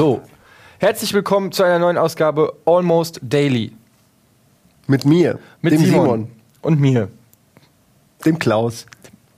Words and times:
So, 0.00 0.22
herzlich 0.78 1.12
willkommen 1.12 1.52
zu 1.52 1.62
einer 1.62 1.78
neuen 1.78 1.98
Ausgabe 1.98 2.54
Almost 2.64 3.20
Daily. 3.22 3.72
Mit 4.86 5.04
mir, 5.04 5.38
Mit 5.60 5.74
dem 5.74 5.84
Simon. 5.84 6.04
Simon. 6.04 6.28
Und 6.62 6.80
mir. 6.80 7.10
dem 8.24 8.38
Klaus, 8.38 8.86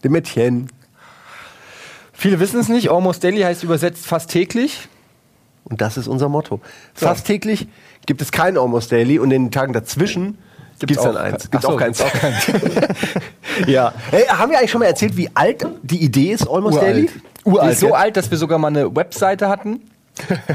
dem 0.04 0.14
Etienne. 0.14 0.68
Viele 2.12 2.38
wissen 2.38 2.60
es 2.60 2.68
nicht, 2.68 2.92
Almost 2.92 3.24
Daily 3.24 3.40
heißt 3.40 3.64
übersetzt 3.64 4.06
fast 4.06 4.30
täglich. 4.30 4.86
Und 5.64 5.80
das 5.80 5.96
ist 5.96 6.06
unser 6.06 6.28
Motto. 6.28 6.60
Fast 6.94 7.26
täglich 7.26 7.66
gibt 8.06 8.22
es 8.22 8.30
kein 8.30 8.56
Almost 8.56 8.92
Daily 8.92 9.18
und 9.18 9.32
in 9.32 9.46
den 9.46 9.50
Tagen 9.50 9.72
dazwischen 9.72 10.38
gibt 10.78 10.92
es 10.92 11.02
dann 11.02 11.16
eins. 11.16 11.50
Gibt 11.50 11.64
so, 11.64 11.70
auch 11.70 11.76
keins. 11.76 11.98
gibt's 11.98 12.14
auch 12.14 12.20
keins. 12.20 12.46
ja. 13.66 13.92
Hey, 14.12 14.26
haben 14.26 14.52
wir 14.52 14.58
eigentlich 14.58 14.70
schon 14.70 14.78
mal 14.78 14.86
erzählt, 14.86 15.16
wie 15.16 15.28
alt 15.34 15.66
die 15.82 16.04
Idee 16.04 16.30
ist, 16.30 16.48
Almost 16.48 16.80
Daily? 16.80 17.10
Die 17.44 17.68
ist 17.68 17.80
so 17.80 17.94
alt, 17.94 18.16
dass 18.16 18.30
wir 18.30 18.38
sogar 18.38 18.60
mal 18.60 18.68
eine 18.68 18.94
Webseite 18.94 19.48
hatten. 19.48 19.80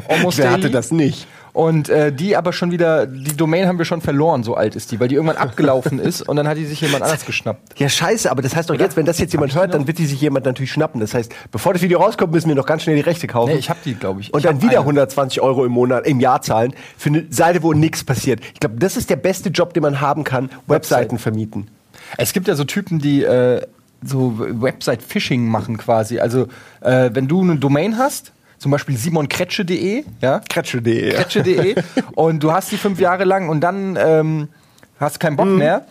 Almost 0.08 0.38
Wer 0.38 0.52
hatte 0.52 0.70
das 0.70 0.92
nicht? 0.92 1.28
Und 1.58 1.90
äh, 1.90 2.14
die 2.14 2.36
aber 2.36 2.54
schon 2.54 2.70
wieder, 2.70 3.08
die 3.08 3.36
Domain 3.36 3.68
haben 3.68 3.80
wir 3.80 3.86
schon 3.86 4.02
verloren, 4.02 4.44
so 4.44 4.54
alt 4.54 4.76
ist 4.76 4.92
die, 4.92 5.00
weil 5.00 5.08
die 5.08 5.16
irgendwann 5.16 5.38
abgelaufen 5.38 5.98
ist 5.98 6.22
und 6.22 6.36
dann 6.36 6.48
hat 6.48 6.56
die 6.56 6.68
sich 6.68 6.82
jemand 6.82 7.04
anders 7.04 7.26
geschnappt. 7.26 7.80
Ja, 7.80 7.90
scheiße, 7.90 8.30
aber 8.30 8.44
das 8.44 8.56
heißt 8.56 8.70
doch 8.70 8.76
jetzt, 8.76 8.96
wenn 8.96 9.08
das 9.08 9.18
jetzt 9.18 9.34
jemand 9.34 9.56
hört, 9.56 9.74
dann 9.74 9.88
wird 9.88 9.98
die 9.98 10.06
sich 10.06 10.22
jemand 10.22 10.46
natürlich 10.46 10.72
schnappen. 10.72 11.02
Das 11.02 11.16
heißt, 11.16 11.34
bevor 11.52 11.74
das 11.74 11.82
Video 11.82 12.00
rauskommt, 12.00 12.32
müssen 12.32 12.48
wir 12.48 12.56
noch 12.56 12.68
ganz 12.68 12.84
schnell 12.84 12.96
die 12.96 13.02
Rechte 13.02 13.26
kaufen. 13.26 13.54
Nee, 13.54 13.58
ich 13.58 13.72
hab 13.72 13.82
die, 13.82 13.96
glaub 13.96 14.20
ich. 14.20 14.32
Und 14.32 14.42
Ich 14.42 14.46
dann 14.46 14.62
wieder 14.62 14.74
eine. 14.74 14.82
120 14.82 15.42
Euro 15.42 15.66
im 15.66 15.72
Monat, 15.72 16.06
im 16.06 16.20
Jahr 16.20 16.44
zahlen 16.44 16.76
für 16.96 17.10
eine 17.10 17.26
Seite, 17.32 17.64
wo 17.64 17.74
nichts 17.74 18.04
passiert. 18.04 18.40
Ich 18.54 18.60
glaube, 18.60 18.76
das 18.78 18.96
ist 18.96 19.10
der 19.10 19.16
beste 19.16 19.50
Job, 19.50 19.74
den 19.74 19.82
man 19.82 20.00
haben 20.00 20.24
kann, 20.24 20.52
Webseiten 20.68 21.18
vermieten. 21.18 21.70
Es 22.18 22.34
gibt 22.34 22.48
ja 22.48 22.54
so 22.54 22.66
Typen, 22.66 23.00
die 23.00 23.24
äh, 23.24 23.66
so 24.04 24.36
Website-Phishing 24.38 25.48
machen 25.48 25.78
quasi. 25.78 26.20
Also, 26.20 26.48
äh, 26.82 27.10
wenn 27.14 27.28
du 27.28 27.42
eine 27.42 27.56
Domain 27.56 27.98
hast, 27.98 28.32
zum 28.58 28.72
Beispiel 28.72 28.98
simonkretsche.de, 28.98 30.04
ja, 30.22 30.42
Kretsche.de. 30.50 31.12
Ja. 31.14 31.18
kretsche.de, 31.18 31.76
und 32.16 32.42
du 32.44 32.52
hast 32.52 32.72
die 32.72 32.78
fünf 32.78 33.00
Jahre 33.00 33.24
lang 33.24 33.50
und 33.50 33.62
dann 33.62 33.98
ähm, 34.00 34.48
hast 35.00 35.20
keinen 35.20 35.36
Bock 35.38 35.48
Mhm. 35.48 35.58
mehr 35.58 35.86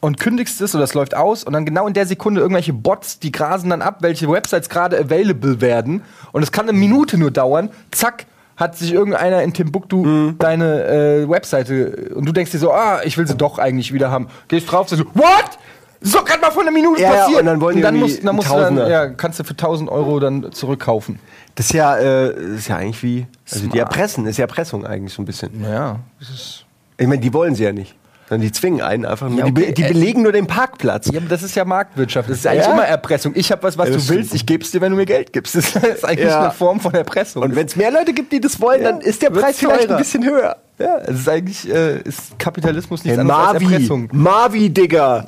und 0.00 0.18
kündigst 0.18 0.60
es 0.60 0.74
oder 0.74 0.84
es 0.84 0.94
läuft 0.94 1.14
aus 1.14 1.44
und 1.44 1.52
dann 1.52 1.64
genau 1.64 1.86
in 1.86 1.94
der 1.94 2.06
Sekunde 2.06 2.40
irgendwelche 2.40 2.72
Bots, 2.72 3.18
die 3.18 3.32
grasen 3.32 3.70
dann 3.70 3.82
ab, 3.82 3.98
welche 4.00 4.30
Websites 4.30 4.68
gerade 4.68 4.98
available 4.98 5.60
werden 5.60 6.02
und 6.32 6.42
es 6.42 6.52
kann 6.52 6.68
eine 6.68 6.76
Minute 6.78 7.18
nur 7.18 7.30
dauern, 7.30 7.70
zack, 7.90 8.26
hat 8.56 8.76
sich 8.76 8.92
irgendeiner 8.92 9.42
in 9.42 9.54
Timbuktu 9.54 10.04
Mhm. 10.04 10.36
deine 10.38 10.84
äh, 10.84 11.28
Webseite 11.28 12.10
und 12.14 12.26
du 12.26 12.32
denkst 12.32 12.50
dir 12.52 12.58
so, 12.58 12.72
ah, 12.72 13.00
ich 13.04 13.16
will 13.16 13.26
sie 13.26 13.34
doch 13.36 13.58
eigentlich 13.58 13.92
wieder 13.94 14.10
haben. 14.10 14.28
Gehst 14.48 14.70
drauf, 14.70 14.88
sagst 14.90 15.04
so, 15.04 15.10
what? 15.18 15.58
So 16.02 16.22
gerade 16.24 16.40
mal 16.40 16.50
vor 16.50 16.62
einer 16.62 16.70
Minute 16.70 17.02
Ja, 17.02 17.12
ja, 17.14 17.20
passiert. 17.20 17.40
und 17.40 17.46
dann 17.46 17.60
wollen 17.60 17.76
die 17.76 17.82
dann 17.82 17.96
musst, 17.96 18.24
dann 18.24 18.34
musst 18.36 18.50
du 18.50 18.54
dann, 18.56 18.76
ja, 18.76 19.08
kannst 19.08 19.38
du 19.38 19.44
für 19.44 19.50
1000 19.52 19.90
Euro 19.90 20.18
dann 20.18 20.50
zurückkaufen. 20.52 21.18
Das 21.56 21.66
ist 21.66 21.72
ja, 21.74 21.96
äh, 21.98 22.34
das 22.34 22.58
ist 22.60 22.68
ja 22.68 22.76
eigentlich 22.76 23.02
wie, 23.02 23.26
also 23.50 23.64
die 23.64 23.70
Smart. 23.72 23.78
erpressen, 23.80 24.26
ist 24.26 24.38
ja 24.38 24.44
Erpressung 24.44 24.86
eigentlich 24.86 25.12
so 25.12 25.20
ein 25.20 25.26
bisschen. 25.26 25.60
Naja, 25.60 26.00
das 26.18 26.30
ist 26.30 26.64
Ich 26.96 27.06
meine, 27.06 27.20
die 27.20 27.32
wollen 27.34 27.54
sie 27.54 27.64
ja 27.64 27.72
nicht. 27.72 27.94
Sondern 28.30 28.46
die 28.46 28.52
zwingen 28.52 28.80
einen 28.80 29.04
einfach 29.06 29.28
nur. 29.28 29.40
Ja, 29.40 29.44
die, 29.46 29.50
be- 29.50 29.62
okay, 29.62 29.72
die 29.72 29.82
äh, 29.82 29.88
belegen 29.92 30.22
nur 30.22 30.30
den 30.30 30.46
Parkplatz. 30.46 31.10
Ja, 31.12 31.18
das 31.20 31.42
ist 31.42 31.56
ja 31.56 31.64
Marktwirtschaft. 31.64 32.30
Das 32.30 32.38
ist 32.38 32.46
eigentlich 32.46 32.64
Ja? 32.64 32.72
immer 32.72 32.84
Erpressung. 32.84 33.32
Ich 33.34 33.50
habe 33.50 33.62
was, 33.64 33.76
was 33.76 33.88
Ja, 33.88 33.94
du 33.94 33.98
das 33.98 34.08
willst. 34.08 34.34
Ich 34.34 34.46
gebe 34.46 34.62
es 34.62 34.70
dir, 34.70 34.80
wenn 34.80 34.92
du 34.92 34.96
mir 34.96 35.04
Geld 35.04 35.32
gibst. 35.32 35.56
Das 35.56 35.74
ist 35.74 36.04
eigentlich 36.04 36.28
Ja. 36.28 36.42
eine 36.44 36.52
Form 36.52 36.78
von 36.78 36.94
Erpressung. 36.94 37.42
Und 37.42 37.56
wenn 37.56 37.66
es 37.66 37.74
mehr 37.74 37.90
Leute 37.90 38.12
gibt, 38.14 38.32
die 38.32 38.40
das 38.40 38.60
wollen, 38.60 38.84
dann 38.84 39.00
ist 39.00 39.20
der 39.20 39.30
wird's 39.34 39.42
Preis 39.44 39.58
vielleicht 39.58 39.80
teurer. 39.82 39.96
ein 39.96 39.98
bisschen 39.98 40.24
höher. 40.24 40.56
ja, 40.78 40.98
es 40.98 41.18
ist 41.18 41.28
eigentlich 41.28 41.68
äh, 41.74 42.00
ist 42.02 42.38
Kapitalismus 42.38 43.02
nichts 43.04 43.18
Hey, 43.18 43.20
anderes 43.20 43.40
als 43.40 43.52
Marvi, 43.62 43.74
Erpressung. 43.74 44.08
Marvi, 44.12 44.70
Digga. 44.70 45.26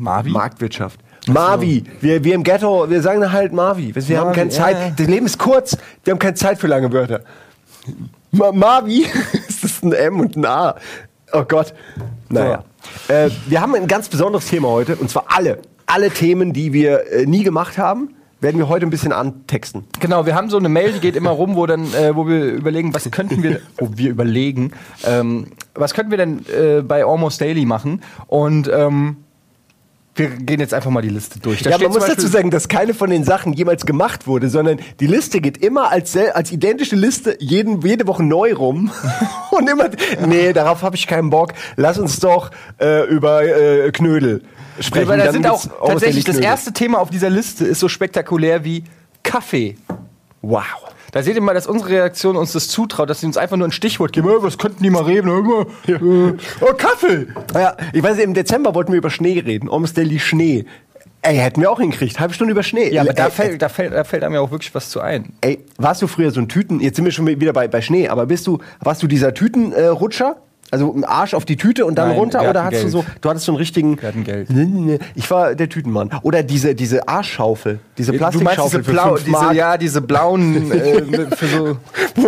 Marvi? 0.00 0.30
Marktwirtschaft. 0.30 0.98
Marvi. 1.28 1.84
Wir, 2.00 2.24
wir 2.24 2.34
im 2.34 2.42
Ghetto, 2.42 2.88
wir 2.88 3.02
sagen 3.02 3.30
halt 3.30 3.52
Marvi. 3.52 3.94
Wir 3.94 4.18
haben 4.18 4.28
Marvi, 4.28 4.38
keine 4.38 4.50
ja, 4.50 4.56
Zeit. 4.56 4.76
ja. 4.76 4.90
Das 4.96 5.06
Leben 5.06 5.26
ist 5.26 5.38
kurz. 5.38 5.76
Wir 6.04 6.12
haben 6.12 6.18
keine 6.18 6.34
Zeit 6.34 6.58
für 6.58 6.66
lange 6.66 6.90
Wörter. 6.92 7.20
Ma 8.32 8.50
Marvi. 8.50 9.06
ist 9.48 9.62
das 9.62 9.82
ein 9.82 9.92
M 9.92 10.20
und 10.20 10.36
ein 10.36 10.46
A? 10.46 10.76
Oh 11.32 11.44
Gott. 11.44 11.74
Naja. 12.30 12.64
Äh, 13.08 13.28
wir 13.46 13.60
haben 13.60 13.74
ein 13.74 13.86
ganz 13.86 14.08
besonderes 14.08 14.46
Thema 14.46 14.68
heute. 14.68 14.96
Und 14.96 15.10
zwar 15.10 15.26
alle. 15.28 15.58
Alle 15.84 16.10
Themen, 16.10 16.54
die 16.54 16.72
wir 16.72 17.12
äh, 17.12 17.26
nie 17.26 17.44
gemacht 17.44 17.76
haben, 17.76 18.14
werden 18.40 18.56
wir 18.56 18.70
heute 18.70 18.86
ein 18.86 18.90
bisschen 18.90 19.12
antexten. 19.12 19.84
Genau, 20.00 20.24
wir 20.24 20.34
haben 20.34 20.48
so 20.48 20.56
eine 20.56 20.70
Mail, 20.70 20.92
die 20.92 21.00
geht 21.00 21.14
immer 21.14 21.30
rum, 21.30 21.56
wo 21.56 21.66
dann, 21.66 21.92
äh, 21.92 22.16
wo 22.16 22.26
wir 22.26 22.42
überlegen, 22.54 22.94
was 22.94 23.10
könnten 23.10 23.42
wir, 23.42 23.60
wo 23.76 23.90
wir 23.96 24.08
überlegen, 24.08 24.72
ähm, 25.04 25.48
was 25.74 25.92
könnten 25.92 26.10
wir 26.10 26.16
denn 26.16 26.46
äh, 26.46 26.80
bei 26.80 27.04
Almost 27.04 27.42
Daily 27.42 27.66
machen? 27.66 28.02
Und 28.28 28.70
ähm, 28.72 29.16
wir 30.20 30.28
gehen 30.28 30.60
jetzt 30.60 30.74
einfach 30.74 30.90
mal 30.90 31.00
die 31.00 31.08
Liste 31.08 31.40
durch. 31.40 31.62
Da 31.62 31.70
ja, 31.70 31.78
man 31.78 31.92
muss 31.92 32.06
dazu 32.06 32.26
sagen, 32.26 32.50
dass 32.50 32.68
keine 32.68 32.94
von 32.94 33.10
den 33.10 33.24
Sachen 33.24 33.52
jemals 33.54 33.86
gemacht 33.86 34.26
wurde, 34.26 34.50
sondern 34.50 34.78
die 35.00 35.06
Liste 35.06 35.40
geht 35.40 35.58
immer 35.58 35.90
als, 35.90 36.16
als 36.16 36.52
identische 36.52 36.94
Liste 36.94 37.36
jeden, 37.40 37.80
jede 37.80 38.06
Woche 38.06 38.22
neu 38.22 38.54
rum. 38.54 38.90
Und 39.50 39.68
immer, 39.68 39.88
nee, 40.26 40.52
darauf 40.52 40.82
habe 40.82 40.96
ich 40.96 41.06
keinen 41.06 41.30
Bock. 41.30 41.54
Lass 41.76 41.98
uns 41.98 42.20
doch 42.20 42.50
äh, 42.78 43.08
über 43.08 43.44
äh, 43.44 43.90
Knödel 43.92 44.42
sprechen. 44.78 45.08
Weil 45.08 45.18
da 45.18 45.32
sind 45.32 45.46
auch 45.46 45.64
tatsächlich 45.86 46.24
das 46.24 46.38
erste 46.38 46.72
Thema 46.72 46.98
auf 46.98 47.10
dieser 47.10 47.30
Liste 47.30 47.64
ist 47.64 47.80
so 47.80 47.88
spektakulär 47.88 48.64
wie 48.64 48.84
Kaffee. 49.22 49.76
Wow. 50.42 50.89
Da 51.12 51.22
seht 51.22 51.34
ihr 51.34 51.40
mal, 51.42 51.54
dass 51.54 51.66
unsere 51.66 51.90
Redaktion 51.90 52.36
uns 52.36 52.52
das 52.52 52.68
zutraut, 52.68 53.10
dass 53.10 53.20
sie 53.20 53.26
uns 53.26 53.36
einfach 53.36 53.56
nur 53.56 53.66
ein 53.68 53.72
Stichwort 53.72 54.12
geben. 54.12 54.28
Äh, 54.28 54.42
Was 54.42 54.58
könnten 54.58 54.82
die 54.82 54.90
mal 54.90 55.02
reden? 55.02 55.28
Äh, 55.86 55.92
äh, 55.92 56.34
oh, 56.60 56.74
Kaffee! 56.76 57.26
Ja, 57.54 57.76
ich 57.92 58.02
weiß, 58.02 58.18
im 58.18 58.34
Dezember 58.34 58.74
wollten 58.74 58.92
wir 58.92 58.98
über 58.98 59.10
Schnee 59.10 59.38
reden. 59.40 59.68
Daily 59.94 60.18
Schnee. 60.20 60.64
Ey, 61.22 61.36
hätten 61.36 61.60
wir 61.60 61.70
auch 61.70 61.80
hingekriegt. 61.80 62.18
Halbe 62.18 62.32
Stunde 62.32 62.52
über 62.52 62.62
Schnee. 62.62 62.90
Ja, 62.90 63.02
aber 63.02 63.12
da 63.12 63.26
Ey, 63.26 63.30
fällt, 63.30 63.62
da, 63.62 63.68
fällt, 63.68 63.92
da 63.92 64.04
fällt 64.04 64.24
einem 64.24 64.34
ja 64.34 64.40
auch 64.40 64.50
wirklich 64.50 64.74
was 64.74 64.88
zu 64.88 65.00
ein. 65.00 65.32
Ey, 65.42 65.58
warst 65.76 66.00
du 66.00 66.06
früher 66.06 66.30
so 66.30 66.40
ein 66.40 66.48
Tüten, 66.48 66.80
jetzt 66.80 66.96
sind 66.96 67.04
wir 67.04 67.12
schon 67.12 67.26
wieder 67.26 67.52
bei, 67.52 67.68
bei 67.68 67.82
Schnee, 67.82 68.08
aber 68.08 68.26
bist 68.26 68.46
du, 68.46 68.58
warst 68.80 69.02
du 69.02 69.06
dieser 69.06 69.34
Tütenrutscher? 69.34 70.36
Also 70.70 70.96
Arsch 71.04 71.34
auf 71.34 71.44
die 71.44 71.56
Tüte 71.56 71.84
und 71.84 71.96
dann 71.96 72.08
Nein, 72.08 72.18
runter? 72.18 72.48
Oder 72.48 72.64
hattest 72.64 72.84
du 72.84 72.90
Geld. 72.90 73.06
so, 73.06 73.12
du 73.20 73.28
hattest 73.28 73.46
so 73.46 73.52
einen 73.52 73.58
richtigen. 73.58 74.00
Wir 74.00 74.08
hatten 74.08 74.24
Geld. 74.24 74.48
Ich 75.14 75.30
war 75.30 75.54
der 75.54 75.68
Tütenmann. 75.68 76.10
Oder 76.22 76.42
diese, 76.42 76.74
diese 76.74 77.08
Arschschaufel, 77.08 77.80
diese 77.98 78.12
Du 78.12 78.18
meinst 78.18 78.34
diese, 78.34 78.44
Plastikschaufel 78.44 78.84
für 78.84 78.92
blau, 78.92 79.16
diese, 79.16 79.54
ja, 79.54 79.76
diese 79.76 80.00
blauen 80.00 80.70
äh, 80.72 81.36
für 81.36 81.46
so. 81.46 81.76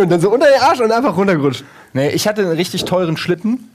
Und 0.01 0.11
dann 0.11 0.19
so 0.19 0.31
unter 0.31 0.47
den 0.47 0.61
Arsch 0.61 0.81
und 0.81 0.91
einfach 0.91 1.15
runtergerutscht. 1.15 1.63
Nee, 1.93 2.09
ich 2.09 2.27
hatte 2.27 2.41
einen 2.41 2.51
richtig 2.51 2.85
teuren 2.85 3.17
Schlitten, 3.17 3.69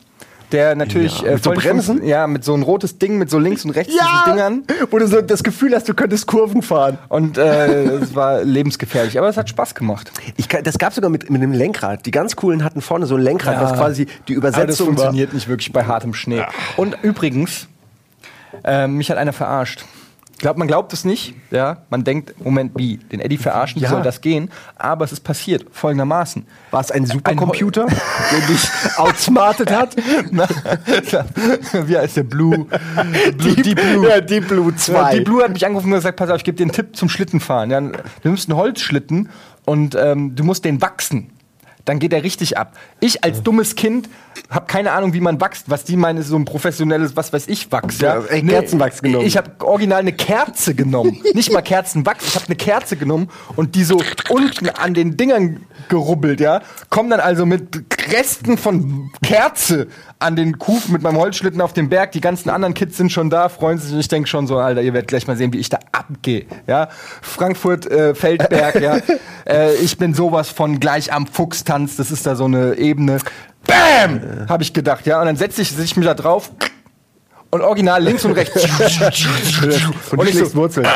der 0.53 0.75
natürlich 0.75 1.21
Ja, 1.21 1.33
mit 1.33 1.45
so 1.45 1.51
voll- 1.53 1.63
Bremsen? 1.63 2.05
Ja, 2.05 2.27
mit 2.27 2.45
so 2.45 2.55
ein 2.55 2.63
rotes 2.63 2.99
Ding, 2.99 3.19
mit 3.19 3.31
so 3.31 3.39
links 3.39 3.65
und 3.65 3.71
rechts 3.73 3.93
diesen 3.93 4.33
Dingern. 4.33 4.63
Wo 4.91 4.99
du 4.99 5.07
so 5.07 5.21
das 5.21 5.43
Gefühl 5.43 5.75
hast, 5.75 5.89
du 5.89 5.95
könntest 5.95 6.27
Kurven 6.27 6.63
fahren. 6.63 6.99
Und 7.09 7.39
äh, 7.39 7.85
es 7.85 8.15
war 8.15 8.43
lebensgefährlich, 8.43 9.19
aber 9.19 9.29
es 9.29 9.37
hat 9.37 9.49
Spaß 9.49 9.75
gemacht. 9.75 10.11
Ich 10.37 10.49
kann, 10.49 10.65
das 10.65 10.79
gab 10.79 10.93
sogar 10.95 11.11
mit, 11.11 11.29
mit 11.31 11.43
einem 11.43 11.53
Lenkrad. 11.53 12.07
Die 12.07 12.11
ganz 12.11 12.37
coolen 12.37 12.65
hatten 12.65 12.81
vorne 12.81 13.07
so 13.07 13.17
ein 13.17 13.23
Lenkrad, 13.23 13.55
Ja. 13.57 13.63
was 13.63 13.75
quasi 13.75 14.07
die 14.29 14.37
Aber 14.37 14.51
das 14.51 14.57
Übersetzung 14.59 14.87
war. 14.89 14.95
funktioniert 14.97 15.33
nicht 15.35 15.49
wirklich 15.49 15.73
bei 15.73 15.85
hartem 15.85 16.15
Schnee. 16.15 16.43
Und 16.77 16.97
übrigens, 17.03 17.69
ähm, 18.65 18.95
mich 18.97 19.11
hat 19.11 19.19
einer 19.19 19.33
verarscht. 19.33 19.85
Glaubt, 20.39 20.57
man 20.59 20.69
glaubt 20.69 20.93
es 20.93 21.05
nicht, 21.05 21.35
ja. 21.51 21.79
Man 21.91 22.05
denkt, 22.05 22.35
Moment, 22.45 22.73
wie? 22.77 22.97
Den 22.99 23.19
Eddie 23.19 23.39
verarschen, 23.39 23.81
wie 23.81 23.85
Ja. 23.85 23.91
soll 23.91 24.03
das 24.03 24.21
gehen? 24.21 24.51
Aber 24.77 25.05
es 25.05 25.11
ist 25.11 25.21
passiert, 25.25 25.67
folgendermaßen. 25.73 26.47
War 26.71 26.81
es 26.81 26.93
ein 26.93 27.07
Supercomputer, 27.07 27.87
der 28.31 28.41
dich 28.47 28.69
outsmartet 28.97 29.73
hat? 29.73 29.97
Na, 30.31 30.47
wie 31.87 31.97
heißt 31.99 32.19
der 32.19 32.23
Blue? 32.23 32.67
Blue 33.37 33.55
Deep, 33.57 33.81
Blue. 33.81 34.09
Ja, 34.09 34.21
Deep 34.21 34.47
Blue 34.49 34.75
2. 34.75 34.93
Ja, 34.93 35.11
Deep 35.11 35.25
Blue 35.25 35.43
hat 35.43 35.53
mich 35.53 35.67
angerufen 35.67 35.89
und 35.89 35.95
gesagt, 35.99 36.17
pass 36.17 36.31
auf, 36.31 36.37
ich 36.37 36.45
gebe 36.45 36.57
dir 36.57 36.65
einen 36.65 36.73
Tipp 36.73 36.95
zum 36.97 37.09
Schlittenfahren. 37.09 37.71
Ja, 37.71 37.81
du 37.81 37.93
nimmst 38.23 38.49
einen 38.49 38.59
Holzschlitten 38.59 39.31
und 39.65 39.97
ähm, 39.97 40.37
du 40.37 40.45
musst 40.45 40.65
den 40.65 40.81
wachsen. 40.81 41.31
Dann 41.89 42.01
geht 42.01 42.13
er 42.13 42.23
richtig 42.23 42.59
ab. 42.59 42.77
Ich 43.01 43.25
als 43.25 43.43
dummes 43.43 43.75
Kind 43.75 44.11
habe 44.51 44.67
keine 44.67 44.93
Ahnung, 44.93 45.15
wie 45.15 45.21
man 45.21 45.41
wächst. 45.41 45.71
Was 45.71 45.85
die 45.85 45.97
meinen, 45.97 46.19
ist 46.19 46.29
so 46.29 46.37
ein 46.37 46.45
professionelles, 46.45 47.17
was 47.17 47.33
weiß 47.33 47.49
ich, 47.49 47.73
Wachs. 47.73 47.99
Ja, 47.99 48.17
Ja, 48.17 48.25
ey, 48.27 48.43
Kerzenwachs 48.43 49.01
genommen. 49.03 49.27
Ich 49.27 49.39
habe 49.39 49.51
original 49.65 50.01
eine 50.01 50.13
Kerze 50.13 50.75
genommen. 50.75 51.19
Nicht 51.35 51.51
mal 51.51 51.63
Kerzenwachs. 51.63 52.27
Ich 52.27 52.35
habe 52.35 52.47
eine 52.47 52.57
Kerze 52.57 52.97
genommen 52.97 53.31
und 53.57 53.75
die 53.75 53.85
so 53.85 54.03
unten 54.29 54.69
an 54.69 54.93
den 54.93 55.17
Dingern 55.17 55.65
gerubbelt, 55.89 56.41
ja. 56.41 56.61
Komm 56.91 57.09
dann 57.09 57.21
also 57.21 57.47
mit 57.47 57.85
Resten 58.13 58.59
von 58.59 59.11
Kerze 59.23 59.89
an 60.19 60.37
den 60.37 60.59
Kufen 60.59 60.93
mit 60.93 61.03
meinem 61.03 61.17
Holzschlitten 61.17 61.61
auf 61.61 61.73
den 61.73 61.89
Berg. 61.89 62.13
Die 62.13 62.21
ganzen 62.21 62.51
anderen 62.51 62.75
Kids 62.75 62.97
sind 62.97 63.13
schon 63.13 63.31
da, 63.31 63.49
freuen 63.49 63.79
sich. 63.79 63.93
Und 63.93 64.01
ich 64.01 64.09
denke 64.09 64.29
schon 64.29 64.47
so, 64.47 64.59
Alter, 64.59 64.83
ihr 64.83 64.93
werdet 64.93 65.09
gleich 65.09 65.27
mal 65.27 65.37
sehen, 65.37 65.53
wie 65.53 65.59
ich 65.59 65.69
da 65.69 65.79
abgehe, 65.93 66.47
ja. 66.67 66.89
Frankfurt, 67.23 67.87
äh, 67.87 68.15
Feldberg, 68.15 68.81
ja. 68.81 68.99
Äh, 69.49 69.77
ich 69.77 69.97
bin 69.97 70.13
sowas 70.13 70.51
von 70.51 70.79
gleich 70.79 71.11
am 71.11 71.27
Fuchstanz. 71.27 71.78
Das 71.87 72.11
ist 72.11 72.27
da 72.27 72.35
so 72.37 72.45
eine 72.45 72.75
Ebene. 72.77 73.19
Bam! 73.67 74.49
Habe 74.49 74.63
ich 74.63 74.73
gedacht, 74.73 75.07
ja. 75.07 75.21
Und 75.21 75.27
dann 75.27 75.37
setze 75.37 75.63
ich, 75.63 75.71
setz 75.71 75.85
ich 75.85 75.97
mich 75.97 76.07
da 76.07 76.15
drauf 76.15 76.51
und 77.51 77.61
original 77.63 78.03
links 78.03 78.25
und 78.25 78.33
rechts. 78.33 78.55
Und, 80.13 80.19
Und 80.19 80.29
ich 80.29 80.37
so- 80.39 80.55
Wurzeln. 80.55 80.87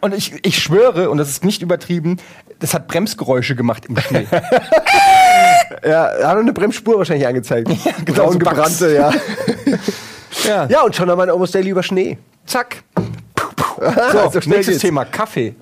Und 0.00 0.14
ich, 0.14 0.34
ich 0.44 0.58
schwöre, 0.60 1.10
und 1.10 1.18
das 1.18 1.28
ist 1.28 1.44
nicht 1.44 1.62
übertrieben, 1.62 2.16
das 2.58 2.74
hat 2.74 2.88
Bremsgeräusche 2.88 3.54
gemacht 3.54 3.86
im 3.86 3.96
Schnee. 3.98 4.26
Ja, 5.84 6.10
hat 6.28 6.36
eine 6.36 6.52
Bremsspur 6.52 6.98
wahrscheinlich 6.98 7.26
angezeigt. 7.26 7.68
Ja, 7.84 7.92
genau, 8.04 8.22
Braun 8.24 8.32
so 8.34 8.38
gebrannte, 8.38 8.94
ja. 8.94 9.10
ja. 10.46 10.66
Ja, 10.66 10.82
und 10.82 10.94
schon 10.94 11.10
haben 11.10 11.18
wir 11.18 11.32
Almost 11.32 11.54
Daily 11.54 11.70
über 11.70 11.82
Schnee. 11.82 12.18
Zack. 12.46 12.82
So, 14.12 14.30
So, 14.30 14.40
schnell 14.40 14.58
nächstes. 14.58 14.78
Thema, 14.78 15.04
Kaffee. 15.06 15.54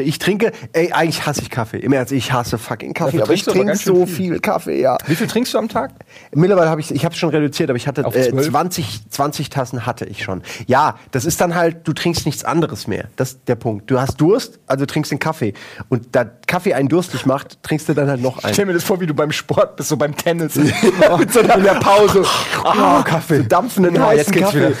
Ich 0.00 0.18
trinke, 0.18 0.52
ey, 0.72 0.92
eigentlich 0.92 1.26
hasse 1.26 1.42
ich 1.42 1.50
Kaffee. 1.50 1.78
Im 1.78 1.92
Ernst, 1.92 2.12
ich 2.12 2.32
hasse 2.32 2.56
fucking 2.58 2.94
Kaffee, 2.94 3.18
Dafür 3.18 3.22
aber 3.24 3.34
ich 3.34 3.44
du 3.44 3.50
aber 3.50 3.60
trinke 3.60 3.76
so 3.76 4.06
viel. 4.06 4.14
viel 4.16 4.40
Kaffee, 4.40 4.80
ja. 4.80 4.96
Wie 5.06 5.14
viel 5.14 5.26
trinkst 5.26 5.52
du 5.52 5.58
am 5.58 5.68
Tag? 5.68 5.92
Mittlerweile 6.34 6.70
habe 6.70 6.80
ich, 6.80 6.90
ich 6.90 7.04
habe 7.04 7.14
schon 7.14 7.28
reduziert, 7.30 7.68
aber 7.70 7.76
ich 7.76 7.86
hatte 7.86 8.02
äh, 8.02 8.30
12? 8.30 8.50
20, 8.50 9.10
20 9.10 9.50
Tassen 9.50 9.84
hatte 9.86 10.04
ich 10.06 10.22
schon. 10.22 10.42
Ja, 10.66 10.96
das 11.10 11.24
ist 11.24 11.40
dann 11.40 11.54
halt, 11.54 11.86
du 11.86 11.92
trinkst 11.92 12.24
nichts 12.26 12.44
anderes 12.44 12.86
mehr. 12.86 13.04
Das 13.16 13.32
ist 13.32 13.40
der 13.48 13.56
Punkt. 13.56 13.90
Du 13.90 14.00
hast 14.00 14.20
Durst, 14.20 14.58
also 14.66 14.86
trinkst 14.86 15.10
den 15.12 15.18
Kaffee. 15.18 15.52
Und 15.88 16.14
da 16.14 16.24
Kaffee 16.24 16.74
einen 16.74 16.88
durstig 16.88 17.26
macht, 17.26 17.62
trinkst 17.62 17.88
du 17.88 17.94
dann 17.94 18.08
halt 18.08 18.22
noch 18.22 18.38
Ich 18.38 18.44
einen. 18.44 18.54
stell 18.54 18.66
mir 18.66 18.72
das 18.74 18.84
vor, 18.84 19.00
wie 19.00 19.06
du 19.06 19.14
beim 19.14 19.32
Sport 19.32 19.76
bist, 19.76 19.88
so 19.88 19.96
beim 19.96 20.16
Tennis. 20.16 20.54
Mit 21.18 21.32
so 21.32 21.40
einer, 21.40 21.56
in 21.56 21.64
der 21.64 21.74
Pause. 21.74 22.24
Ah, 22.64 23.02
Kaffee. 23.02 23.38
So 23.38 23.42
dampfenden 23.44 23.94
Ja, 23.96 24.06
heißen 24.06 24.18
jetzt 24.18 24.32
geht's 24.32 24.44
Kaffee. 24.52 24.74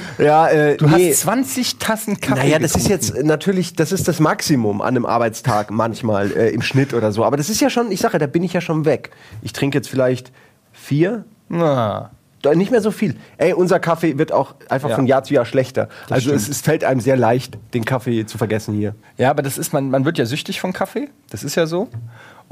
Ja, 0.18 0.48
äh, 0.48 0.76
Du 0.76 0.86
nee. 0.88 1.10
hast 1.10 1.20
20 1.20 1.78
Tassen 1.78 2.20
Kaffee. 2.20 2.40
Naja, 2.40 2.58
das 2.58 2.74
ist 2.76 2.88
getrunken. 2.88 3.16
jetzt 3.16 3.24
natürlich, 3.24 3.74
das 3.74 3.92
ist 3.92 4.08
das 4.08 4.20
Maximum 4.20 4.80
an 4.80 4.88
einem 4.88 5.06
Arbeitstag 5.06 5.70
manchmal 5.70 6.32
äh, 6.32 6.50
im 6.50 6.62
Schnitt 6.62 6.94
oder 6.94 7.12
so. 7.12 7.24
Aber 7.24 7.36
das 7.36 7.48
ist 7.50 7.60
ja 7.60 7.70
schon, 7.70 7.90
ich 7.92 8.00
sage, 8.00 8.18
da 8.18 8.26
bin 8.26 8.42
ich 8.42 8.52
ja 8.52 8.60
schon 8.60 8.84
weg. 8.84 9.10
Ich 9.42 9.52
trinke 9.52 9.78
jetzt 9.78 9.88
vielleicht 9.88 10.32
vier, 10.72 11.24
Na. 11.48 12.10
Nicht 12.56 12.72
mehr 12.72 12.80
so 12.80 12.90
viel. 12.90 13.14
Ey, 13.36 13.52
unser 13.52 13.78
Kaffee 13.78 14.18
wird 14.18 14.32
auch 14.32 14.56
einfach 14.68 14.88
Ja. 14.88 14.96
von 14.96 15.06
Jahr 15.06 15.22
zu 15.22 15.32
Jahr 15.32 15.44
schlechter. 15.44 15.88
also 16.10 16.30
stimmt. 16.30 16.42
es, 16.42 16.48
es 16.48 16.60
fällt 16.60 16.82
einem 16.82 16.98
sehr 16.98 17.16
leicht, 17.16 17.56
den 17.72 17.84
Kaffee 17.84 18.26
zu 18.26 18.36
vergessen 18.36 18.74
hier. 18.74 18.96
Ja, 19.16 19.30
aber 19.30 19.42
das 19.42 19.58
ist, 19.58 19.72
man, 19.72 19.90
man 19.90 20.04
wird 20.04 20.18
ja 20.18 20.26
süchtig 20.26 20.60
von 20.60 20.72
Kaffee. 20.72 21.08
Das 21.30 21.44
ist 21.44 21.54
ja 21.54 21.66
so. 21.66 21.86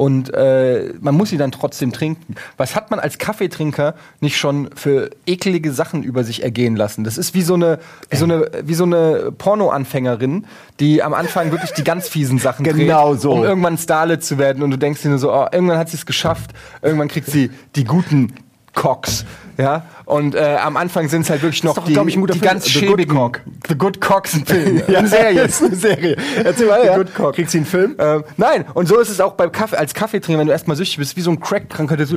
Und 0.00 0.32
äh, 0.32 0.94
man 1.02 1.14
muss 1.14 1.29
sie 1.29 1.37
dann 1.37 1.52
trotzdem 1.52 1.93
trinken. 1.93 2.35
Was 2.56 2.75
hat 2.75 2.91
man 2.91 2.99
als 3.00 3.19
Kaffeetrinker 3.19 3.94
nicht 4.20 4.38
schon 4.38 4.70
für 4.75 5.11
ekelige 5.26 5.75
Sachen 5.75 6.02
über 6.05 6.25
sich 6.25 6.43
ergehen 6.43 6.75
lassen? 6.75 7.05
Das 7.05 7.19
ist 7.19 7.35
wie 7.35 7.43
so 7.43 7.52
eine, 7.52 7.81
wie 8.08 8.17
so 8.17 8.25
eine, 8.25 8.50
wie 8.64 8.73
so 8.73 8.85
eine 8.85 9.31
Porno-Anfängerin, 9.37 10.47
die 10.81 11.02
am 11.02 11.12
Anfang 11.12 11.50
wirklich 11.50 11.73
die 11.73 11.85
ganz 11.85 12.08
fiesen 12.08 12.38
Sachen 12.38 12.64
Genau 12.64 13.11
dreht, 13.11 13.20
so. 13.20 13.32
um 13.32 13.44
irgendwann 13.44 13.76
Starlet 13.76 14.25
zu 14.25 14.38
werden. 14.38 14.62
Und 14.62 14.70
du 14.70 14.79
denkst 14.79 15.02
dir 15.02 15.11
nur 15.11 15.19
so, 15.19 15.35
oh, 15.35 15.47
irgendwann 15.52 15.76
hat 15.76 15.91
sie 15.91 15.99
es 15.99 16.06
geschafft. 16.06 16.52
Irgendwann 16.81 17.08
kriegt 17.08 17.26
sie 17.26 17.50
die 17.76 17.85
guten 17.85 18.32
Cocks. 18.73 19.26
Ja, 19.61 19.85
und 20.07 20.35
äh, 20.35 20.57
am 20.62 20.77
Anfang 20.79 21.09
sind 21.09 21.23
es 21.23 21.31
halt 21.31 21.43
wirklich 21.43 21.62
noch 21.65 21.75
doch, 21.75 21.85
die, 21.85 21.93
ich, 21.93 21.99
die 21.99 22.12
Film. 22.12 22.41
ganz 22.41 22.65
The 22.65 22.81
Good 22.81 22.89
schäbigen. 22.91 23.15
Cock. 23.17 23.41
The 23.69 23.75
Good 23.75 24.01
Cocks 24.01 24.35
ein 24.35 24.47
Film. 24.47 24.83
Ja, 24.89 25.01
eine 25.01 25.09
Serie. 25.09 25.43
ist 25.43 25.62
eine 25.62 25.77
Serie. 25.77 26.17
Erzähl 26.43 26.67
mal, 26.67 26.81
The 26.81 26.87
ja. 26.87 26.97
Good 26.97 27.15
Cock. 27.15 27.35
Kriegt 27.35 27.51
sie 27.51 27.59
einen 27.59 27.67
Film? 27.67 27.95
Ähm, 27.99 28.25
nein, 28.39 28.65
und 28.73 28.87
so 28.89 28.99
ist 28.99 29.11
es 29.11 29.21
auch 29.21 29.35
beim 29.35 29.53
Kaffee, 29.53 29.77
als 29.77 29.93
Kaffeetrinker, 29.93 30.39
wenn 30.41 30.47
du 30.47 30.53
erstmal 30.53 30.77
süchtig 30.77 30.97
bist, 30.97 31.17
wie 31.17 31.21
so 31.21 31.31
ein 31.31 31.41
Crack-Kranker, 31.41 31.97
der 31.97 32.07
so, 32.07 32.17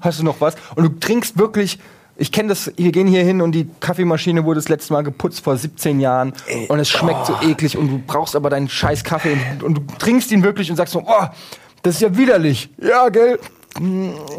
hast 0.00 0.20
du 0.20 0.24
noch 0.24 0.40
was? 0.40 0.54
Und 0.76 0.84
du 0.84 0.88
trinkst 1.00 1.36
wirklich, 1.36 1.78
ich 2.16 2.30
kenne 2.30 2.50
das, 2.50 2.70
wir 2.76 2.92
gehen 2.92 3.08
hier 3.08 3.24
hin 3.24 3.40
und 3.40 3.52
die 3.52 3.68
Kaffeemaschine 3.80 4.44
wurde 4.44 4.58
das 4.60 4.68
letzte 4.68 4.92
Mal 4.92 5.02
geputzt 5.02 5.42
vor 5.42 5.56
17 5.56 5.98
Jahren 5.98 6.32
und 6.68 6.78
es 6.78 6.88
schmeckt 6.88 7.26
so 7.26 7.36
eklig 7.42 7.76
und 7.76 7.88
du 7.88 7.98
brauchst 8.06 8.36
aber 8.36 8.50
deinen 8.50 8.68
scheiß 8.68 9.02
Kaffee 9.02 9.32
und, 9.32 9.62
und 9.64 9.74
du 9.74 9.82
trinkst 9.98 10.30
ihn 10.30 10.44
wirklich 10.44 10.70
und 10.70 10.76
sagst 10.76 10.92
so, 10.92 11.02
oh, 11.04 11.24
das 11.82 11.96
ist 11.96 12.02
ja 12.02 12.16
widerlich. 12.16 12.70
Ja, 12.80 13.08
gell? 13.08 13.38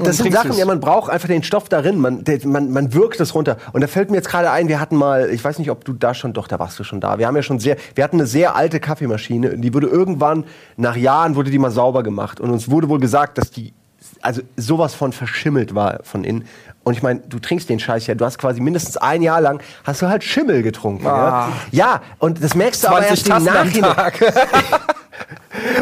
Das 0.03 0.17
sind 0.17 0.31
Sachen, 0.31 0.53
ja, 0.53 0.65
man 0.65 0.79
braucht 0.79 1.11
einfach 1.11 1.27
den 1.27 1.43
Stoff 1.43 1.67
darin, 1.67 1.99
man, 1.99 2.23
der, 2.23 2.39
man, 2.47 2.71
man 2.71 2.93
wirkt 2.93 3.19
das 3.19 3.35
runter. 3.35 3.57
Und 3.73 3.81
da 3.81 3.87
fällt 3.87 4.09
mir 4.09 4.17
jetzt 4.17 4.29
gerade 4.29 4.49
ein, 4.49 4.69
wir 4.69 4.79
hatten 4.79 4.95
mal, 4.95 5.29
ich 5.29 5.43
weiß 5.43 5.59
nicht, 5.59 5.69
ob 5.71 5.83
du 5.83 5.91
da 5.91 6.13
schon, 6.13 6.31
doch, 6.31 6.47
da 6.47 6.57
warst 6.57 6.79
du 6.79 6.85
schon 6.85 7.01
da. 7.01 7.19
Wir 7.19 7.27
haben 7.27 7.35
ja 7.35 7.43
schon 7.43 7.59
sehr, 7.59 7.75
wir 7.95 8.03
hatten 8.03 8.17
eine 8.17 8.27
sehr 8.27 8.55
alte 8.55 8.79
Kaffeemaschine, 8.79 9.57
die 9.57 9.73
wurde 9.73 9.87
irgendwann, 9.87 10.45
nach 10.77 10.95
Jahren 10.95 11.35
wurde 11.35 11.51
die 11.51 11.59
mal 11.59 11.71
sauber 11.71 12.01
gemacht. 12.01 12.39
Und 12.39 12.49
uns 12.49 12.71
wurde 12.71 12.87
wohl 12.87 12.99
gesagt, 12.99 13.37
dass 13.37 13.51
die, 13.51 13.73
also 14.21 14.41
sowas 14.55 14.93
von 14.93 15.11
verschimmelt 15.11 15.75
war 15.75 15.99
von 16.03 16.23
innen. 16.23 16.45
Und 16.85 16.93
ich 16.93 17.03
meine, 17.03 17.19
du 17.21 17.39
trinkst 17.39 17.67
den 17.67 17.79
Scheiß 17.79 18.07
ja, 18.07 18.15
du 18.15 18.23
hast 18.23 18.37
quasi 18.37 18.61
mindestens 18.61 18.95
ein 18.95 19.21
Jahr 19.21 19.41
lang, 19.41 19.61
hast 19.83 20.01
du 20.01 20.07
halt 20.07 20.23
Schimmel 20.23 20.63
getrunken. 20.63 21.07
Ah. 21.07 21.49
Ja? 21.71 21.85
ja, 21.95 22.01
und 22.19 22.41
das 22.41 22.55
merkst 22.55 22.83
du 22.83 22.87
aber 22.87 23.05
20 23.05 23.29
erst 23.29 23.39
im 23.39 23.53
Nachhinein. 23.53 23.95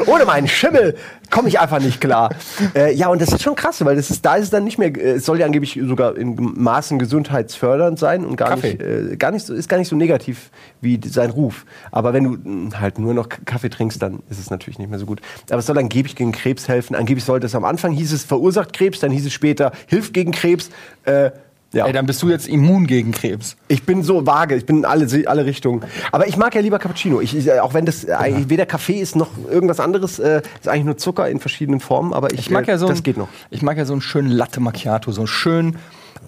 Ohne 0.06 0.26
meinen 0.26 0.48
Schimmel 0.48 0.96
komme 1.30 1.48
ich 1.48 1.60
einfach 1.60 1.80
nicht 1.80 2.00
klar. 2.00 2.30
äh, 2.76 2.94
ja, 2.94 3.08
und 3.08 3.22
das 3.22 3.30
ist 3.30 3.42
schon 3.42 3.56
krass, 3.56 3.84
weil 3.84 3.96
das 3.96 4.10
ist, 4.12 4.24
da 4.26 4.36
ist 4.36 4.46
es 4.46 4.50
dann 4.50 4.64
nicht 4.64 4.78
mehr, 4.78 4.90
äh, 4.96 5.14
es 5.14 5.26
soll 5.26 5.40
ja 5.40 5.46
angeblich 5.46 5.80
sogar 5.84 6.16
in 6.16 6.36
Maßen 6.36 7.00
gesundheitsfördernd 7.00 7.98
sein 7.98 8.26
und 8.26 8.36
gar 8.36 8.50
Kaffee. 8.50 8.74
nicht, 8.74 8.82
äh, 8.82 9.16
gar 9.18 9.32
nicht 9.32 9.46
so, 9.46 9.54
ist 9.54 9.68
gar 9.70 9.78
nicht 9.78 9.88
so 9.88 9.96
negativ 9.96 10.52
wie 10.82 11.00
sein 11.06 11.32
Ruf. 11.32 11.66
Aber 11.92 12.14
wenn 12.14 12.24
du 12.24 12.30
mh, 12.50 12.80
halt 12.80 13.00
nur 13.00 13.14
noch 13.14 13.30
Kaffee 13.46 13.70
trinkst, 13.70 14.02
dann 14.02 14.22
ist 14.30 14.40
es 14.40 14.50
natürlich 14.50 14.78
nicht 14.80 14.90
mehr 14.90 15.00
so 15.00 15.06
gut. 15.06 15.22
Aber 15.50 15.60
es 15.60 15.66
soll 15.66 15.78
angeblich 15.78 16.16
gegen 16.16 16.32
Krebs 16.32 16.68
helfen. 16.68 16.96
Angeblich 16.96 17.26
sollte 17.26 17.48
es 17.48 17.56
am 17.56 17.66
Anfang 17.66 17.92
hieß 17.94 18.14
es 18.14 18.24
verursacht 18.24 18.74
Krebs, 18.74 19.00
dann 19.00 19.12
hieß 19.12 19.26
es 19.26 19.34
später 19.34 19.72
hilft 19.88 20.14
gegen 20.14 20.32
Krebs. 20.32 20.70
Äh, 21.06 21.32
ja. 21.74 21.86
Ey, 21.86 21.94
dann 21.94 22.06
bist 22.06 22.22
du 22.24 22.30
jetzt 22.30 22.48
immun 22.48 22.88
gegen 22.88 23.12
Krebs. 23.12 23.56
Ich 23.68 23.84
bin 23.84 24.04
so 24.04 24.26
vage, 24.26 24.56
ich 24.56 24.66
bin 24.66 24.78
in 24.78 24.86
alle, 24.86 25.08
alle 25.28 25.46
Richtungen. 25.46 25.84
Aber 26.12 26.28
ich 26.28 26.38
mag 26.38 26.56
ja 26.56 26.62
lieber 26.62 26.80
Cappuccino. 26.80 27.20
Ich, 27.22 27.36
ich, 27.36 27.52
auch 27.60 27.74
wenn 27.74 27.86
das 27.86 28.04
äh, 28.06 28.14
eigentlich 28.14 28.50
weder 28.50 28.66
Kaffee 28.66 29.00
ist 29.00 29.16
noch 29.16 29.30
irgendwas 29.50 29.80
anderes, 29.80 30.20
äh, 30.20 30.42
ist 30.62 30.68
eigentlich 30.70 30.86
nur 30.86 30.98
Zucker 30.98 31.28
in 31.30 31.40
verschiedenen 31.40 31.80
Formen. 31.80 32.14
Aber 32.14 32.32
ich, 32.34 32.40
Ich 32.40 32.50
mag 32.50 32.68
äh, 32.68 32.72
ja 32.72 32.78
so 32.78 32.88
das 32.88 33.00
ein, 33.00 33.04
geht 33.04 33.18
noch. 33.18 33.28
Ich 33.50 33.62
mag 33.62 33.78
ja 33.78 33.86
so 33.86 33.94
einen 33.94 34.02
schönen 34.02 34.30
Latte 34.30 34.60
Macchiato, 34.60 35.12
so 35.12 35.22
einen 35.22 35.28
schönen 35.28 35.78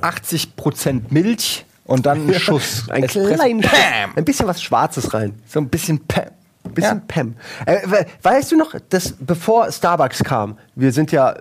80% 0.02 1.02
Milch 1.10 1.66
und 1.86 2.06
dann 2.06 2.22
einen 2.22 2.34
Schuss. 2.40 2.90
Ein 2.90 3.08
kleinen 3.08 3.62
Schuss, 3.64 3.72
Pam! 3.72 4.12
ein 4.16 4.26
bisschen 4.26 4.48
was 4.48 4.62
Schwarzes 4.62 5.14
rein. 5.14 5.34
So 5.48 5.60
ein 5.60 5.70
bisschen 5.70 6.00
Pam. 6.08 6.26
Bisschen 6.74 6.98
Ja. 6.98 7.04
Pam. 7.08 7.36
Äh, 7.66 7.78
we- 7.86 8.06
weißt 8.24 8.52
du 8.52 8.58
noch, 8.58 8.74
dass 8.90 9.14
bevor 9.20 9.72
Starbucks 9.72 10.24
kam, 10.24 10.58
wir 10.76 10.92
sind 10.92 11.12
ja 11.12 11.36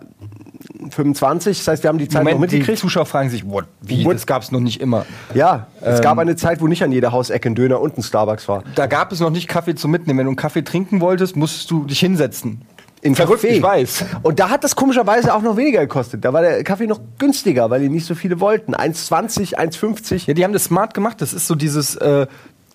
25, 0.90 1.58
das 1.58 1.68
heißt, 1.68 1.82
wir 1.82 1.88
haben 1.88 1.98
die 1.98 2.08
Zeit 2.08 2.24
noch 2.24 2.32
Moment, 2.32 2.52
die 2.52 2.56
mitgekriegt. 2.56 2.80
Zuschauer 2.80 3.06
fragen 3.06 3.30
sich, 3.30 3.48
what, 3.48 3.66
wie, 3.80 4.04
What? 4.04 4.14
das 4.16 4.26
gab 4.26 4.42
es 4.42 4.50
noch 4.52 4.60
nicht 4.60 4.80
immer. 4.80 5.06
Ja, 5.34 5.68
es 5.80 5.98
Ähm. 5.98 6.02
gab 6.02 6.18
eine 6.18 6.36
Zeit, 6.36 6.60
wo 6.60 6.66
nicht 6.66 6.82
an 6.82 6.92
jeder 6.92 7.12
Hausecke 7.12 7.48
ein 7.48 7.54
Döner 7.54 7.80
und 7.80 7.96
ein 7.96 8.02
Starbucks 8.02 8.48
war. 8.48 8.64
Da 8.74 8.86
gab 8.86 9.12
es 9.12 9.20
noch 9.20 9.30
nicht 9.30 9.46
Kaffee 9.48 9.74
zum 9.74 9.90
Mitnehmen. 9.90 10.18
Wenn 10.18 10.26
du 10.26 10.30
einen 10.30 10.36
Kaffee 10.36 10.62
trinken 10.62 11.00
wolltest, 11.00 11.36
musstest 11.36 11.70
du 11.70 11.84
dich 11.84 12.00
hinsetzen. 12.00 12.62
In 13.02 13.14
Verrückt, 13.14 13.44
Café. 13.44 13.48
ich 13.48 13.62
weiß. 13.62 14.04
Und 14.22 14.40
da 14.40 14.48
hat 14.48 14.64
das 14.64 14.74
komischerweise 14.74 15.34
auch 15.34 15.42
noch 15.42 15.56
weniger 15.58 15.80
gekostet. 15.80 16.24
Da 16.24 16.32
war 16.32 16.40
der 16.40 16.64
Kaffee 16.64 16.86
noch 16.86 17.00
günstiger, 17.18 17.68
weil 17.68 17.82
die 17.82 17.90
nicht 17.90 18.06
so 18.06 18.14
viele 18.14 18.40
wollten. 18.40 18.74
1,20, 18.74 19.56
1,50. 19.58 20.26
Ja, 20.26 20.32
die 20.34 20.42
haben 20.42 20.54
das 20.54 20.64
smart 20.64 20.94
gemacht. 20.94 21.20
Das 21.20 21.34
ist 21.34 21.46
so 21.46 21.54
dieses, 21.54 21.96
äh, 21.96 22.26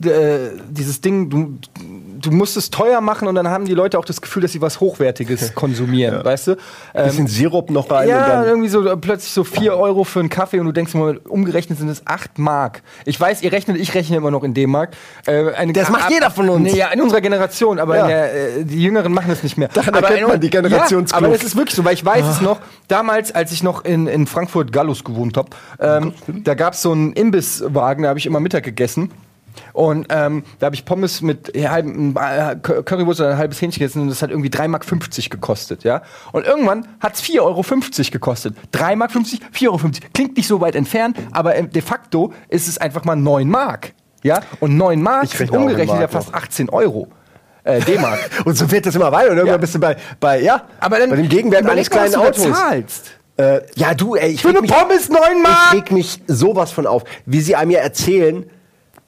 äh, 0.04 0.52
dieses 0.70 1.02
Ding, 1.02 1.30
du, 1.32 1.58
du 2.22 2.32
musst 2.32 2.58
es 2.58 2.70
teuer 2.70 3.02
machen 3.02 3.28
und 3.28 3.36
dann 3.36 3.48
haben 3.50 3.66
die 3.66 3.74
Leute 3.74 3.98
auch 4.00 4.06
das 4.06 4.22
Gefühl, 4.22 4.42
dass 4.42 4.52
sie 4.52 4.62
was 4.62 4.80
Hochwertiges 4.80 5.54
konsumieren, 5.56 6.24
weißt 6.24 6.48
du? 6.48 6.52
Ähm, 6.94 7.06
Bisschen 7.06 7.28
Sirup 7.28 7.70
noch 7.70 7.90
rein 7.90 8.10
ja, 8.10 8.24
und 8.24 8.30
dann. 8.30 8.46
irgendwie 8.46 8.70
so 8.70 8.86
äh, 8.88 8.98
plötzlich 8.98 9.32
so 9.32 9.44
4 9.44 9.76
Euro 9.78 10.04
für 10.04 10.20
einen 10.20 10.30
Kaffee 10.30 10.60
und 10.60 10.66
du 10.66 10.72
denkst 10.72 10.94
mal, 10.94 11.18
umgerechnet 11.18 11.80
sind 11.80 11.90
es 11.90 12.06
8 12.06 12.38
Mark. 12.40 12.82
Ich 13.06 13.20
weiß, 13.20 13.42
ihr 13.42 13.52
rechnet, 13.52 13.78
ich 13.78 13.94
rechne 13.94 14.18
immer 14.18 14.32
noch 14.32 14.44
in 14.44 14.54
D-Mark. 14.54 14.92
Äh, 15.26 15.72
Das 15.74 15.90
macht 15.90 16.12
jeder 16.12 16.32
von 16.32 16.50
uns. 16.50 16.72
Nee, 16.72 16.78
ja, 16.78 16.88
in 16.90 17.02
unserer 17.02 17.22
Generation, 17.22 17.80
aber 17.80 17.96
Ja. 17.98 18.08
der, 18.08 18.58
äh, 18.60 18.66
die 18.66 18.82
Jüngeren 18.84 19.14
machen 19.14 19.30
das 19.30 19.44
nicht 19.44 19.58
mehr. 19.58 19.70
Daran 19.74 19.96
aber 19.96 20.10
erkennt 20.10 20.28
man 20.30 20.40
die 20.42 20.48
Ja, 20.48 20.62
Generationskluft. 20.62 21.24
aber 21.26 21.34
es 21.36 21.44
ist 21.44 21.56
wirklich 21.56 21.76
so, 21.76 21.86
weil 21.86 21.94
ich 21.94 22.04
weiß 22.06 22.26
es 22.26 22.42
noch, 22.42 22.60
damals, 22.88 23.34
als 23.34 23.52
ich 23.52 23.64
noch 23.64 23.86
in, 23.86 24.08
in 24.08 24.28
Frankfurt 24.28 24.72
Gallus 24.72 25.04
gewohnt 25.04 25.38
habe, 25.38 25.50
ähm, 25.80 26.14
da 26.44 26.54
gab 26.54 26.74
es 26.74 26.82
so 26.82 26.92
einen 26.92 27.14
Imbisswagen, 27.14 28.04
da 28.04 28.10
habe 28.10 28.20
ich 28.20 28.26
immer 28.26 28.40
Mittag 28.40 28.64
gegessen. 28.64 29.12
Und 29.74 30.08
ähm, 30.10 30.44
da 30.60 30.66
habe 30.68 30.76
ich 30.76 30.86
Pommes 30.86 31.22
mit 31.22 31.52
halben 31.56 32.16
äh, 32.16 32.56
Cur- 32.62 32.84
Currywurst 32.84 33.20
oder 33.22 33.32
ein 33.32 33.38
halbes 33.38 33.62
Hähnchen 33.62 33.80
gegessen 33.80 34.02
und 34.04 34.10
das 34.10 34.22
hat 34.22 34.30
irgendwie 34.30 34.50
3,50 34.50 34.68
Mark 34.68 35.30
gekostet, 35.30 35.84
ja. 35.84 36.02
Und 36.32 36.46
irgendwann 36.46 36.88
hat 37.00 37.16
es 37.16 37.24
4,50 37.24 37.40
Euro 37.42 37.64
gekostet. 38.12 38.56
3,50 38.74 38.96
Mark, 38.96 39.12
4,50 39.12 39.66
Euro. 39.68 39.80
Klingt 40.14 40.38
nicht 40.38 40.48
so 40.48 40.62
weit 40.62 40.76
entfernt, 40.76 41.18
aber 41.32 41.56
ähm, 41.56 41.70
de 41.72 41.82
facto 41.82 42.34
ist 42.50 42.68
es 42.68 42.78
einfach 42.78 43.04
mal 43.06 43.16
9 43.16 43.50
Mark. 43.50 43.94
Ja? 44.24 44.42
Und 44.60 44.76
9 44.78 45.02
Mark 45.02 45.24
Ich 45.26 45.32
sind 45.38 45.52
umgerechnet 45.52 46.00
ja 46.02 46.08
fast 46.08 46.34
18 46.34 46.70
Euro. 46.70 47.08
Äh, 47.64 47.82
D-Mark. 47.82 48.20
Und 48.46 48.58
so 48.58 48.70
wird 48.72 48.86
das 48.86 48.96
immer 48.96 49.12
weiter. 49.12 49.32
Und 49.32 49.38
irgendwann 49.38 49.56
Ja. 49.56 49.62
bist 49.62 49.76
du 49.76 49.80
bei, 49.80 49.96
bei, 50.20 50.42
ja, 50.42 50.64
Aber 50.80 50.98
dann 50.98 51.10
bei 51.10 51.18
dem 51.18 51.28
Gegenwert 51.30 51.66
eines 51.70 51.88
was 51.88 51.90
kleinen 51.90 52.14
du 52.14 52.20
Autos. 52.20 52.52
zahlst. 52.60 53.12
Äh, 53.38 53.62
ja, 53.76 53.94
du, 53.94 54.16
ey, 54.16 54.32
ich 54.32 54.42
Für 54.42 54.50
eine 54.50 54.62
mich, 54.62 54.72
Pommes 54.72 55.10
9 55.10 55.20
ich 55.38 55.44
Mark! 55.44 55.74
reg 55.74 55.92
mich 55.92 56.22
sowas 56.28 56.72
von 56.72 56.88
auf, 56.88 57.04
wie 57.26 57.40
sie 57.42 57.56
einem 57.56 57.72
ja 57.72 57.80
erzählen, 57.80 58.50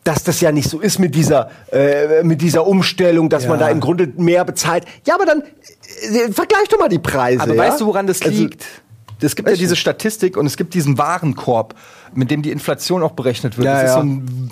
dass 0.03 0.23
das 0.23 0.41
ja 0.41 0.51
nicht 0.51 0.69
so 0.69 0.79
ist 0.79 0.97
mit 0.99 1.13
dieser, 1.15 1.49
äh, 1.71 2.23
mit 2.23 2.41
dieser 2.41 2.65
Umstellung, 2.65 3.29
dass 3.29 3.47
man 3.47 3.59
Ja. 3.59 3.67
da 3.67 3.71
im 3.71 3.79
Grunde 3.79 4.11
mehr 4.17 4.43
bezahlt. 4.45 4.85
Ja, 5.05 5.15
aber 5.15 5.25
dann 5.25 5.41
äh, 5.41 6.31
vergleich 6.31 6.67
doch 6.69 6.79
mal 6.79 6.89
die 6.89 6.99
Preise. 6.99 7.41
Aber 7.43 7.53
ja? 7.53 7.61
weißt 7.63 7.81
du, 7.81 7.85
woran 7.85 8.07
das 8.07 8.21
Also, 8.21 8.41
liegt? 8.43 8.65
Es 9.23 9.35
gibt 9.35 9.47
ja 9.47 9.55
diese 9.55 9.75
Statistik 9.75 10.35
und 10.35 10.47
es 10.47 10.57
gibt 10.57 10.73
diesen 10.73 10.97
Warenkorb, 10.97 11.75
mit 12.15 12.31
dem 12.31 12.41
die 12.41 12.49
Inflation 12.49 13.03
auch 13.03 13.11
berechnet 13.11 13.55
wird. 13.57 13.65
Ja, 13.65 13.73
das 13.81 13.91
ist 13.91 13.93
so 13.93 13.99
ein 13.99 14.51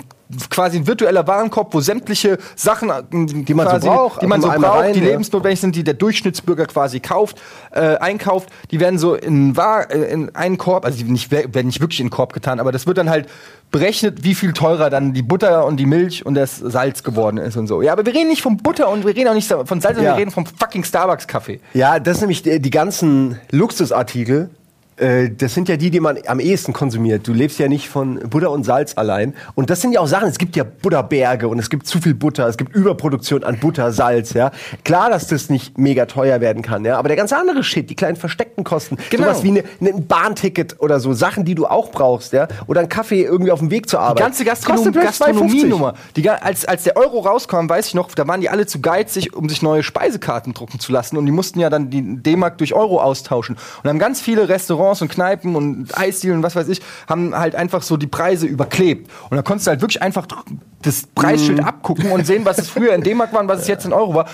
quasi 0.50 0.78
ein 0.78 0.88
virtueller 0.88 1.26
Warenkorb, 1.26 1.74
wo 1.74 1.82
sämtliche 1.82 2.38
Sachen, 2.56 2.92
die 3.12 3.54
man 3.54 3.82
so 3.82 3.88
braucht, 3.88 4.22
die 4.22 4.28
man 4.28 4.42
so 4.42 4.48
braucht, 4.48 4.64
rein, 4.64 4.94
die 4.94 5.00
ja. 5.00 5.08
lebensnotwendig 5.08 5.60
sind, 5.60 5.76
die 5.76 5.84
der 5.84 5.96
Durchschnittsbürger 5.96 6.68
quasi 6.68 7.00
kauft, 7.00 7.42
äh, 7.72 7.98
einkauft, 7.98 8.50
die 8.70 8.80
werden 8.80 9.00
so 9.00 9.16
in, 9.16 9.58
War 9.58 9.90
äh, 9.92 10.12
in 10.12 10.36
einen 10.36 10.58
Korb, 10.58 10.86
also 10.86 10.98
die 10.98 11.06
nicht, 11.06 11.32
werden 11.32 11.66
nicht 11.66 11.82
wirklich 11.82 12.00
in 12.00 12.08
den 12.08 12.12
Korb 12.12 12.34
getan, 12.34 12.60
aber 12.60 12.72
das 12.72 12.86
wird 12.86 12.98
dann 13.00 13.10
halt 13.10 13.28
berechnet, 13.72 14.24
wie 14.24 14.36
viel 14.36 14.54
teurer 14.54 14.90
dann 14.90 15.14
die 15.14 15.22
Butter 15.22 15.66
und 15.66 15.78
die 15.78 15.86
Milch 15.86 16.26
und 16.26 16.36
das 16.36 16.58
Salz 16.58 17.04
geworden 17.04 17.38
ist 17.38 17.58
und 17.58 17.68
so. 17.68 17.82
Ja, 17.82 17.94
aber 17.94 18.06
wir 18.06 18.14
reden 18.14 18.30
nicht 18.30 18.42
von 18.42 18.58
Butter 18.58 18.90
und 18.90 19.06
wir 19.06 19.16
reden 19.16 19.30
auch 19.30 19.34
nicht 19.34 19.48
von 19.48 19.66
Salz, 19.82 19.96
sondern 19.96 20.04
Ja. 20.04 20.14
wir 20.16 20.22
reden 20.22 20.32
vom 20.32 20.46
fucking 20.46 20.84
Starbucks-Kaffee. 20.84 21.60
Ja, 21.74 22.00
das 22.00 22.18
ist 22.18 22.22
nämlich 22.22 22.44
die, 22.44 22.60
die 22.60 22.70
ganzen 22.70 23.40
Luxusartikel, 23.52 24.50
äh, 25.00 25.30
das 25.30 25.54
sind 25.54 25.70
ja 25.70 25.78
die, 25.78 25.90
die 25.90 26.00
man 26.00 26.18
am 26.28 26.40
ehesten 26.40 26.74
konsumiert. 26.74 27.28
Du 27.28 27.34
lebst 27.34 27.60
ja 27.60 27.68
nicht 27.68 27.90
von 27.90 28.20
Butter 28.30 28.52
und 28.52 28.64
Salz 28.64 28.98
allein. 28.98 29.34
Und 29.56 29.70
das 29.70 29.82
sind 29.82 29.94
ja 29.94 30.02
auch 30.02 30.08
Sachen, 30.08 30.28
es 30.28 30.38
gibt 30.38 30.56
ja 30.56 30.64
Butterberge 30.64 31.48
und 31.48 31.60
es 31.60 31.70
gibt 31.70 31.88
zu 31.88 32.00
viel 32.00 32.14
Butter, 32.14 32.48
es 32.48 32.58
gibt 32.58 32.76
Überproduktion 32.76 33.44
an 33.44 33.60
Butter, 33.60 33.92
Salz, 33.92 34.34
ja. 34.34 34.52
Klar, 34.84 35.10
dass 35.10 35.28
das 35.28 35.50
nicht 35.50 35.78
mega 35.78 36.06
teuer 36.06 36.42
werden 36.42 36.62
kann, 36.62 36.84
ja. 36.86 36.98
Aber 36.98 37.08
der 37.08 37.18
ganze 37.18 37.38
andere 37.38 37.64
Shit, 37.64 37.90
die 37.90 37.96
kleinen 37.96 38.18
versteckten 38.18 38.64
Kosten, 38.64 38.98
Genau. 39.10 39.24
sowas 39.24 39.44
wie 39.44 39.52
ne, 39.52 39.64
ne, 39.80 39.92
ein 39.92 40.08
Bahnticket 40.08 40.80
oder 40.80 41.00
so, 41.00 41.14
Sachen, 41.14 41.46
die 41.46 41.56
du 41.56 41.66
auch 41.66 41.92
brauchst, 41.92 42.34
ja. 42.34 42.48
Oder 42.68 42.82
ein 42.82 42.90
Kaffee 42.90 43.24
irgendwie 43.24 43.52
auf 43.52 43.60
dem 43.60 43.72
Weg 43.72 43.90
zur 43.90 44.02
Arbeit. 44.02 44.20
Die 44.20 44.24
ganze 44.24 44.46
Gastronom 44.46 44.84
Kostet 44.84 44.94
plötzlich 44.94 45.28
2,50. 45.28 45.32
Gastronomienummer. 45.32 45.94
Die, 46.16 46.30
als, 46.30 46.66
als 46.66 46.84
der 46.84 46.98
Euro 46.98 47.20
rauskam, 47.20 47.70
weiß 47.70 47.88
ich 47.88 47.94
noch, 47.94 48.14
da 48.14 48.28
waren 48.28 48.42
die 48.42 48.50
alle 48.50 48.66
zu 48.66 48.82
geizig, 48.82 49.34
um 49.34 49.48
sich 49.48 49.62
neue 49.62 49.84
Speisekarten 49.84 50.54
drucken 50.54 50.80
zu 50.80 50.92
lassen. 50.92 51.18
Und 51.18 51.26
die 51.26 51.32
mussten 51.32 51.60
ja 51.60 51.70
dann 51.70 51.90
die 51.90 52.18
D-Mark 52.22 52.58
durch 52.58 52.74
Euro 52.74 53.02
austauschen. 53.02 53.58
Und 53.84 53.90
haben 53.90 54.00
ganz 54.00 54.20
viele 54.20 54.50
Restaurants 54.50 54.89
und 55.02 55.10
Kneipen 55.10 55.56
und 55.56 55.98
Eisdielen 55.98 56.38
und 56.38 56.44
was 56.44 56.56
weiß 56.56 56.68
ich, 56.70 56.82
haben 57.08 57.36
halt 57.36 57.56
einfach 57.56 57.82
so 57.82 57.98
die 57.98 58.08
Preise 58.08 58.46
überklebt. 58.46 59.10
Und 59.30 59.38
da 59.38 59.44
konntest 59.44 59.68
du 59.68 59.72
halt 59.72 59.82
wirklich 59.82 60.02
einfach 60.02 60.28
das 60.82 61.08
Preisschild 61.16 61.64
abgucken 61.64 62.12
und 62.12 62.26
sehen, 62.26 62.46
was 62.46 62.58
es 62.58 62.70
früher 62.70 62.94
in 62.94 63.02
D-Mark 63.02 63.34
war 63.34 63.42
und 63.42 63.48
was 63.48 63.62
es 63.62 63.68
jetzt 63.68 63.86
in 63.86 63.94
Euro 63.94 64.14
war. 64.16 64.26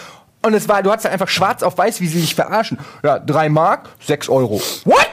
Und 0.42 0.54
es 0.54 0.70
war, 0.70 0.84
du 0.84 0.92
hattest 0.92 1.08
einfach 1.08 1.28
schwarz 1.28 1.64
auf 1.64 1.78
weiß, 1.78 2.02
wie 2.02 2.08
sie 2.08 2.20
sich 2.20 2.36
verarschen. 2.36 2.78
Ja, 3.04 3.18
drei 3.20 3.50
Mark, 3.50 3.90
sechs 4.00 4.30
Euro. 4.30 4.62
What? 4.84 5.08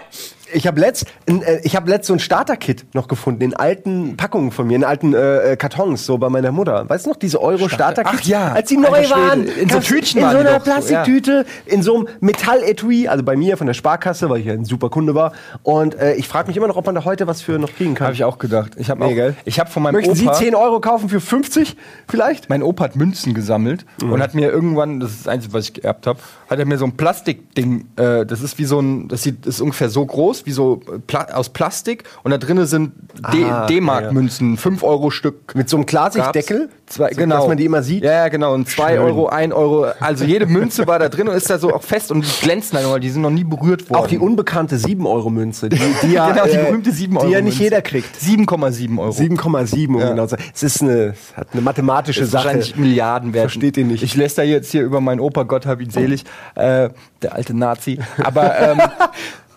Ich 0.53 0.67
habe 0.67 0.81
letzt, 0.81 1.07
äh, 1.27 1.59
ich 1.63 1.77
hab 1.77 1.89
letzt 1.89 2.07
so 2.07 2.13
ein 2.13 2.19
Starter-Kit 2.19 2.87
noch 2.95 3.09
gefunden 3.09 3.43
in 3.43 3.55
alten 3.55 4.17
Packungen 4.17 4.51
von 4.51 4.67
mir, 4.67 4.77
in 4.77 4.85
alten 4.85 5.15
äh, 5.15 5.53
äh, 5.53 5.57
Kartons, 5.57 6.05
so 6.07 6.19
bei 6.19 6.29
meiner 6.29 6.53
Mutter. 6.53 6.89
Weißt 6.89 7.07
du 7.07 7.11
noch, 7.11 7.17
diese 7.17 7.41
Euro-Starter-Kits? 7.41 8.21
Ach 8.23 8.27
ja. 8.27 8.53
Als 8.53 8.69
die 8.69 8.77
Alter 8.77 8.91
neu 8.91 9.05
Schwede. 9.05 9.11
waren. 9.21 9.47
In 9.47 9.69
so 9.69 9.81
Tütchen 9.81 10.21
In 10.23 10.31
so 10.31 10.37
einer 10.37 10.59
doch 10.59 10.65
so, 10.65 10.71
ja. 10.71 10.79
Plastiktüte, 10.79 11.47
in 11.67 11.83
so 11.83 11.97
einem 11.97 12.09
Metalletui, 12.21 13.09
also 13.09 13.23
bei 13.25 13.37
mir 13.37 13.57
von 13.57 13.67
der 13.67 13.75
Sparkasse, 13.75 14.29
weil 14.31 14.41
ich 14.41 14.47
ja 14.47 14.53
ein 14.55 14.65
super 14.65 14.91
Kunde 14.91 15.15
war. 15.15 15.33
Und 15.63 15.95
äh, 15.95 16.15
ich 16.15 16.29
frage 16.29 16.49
mich 16.49 16.57
immer 16.57 16.69
noch, 16.69 16.77
ob 16.77 16.87
man 16.87 16.95
da 16.95 17.05
heute 17.05 17.27
was 17.27 17.41
für 17.43 17.59
noch 17.59 17.73
kriegen 17.75 17.95
kann. 17.95 18.07
Habe 18.07 18.15
ich 18.15 18.25
auch 18.25 18.39
gedacht. 18.39 18.73
Ich 18.77 18.91
habe 18.91 19.03
Nee, 19.05 19.33
ich 19.45 19.59
habe 19.59 19.71
von 19.71 19.83
meinem 19.83 19.95
Möchten 19.95 20.15
Sie 20.15 20.27
Opa 20.27 20.35
10 20.35 20.55
Euro 20.55 20.81
kaufen 20.81 21.09
für 21.09 21.21
50 21.21 21.77
vielleicht? 22.09 22.49
Mein 22.49 22.63
Opa 22.63 22.85
hat 22.85 22.97
Münzen 22.97 23.35
gesammelt 23.35 23.85
Mhm. 24.03 24.13
und 24.13 24.23
hat 24.23 24.35
mir 24.35 24.51
irgendwann, 24.51 25.01
das 25.01 25.11
ist 25.11 25.21
das 25.27 25.29
Einzige, 25.29 25.55
was 25.55 25.65
ich 25.65 25.73
geerbt 25.75 26.07
habe, 26.07 26.19
hat 26.49 26.59
er 26.59 26.67
mir 26.67 26.79
so 26.79 26.85
ein 26.85 26.97
Plastikding, 26.97 27.87
äh, 27.97 28.25
das 28.27 28.41
ist 28.43 28.59
wie 28.59 28.65
so 28.65 28.81
ein, 28.81 29.09
das 29.09 29.23
sieht, 29.23 29.47
das 29.47 29.57
ist 29.57 29.61
ungefähr 29.61 29.89
so 29.89 30.05
groß, 30.05 30.42
wie 30.47 30.53
so 30.53 30.81
Pla 31.07 31.27
aus 31.33 31.49
Plastik 31.51 32.05
und 32.23 32.31
da 32.31 32.39
drinnen 32.39 32.67
sind 32.67 32.93
Ah, 33.23 33.67
D-Mark-Münzen, 33.67 34.57
5 34.57 34.83
Euro 34.83 35.11
Stück. 35.11 35.55
Mit 35.55 35.69
so 35.69 35.77
einem 35.77 35.87
Klarsichtdeckel? 35.87 36.71
Zwei, 36.87 37.11
So, 37.11 37.17
genau. 37.17 37.37
dass 37.39 37.49
man 37.49 37.57
die 37.57 37.65
immer 37.65 37.83
sieht? 37.83 38.05
Ja, 38.05 38.13
ja, 38.13 38.29
genau. 38.29 38.55
Und 38.55 38.69
2 38.69 38.93
Schön. 38.95 38.99
Euro, 39.01 39.27
1 39.29 39.53
Euro. 39.55 39.87
Also 40.01 40.25
jede 40.25 40.47
Münze 40.47 40.87
war 40.87 40.99
da 40.99 41.09
drin 41.09 41.29
und 41.29 41.35
ist 41.35 41.49
da 41.51 41.59
so 41.59 41.73
auch 41.75 41.83
fest 41.83 42.11
und 42.11 42.25
die 42.25 42.41
glänzen 42.45 42.79
dann, 42.79 42.91
weil 42.91 43.01
die 43.01 43.11
sind 43.11 43.23
noch 43.23 43.31
nie 43.31 43.45
berührt 43.45 43.89
worden. 43.89 44.01
Auch 44.01 44.07
die 44.07 44.19
unbekannte 44.19 44.77
7-Euro-Münze, 44.77 45.69
die, 45.69 45.79
die 46.03 46.13
ja, 46.13 46.31
genau, 46.31 46.45
die 46.47 46.51
äh, 46.53 46.65
berühmte 46.65 46.91
7 46.93 47.17
Euro. 47.17 47.27
Die 47.27 47.33
ja 47.33 47.41
nicht 47.41 47.59
jeder 47.59 47.83
kriegt. 47.83 48.17
7,7 48.17 48.99
Euro. 48.99 49.11
7,7 49.11 49.89
um 49.89 49.99
Ja. 50.01 50.11
genau 50.11 50.27
zu 50.27 50.37
sein. 50.37 50.45
Es 50.55 50.63
ist 50.63 50.83
eine, 50.83 51.07
es 51.13 51.37
hat 51.37 51.49
eine 51.53 51.63
mathematische 51.63 52.23
ist 52.23 52.31
Sache. 52.33 52.45
wahrscheinlich 52.45 52.77
Milliarden 52.77 53.33
wert. 53.35 53.45
Versteht 53.45 53.77
ihr 53.77 53.85
nicht. 53.85 54.03
Ich 54.03 54.15
lässt 54.17 54.39
da 54.39 54.43
jetzt 54.43 54.71
hier 54.73 54.83
über 54.83 55.01
meinen 55.01 55.21
Opa, 55.21 55.45
Gott 55.45 55.67
hab 55.67 55.81
ihn 55.81 55.91
selig, 55.91 56.25
äh, 56.55 56.91
der 57.23 57.35
alte 57.35 57.55
Nazi. 57.55 57.99
Aber, 58.23 58.59
ähm, 58.59 58.81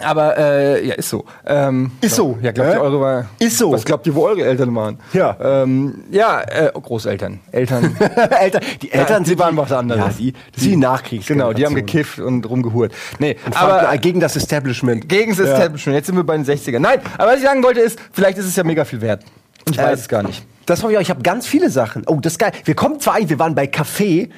aber 0.00 0.38
äh, 0.38 0.86
ja, 0.86 0.94
ist 0.94 1.10
so. 1.10 1.24
Ähm, 1.46 1.90
Ist 2.00 2.16
so, 2.16 2.38
Ja, 2.40 2.52
glaubt 2.52 2.70
äh? 2.70 2.74
ihr, 2.74 2.80
eure 2.80 3.00
war. 3.00 3.26
Ist 3.38 3.58
so. 3.58 3.72
Was 3.72 3.84
glaubt 3.84 4.06
ihr, 4.06 4.14
wo 4.14 4.24
eure 4.24 4.42
Eltern 4.44 4.74
waren? 4.74 4.98
Ja. 5.12 5.36
Ähm, 5.40 6.04
ja, 6.10 6.40
äh, 6.40 6.70
Großeltern. 6.72 7.40
Eltern. 7.52 7.96
Eltern, 8.40 8.62
die 8.80 8.90
Eltern 8.92 9.22
die 9.24 9.30
sind 9.30 9.38
waren 9.38 9.56
was 9.56 9.70
anderes. 9.72 10.00
Ja, 10.02 10.10
die, 10.18 10.32
sind 10.56 10.70
die 10.72 10.76
Nachkriegsgeneration. 10.76 11.38
genau, 11.38 11.52
die 11.52 11.66
haben 11.66 11.74
gekifft 11.74 12.18
und 12.18 12.48
rumgehurt. 12.48 12.92
Nee, 13.18 13.36
Aber 13.54 13.88
aber 13.88 13.98
gegen 13.98 14.20
das 14.20 14.34
Establishment. 14.36 15.08
gegen 15.08 15.36
das 15.36 15.46
Ja. 15.46 15.52
Establishment. 15.54 15.96
Jetzt 15.96 16.06
sind 16.06 16.16
wir 16.16 16.24
bei 16.24 16.36
den 16.36 16.46
60ern. 16.46 16.78
Nein, 16.80 17.00
aber 17.18 17.32
was 17.32 17.36
ich 17.38 17.44
sagen 17.44 17.62
wollte 17.62 17.80
ist, 17.80 17.98
vielleicht 18.12 18.38
ist 18.38 18.46
es 18.46 18.56
ja 18.56 18.64
mega 18.64 18.84
viel 18.84 19.00
wert. 19.00 19.22
Ich 19.70 19.78
Äh, 19.78 19.82
weiß 19.84 20.00
es 20.00 20.08
gar 20.08 20.22
nicht. 20.22 20.44
Das 20.66 20.82
habe 20.82 20.92
ich 20.92 20.98
auch. 20.98 21.02
Ich 21.02 21.10
habe 21.10 21.22
ganz 21.22 21.46
viele 21.46 21.70
Sachen. 21.70 22.04
Oh, 22.06 22.18
das 22.20 22.34
ist 22.34 22.38
geil. 22.38 22.52
Wir 22.64 22.74
kommen 22.74 22.98
zwar 23.00 23.14
eigentlich, 23.14 23.30
wir 23.30 23.38
waren 23.40 23.54
bei 23.54 23.64
Café. 23.64 24.30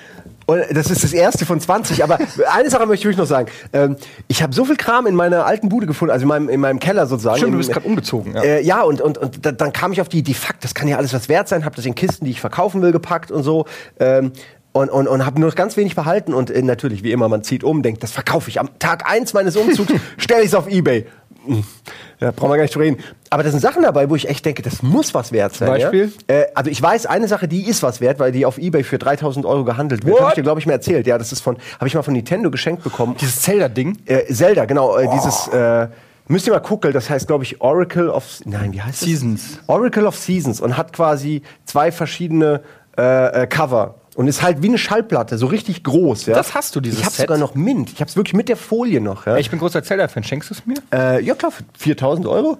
Und 0.46 0.62
das 0.72 0.90
ist 0.90 1.04
das 1.04 1.12
erste 1.12 1.46
von 1.46 1.60
20, 1.60 2.02
aber 2.02 2.18
eine 2.52 2.70
Sache 2.70 2.86
möchte 2.86 3.08
ich 3.08 3.16
noch 3.16 3.26
sagen. 3.26 3.48
Ähm, 3.72 3.96
ich 4.28 4.42
habe 4.42 4.54
so 4.54 4.64
viel 4.64 4.76
Kram 4.76 5.06
in 5.06 5.14
meiner 5.14 5.46
alten 5.46 5.68
Bude 5.68 5.86
gefunden, 5.86 6.12
also 6.12 6.24
in 6.24 6.28
meinem, 6.28 6.48
in 6.48 6.60
meinem 6.60 6.80
Keller 6.80 7.06
sozusagen. 7.06 7.38
Stimmt, 7.38 7.54
du 7.54 7.58
bist 7.58 7.72
gerade 7.72 7.86
umgezogen. 7.86 8.34
Ja. 8.34 8.42
Äh, 8.42 8.62
ja, 8.62 8.82
und, 8.82 9.00
und, 9.00 9.18
und 9.18 9.44
da, 9.44 9.52
dann 9.52 9.72
kam 9.72 9.92
ich 9.92 10.00
auf 10.00 10.08
die 10.08 10.18
Idee, 10.18 10.34
fuck, 10.34 10.60
das 10.60 10.74
kann 10.74 10.88
ja 10.88 10.96
alles 10.96 11.14
was 11.14 11.28
wert 11.28 11.48
sein, 11.48 11.64
habe 11.64 11.76
das 11.76 11.86
in 11.86 11.94
Kisten, 11.94 12.24
die 12.24 12.32
ich 12.32 12.40
verkaufen 12.40 12.82
will, 12.82 12.92
gepackt 12.92 13.30
und 13.30 13.42
so. 13.42 13.66
Ähm, 13.98 14.32
und 14.72 14.90
und, 14.90 15.06
und 15.06 15.24
habe 15.24 15.40
nur 15.40 15.52
ganz 15.52 15.76
wenig 15.76 15.94
behalten 15.94 16.34
und 16.34 16.50
äh, 16.50 16.60
natürlich, 16.60 17.04
wie 17.04 17.12
immer, 17.12 17.28
man 17.28 17.44
zieht 17.44 17.62
um, 17.62 17.82
denkt, 17.82 18.02
das 18.02 18.10
verkaufe 18.10 18.50
ich. 18.50 18.58
Am 18.58 18.76
Tag 18.80 19.08
eins 19.08 19.32
meines 19.32 19.56
Umzugs 19.56 19.92
stelle 20.16 20.40
ich 20.40 20.48
es 20.48 20.54
auf 20.54 20.68
Ebay. 20.68 21.06
Hm, 21.46 21.64
Da 22.20 22.30
brauchen 22.30 22.50
wir 22.50 22.56
gar 22.56 22.62
nicht 22.64 22.74
drüber 22.74 22.84
reden. 22.86 22.98
Aber 23.30 23.42
da 23.42 23.50
sind 23.50 23.60
Sachen 23.60 23.82
dabei, 23.82 24.08
wo 24.08 24.16
ich 24.16 24.28
echt 24.28 24.44
denke, 24.44 24.62
das 24.62 24.82
muss 24.82 25.12
was 25.14 25.32
wert 25.32 25.54
sein. 25.54 25.68
Beispiel? 25.68 26.12
Ja? 26.30 26.34
Äh, 26.36 26.46
also 26.54 26.70
ich 26.70 26.80
weiß, 26.80 27.06
eine 27.06 27.28
Sache, 27.28 27.48
die 27.48 27.68
ist 27.68 27.82
was 27.82 28.00
wert, 28.00 28.18
weil 28.18 28.32
die 28.32 28.46
auf 28.46 28.58
Ebay 28.58 28.84
für 28.84 28.98
3000 28.98 29.44
Euro 29.44 29.64
gehandelt 29.64 30.04
wird. 30.06 30.18
Habe 30.20 30.28
ich 30.30 30.34
dir, 30.34 30.42
glaube 30.42 30.60
ich, 30.60 30.66
mal 30.66 30.72
erzählt. 30.74 31.06
Ja, 31.06 31.18
das 31.18 31.32
ist 31.32 31.40
von, 31.40 31.56
habe 31.78 31.88
ich 31.88 31.94
mal 31.94 32.02
von 32.02 32.14
Nintendo 32.14 32.50
geschenkt 32.50 32.82
bekommen. 32.84 33.16
Dieses 33.20 33.42
Zelda-Ding. 33.42 33.98
Äh, 34.06 34.32
Zelda, 34.32 34.64
genau, 34.64 34.96
äh, 34.96 35.08
dieses, 35.12 35.48
äh, 35.48 35.88
müsst 36.28 36.46
ihr 36.46 36.52
mal 36.52 36.60
gucken, 36.60 36.92
das 36.92 37.10
heißt, 37.10 37.26
glaube 37.26 37.44
ich, 37.44 37.60
Oracle 37.60 38.08
of, 38.08 38.24
nein, 38.44 38.72
wie 38.72 38.80
heißt 38.80 39.02
das? 39.02 39.08
Seasons. 39.08 39.58
Oracle 39.66 40.06
of 40.06 40.16
Seasons 40.16 40.60
und 40.60 40.76
hat 40.76 40.92
quasi 40.92 41.42
zwei 41.64 41.90
verschiedene 41.92 42.62
äh, 42.96 43.42
äh, 43.42 43.46
Cover. 43.46 43.96
Und 44.14 44.28
ist 44.28 44.42
halt 44.42 44.62
wie 44.62 44.68
eine 44.68 44.78
Schallplatte, 44.78 45.38
so 45.38 45.46
richtig 45.46 45.82
groß. 45.82 46.26
Ja? 46.26 46.34
Das 46.34 46.54
hast 46.54 46.76
du, 46.76 46.80
dieses 46.80 47.00
Ich 47.00 47.04
hab's 47.04 47.16
Set? 47.16 47.26
sogar 47.26 47.38
noch 47.38 47.54
mint. 47.56 47.90
Ich 47.92 48.00
hab's 48.00 48.14
wirklich 48.16 48.34
mit 48.34 48.48
der 48.48 48.56
Folie 48.56 49.00
noch. 49.00 49.26
Ja, 49.26 49.36
Ich 49.38 49.50
bin 49.50 49.58
großer 49.58 49.82
Zelda-Fan. 49.82 50.22
Schenkst 50.22 50.50
du 50.50 50.54
es 50.54 50.64
mir? 50.66 50.76
äh, 50.92 51.20
ja 51.24 51.34
klar, 51.34 51.50
für 51.50 51.64
4000 51.76 52.26
Euro. 52.28 52.58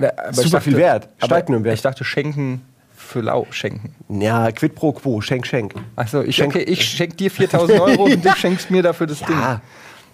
Ja, 0.00 0.10
aber 0.16 0.32
Super 0.34 0.48
dachte- 0.58 0.64
viel 0.64 0.76
wert. 0.76 1.08
Steigt 1.22 1.48
nur 1.48 1.58
im 1.58 1.64
Wert. 1.64 1.74
Ich 1.76 1.82
dachte, 1.82 2.04
schenken 2.04 2.62
für 2.96 3.20
lau 3.20 3.46
schenken. 3.50 3.94
Ja, 4.20 4.50
quid 4.52 4.74
pro 4.74 4.92
quo, 4.92 5.20
schenk, 5.20 5.46
schenk. 5.46 5.74
Achso, 5.96 6.22
ich, 6.22 6.36
Schenk- 6.36 6.54
okay, 6.54 6.64
ich 6.64 6.84
schenk 6.84 7.16
dir 7.16 7.30
4000 7.30 7.80
Euro 7.80 8.04
und 8.04 8.24
du 8.24 8.30
schenkst 8.36 8.70
mir 8.70 8.82
dafür 8.82 9.06
das 9.06 9.20
Ja, 9.20 9.60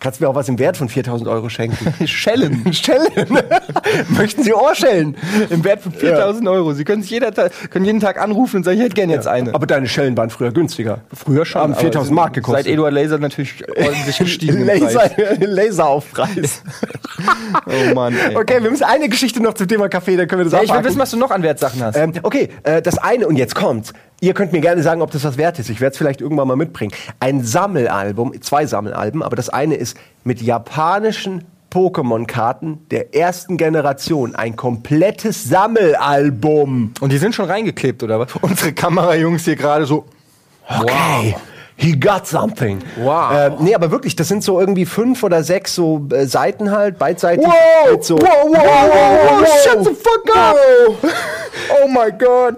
kannst 0.00 0.20
mir 0.20 0.28
auch 0.28 0.34
was 0.34 0.48
im 0.48 0.58
Wert 0.58 0.76
von 0.76 0.88
4000 0.88 1.28
Euro 1.28 1.48
schenken. 1.48 1.94
Schellen. 2.06 2.72
Schellen. 2.72 3.38
Möchten 4.10 4.42
Sie 4.42 4.52
Ohrschellen? 4.54 5.16
Im 5.50 5.64
Wert 5.64 5.82
von 5.82 5.92
4000 5.92 6.48
Euro. 6.48 6.72
Sie 6.74 6.84
können, 6.84 7.02
sich 7.02 7.10
jeder 7.10 7.32
können 7.70 7.84
jeden 7.84 8.00
Tag 8.00 8.20
anrufen 8.20 8.58
und 8.58 8.64
sagen, 8.64 8.76
ich 8.78 8.84
hätte 8.84 8.94
gerne 8.94 9.12
jetzt 9.14 9.26
eine. 9.26 9.54
Aber 9.54 9.66
deine 9.66 9.88
Schellen 9.88 10.16
waren 10.16 10.30
früher 10.30 10.52
günstiger. 10.52 11.00
früher 11.12 11.44
schon. 11.44 11.60
Haben 11.62 11.72
aber 11.72 11.80
4000 11.80 12.06
sind 12.06 12.14
Mark 12.14 12.32
gekostet. 12.34 12.64
Seit 12.64 12.72
Eduard 12.72 12.92
Laser 12.92 13.18
natürlich 13.18 13.64
ordentlich 13.68 14.18
gestiegen. 14.18 14.56
im 14.58 14.66
Laser, 14.66 15.08
Preis. 15.08 15.38
Laseraufpreis. 15.40 16.62
Oh 17.66 17.94
Mann, 17.94 18.14
ey. 18.16 18.36
okay, 18.36 18.62
wir 18.62 18.70
müssen 18.70 18.84
eine 18.84 19.08
Geschichte 19.08 19.42
noch 19.42 19.54
zum 19.54 19.68
Thema 19.68 19.88
Kaffee, 19.88 20.16
dann 20.16 20.28
können 20.28 20.40
wir 20.40 20.44
das 20.44 20.52
Ja, 20.52 20.58
ich 20.58 20.64
will 20.64 20.70
abhaken. 20.70 20.88
wissen, 20.88 20.98
was 20.98 21.10
du 21.10 21.16
noch 21.16 21.30
an 21.30 21.42
Wertsachen 21.42 21.82
hast. 21.82 21.96
Ähm, 21.96 22.12
okay, 22.22 22.48
äh, 22.62 22.82
das 22.82 22.98
eine, 22.98 23.26
und 23.26 23.36
jetzt 23.36 23.54
kommt's. 23.54 23.92
Ihr 24.20 24.32
könnt 24.32 24.52
mir 24.52 24.60
gerne 24.62 24.82
sagen, 24.82 25.02
ob 25.02 25.10
das 25.10 25.24
was 25.24 25.36
wert 25.36 25.58
ist. 25.58 25.68
Ich 25.68 25.80
werde 25.80 25.92
es 25.92 25.98
vielleicht 25.98 26.22
irgendwann 26.22 26.48
mal 26.48 26.56
mitbringen. 26.56 26.92
Ein 27.20 27.44
Sammelalbum, 27.44 28.32
zwei 28.40 28.64
Sammelalben, 28.64 29.22
aber 29.22 29.36
das 29.36 29.50
eine 29.50 29.74
ist 29.74 29.85
mit 30.24 30.42
japanischen 30.42 31.44
Pokémon-Karten 31.70 32.86
der 32.90 33.14
ersten 33.14 33.56
Generation. 33.56 34.34
Ein 34.34 34.56
komplettes 34.56 35.44
Sammelalbum. 35.44 36.92
Und 37.00 37.12
die 37.12 37.18
sind 37.18 37.34
schon 37.34 37.46
reingeklebt, 37.46 38.02
oder 38.02 38.18
was? 38.18 38.28
Unsere 38.40 38.72
Kamerajungs 38.72 39.44
hier 39.44 39.56
gerade 39.56 39.86
so. 39.86 40.06
Okay. 40.68 41.36
He 41.78 41.92
got 41.98 42.26
something. 42.26 42.78
Wow. 42.96 43.32
Ähm, 43.34 43.52
nee, 43.60 43.74
aber 43.74 43.90
wirklich, 43.90 44.16
das 44.16 44.28
sind 44.28 44.42
so 44.42 44.58
irgendwie 44.58 44.86
fünf 44.86 45.22
oder 45.22 45.44
sechs 45.44 45.74
so 45.74 46.08
äh, 46.10 46.24
Seiten 46.24 46.70
halt, 46.70 46.98
beidseitig. 46.98 47.44
Wow! 47.46 48.02
So, 48.02 48.16
Wow, 48.16 48.22
wow, 48.22 48.52
wow, 48.52 48.90
wow, 48.90 49.40
wow. 49.40 49.62
Shut 49.62 49.84
the 49.84 49.94
fuck 49.94 50.34
up! 50.34 50.56
Oh 51.82 51.88
my 51.88 52.10
God. 52.10 52.56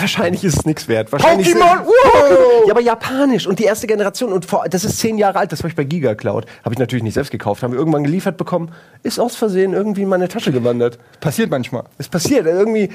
Wahrscheinlich 0.00 0.44
ist 0.44 0.58
es 0.58 0.66
nichts 0.66 0.88
wert. 0.88 1.10
Wahrscheinlich 1.12 1.48
Pokémon, 1.48 1.84
wow! 1.84 2.64
Ja, 2.66 2.72
aber 2.72 2.80
japanisch 2.80 3.46
und 3.46 3.58
die 3.58 3.64
erste 3.64 3.86
Generation 3.86 4.32
und 4.32 4.46
vor, 4.46 4.64
das 4.68 4.84
ist 4.84 4.98
zehn 4.98 5.18
Jahre 5.18 5.38
alt. 5.38 5.52
Das 5.52 5.60
habe 5.60 5.68
ich 5.68 5.76
bei 5.76 5.84
Giga 5.84 6.14
Cloud. 6.14 6.46
Habe 6.64 6.74
ich 6.74 6.78
natürlich 6.78 7.02
nicht 7.02 7.14
selbst 7.14 7.30
gekauft. 7.30 7.62
Haben 7.62 7.72
wir 7.72 7.78
irgendwann 7.78 8.04
geliefert 8.04 8.36
bekommen. 8.36 8.72
Ist 9.02 9.18
aus 9.18 9.36
Versehen 9.36 9.72
irgendwie 9.72 10.02
in 10.02 10.08
meine 10.08 10.28
Tasche 10.28 10.52
gewandert. 10.52 10.98
Passiert 11.20 11.50
manchmal. 11.50 11.84
Es 11.98 12.08
passiert 12.08 12.46
irgendwie. 12.46 12.90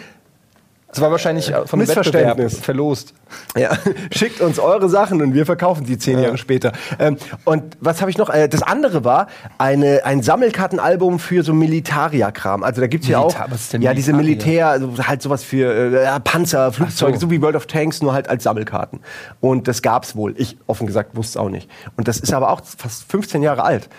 Das 0.93 1.01
war 1.01 1.09
wahrscheinlich 1.09 1.51
äh, 1.51 1.65
vom 1.65 1.79
Missverständnis. 1.79 2.27
Wettbewerb 2.37 2.63
verlost. 2.63 3.13
Ja, 3.57 3.71
schickt 4.11 4.41
uns 4.41 4.59
eure 4.59 4.89
Sachen 4.89 5.21
und 5.21 5.33
wir 5.33 5.47
verkaufen 5.47 5.85
sie 5.85 5.97
zehn 5.97 6.19
Jahre 6.19 6.37
später. 6.37 6.71
Ähm, 6.99 7.17
und 7.45 7.77
was 7.79 8.01
habe 8.01 8.11
ich 8.11 8.17
noch? 8.17 8.29
Äh, 8.29 8.47
das 8.47 8.61
andere 8.61 9.03
war 9.03 9.27
eine, 9.57 10.05
ein 10.05 10.21
Sammelkartenalbum 10.21 11.17
für 11.17 11.43
so 11.43 11.53
Militaria-Kram. 11.53 12.63
Also 12.63 12.81
da 12.81 12.87
gibt's 12.87 13.07
ja 13.07 13.17
auch 13.19 13.35
was 13.49 13.61
ist 13.61 13.73
denn 13.73 13.81
ja 13.81 13.93
diese? 13.93 14.13
Militär, 14.13 14.67
also 14.67 14.93
halt 14.99 15.23
sowas 15.23 15.43
für 15.43 15.73
äh, 15.73 16.03
ja, 16.03 16.19
Panzer, 16.19 16.71
Flugzeuge, 16.71 17.17
so. 17.17 17.27
so. 17.27 17.31
wie 17.31 17.41
World 17.41 17.55
of 17.55 17.65
Tanks, 17.65 18.01
nur 18.03 18.13
halt 18.13 18.29
als 18.29 18.43
Sammelkarten. 18.43 18.99
Und 19.41 19.67
das 19.67 19.81
gab's 19.81 20.15
wohl. 20.15 20.35
Ich 20.37 20.57
offen 20.67 20.85
gesagt 20.85 21.15
wusste 21.15 21.39
es 21.39 21.43
auch 21.43 21.49
nicht. 21.49 21.69
Und 21.97 22.07
das 22.07 22.19
ist 22.19 22.33
aber 22.33 22.51
auch 22.51 22.61
fast 22.77 23.09
15 23.11 23.41
Jahre 23.41 23.63
alt. 23.63 23.89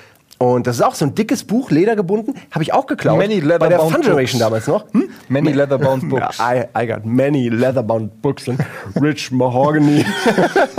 Und 0.45 0.67
das 0.67 0.77
ist 0.77 0.83
auch 0.83 0.95
so 0.95 1.07
ein 1.07 1.15
dickes 1.15 1.43
Buch, 1.45 1.71
ledergebunden, 1.71 2.35
habe 2.51 2.63
ich 2.63 2.75
auch 2.75 2.87
geklaut. 2.87 3.17
Many 3.17 3.41
bei 3.41 3.47
der 3.47 3.59
leather-bound 3.61 3.93
Fun 3.93 4.03
Generation 4.03 4.39
damals 4.41 4.67
noch. 4.67 4.85
Hm? 4.93 5.09
Many 5.29 5.53
leather-bound 5.53 6.07
books. 6.11 6.39
I, 6.39 6.65
I 6.79 6.87
got 6.87 7.07
many 7.07 7.49
leather-bound 7.49 8.21
books 8.21 8.47
and 8.51 8.61
rich 9.01 9.33
mahogany. 9.33 10.05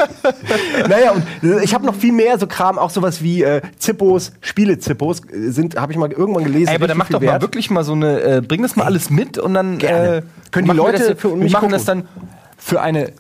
naja, 0.88 1.14
und 1.14 1.24
ich 1.64 1.74
habe 1.74 1.84
noch 1.84 1.96
viel 1.96 2.12
mehr 2.14 2.38
so 2.38 2.46
Kram, 2.46 2.78
auch 2.78 2.92
sowas 2.92 3.24
wie 3.24 3.42
äh, 3.42 3.62
Zippos, 3.80 4.34
Spiele-Zippos, 4.42 5.22
äh, 5.32 5.50
sind, 5.50 5.76
habe 5.80 5.92
ich 5.94 5.98
mal 5.98 6.12
irgendwann 6.12 6.44
gelesen. 6.44 6.68
Ey, 6.70 6.76
aber 6.76 6.88
dann 6.88 6.98
mach 6.98 7.10
doch 7.10 7.20
mal 7.20 7.26
wert. 7.34 7.42
wirklich 7.42 7.72
mal 7.72 7.84
so 7.84 7.94
eine, 7.94 8.22
äh, 8.22 8.42
bring 8.42 8.62
das 8.62 8.76
mal 8.76 8.84
alles 8.84 9.10
mit 9.10 9.40
und 9.40 9.56
dann 9.56 9.80
äh, 9.80 10.22
Können 10.52 10.66
die 10.66 10.72
wir 10.72 10.74
Leute 10.76 11.00
das, 11.00 11.08
ja- 11.10 11.16
für 11.16 11.30
wir 11.30 11.38
machen 11.38 11.52
gucken? 11.54 11.72
das 11.72 11.86
dann 11.86 12.08
für 12.58 12.82
eine 12.82 13.12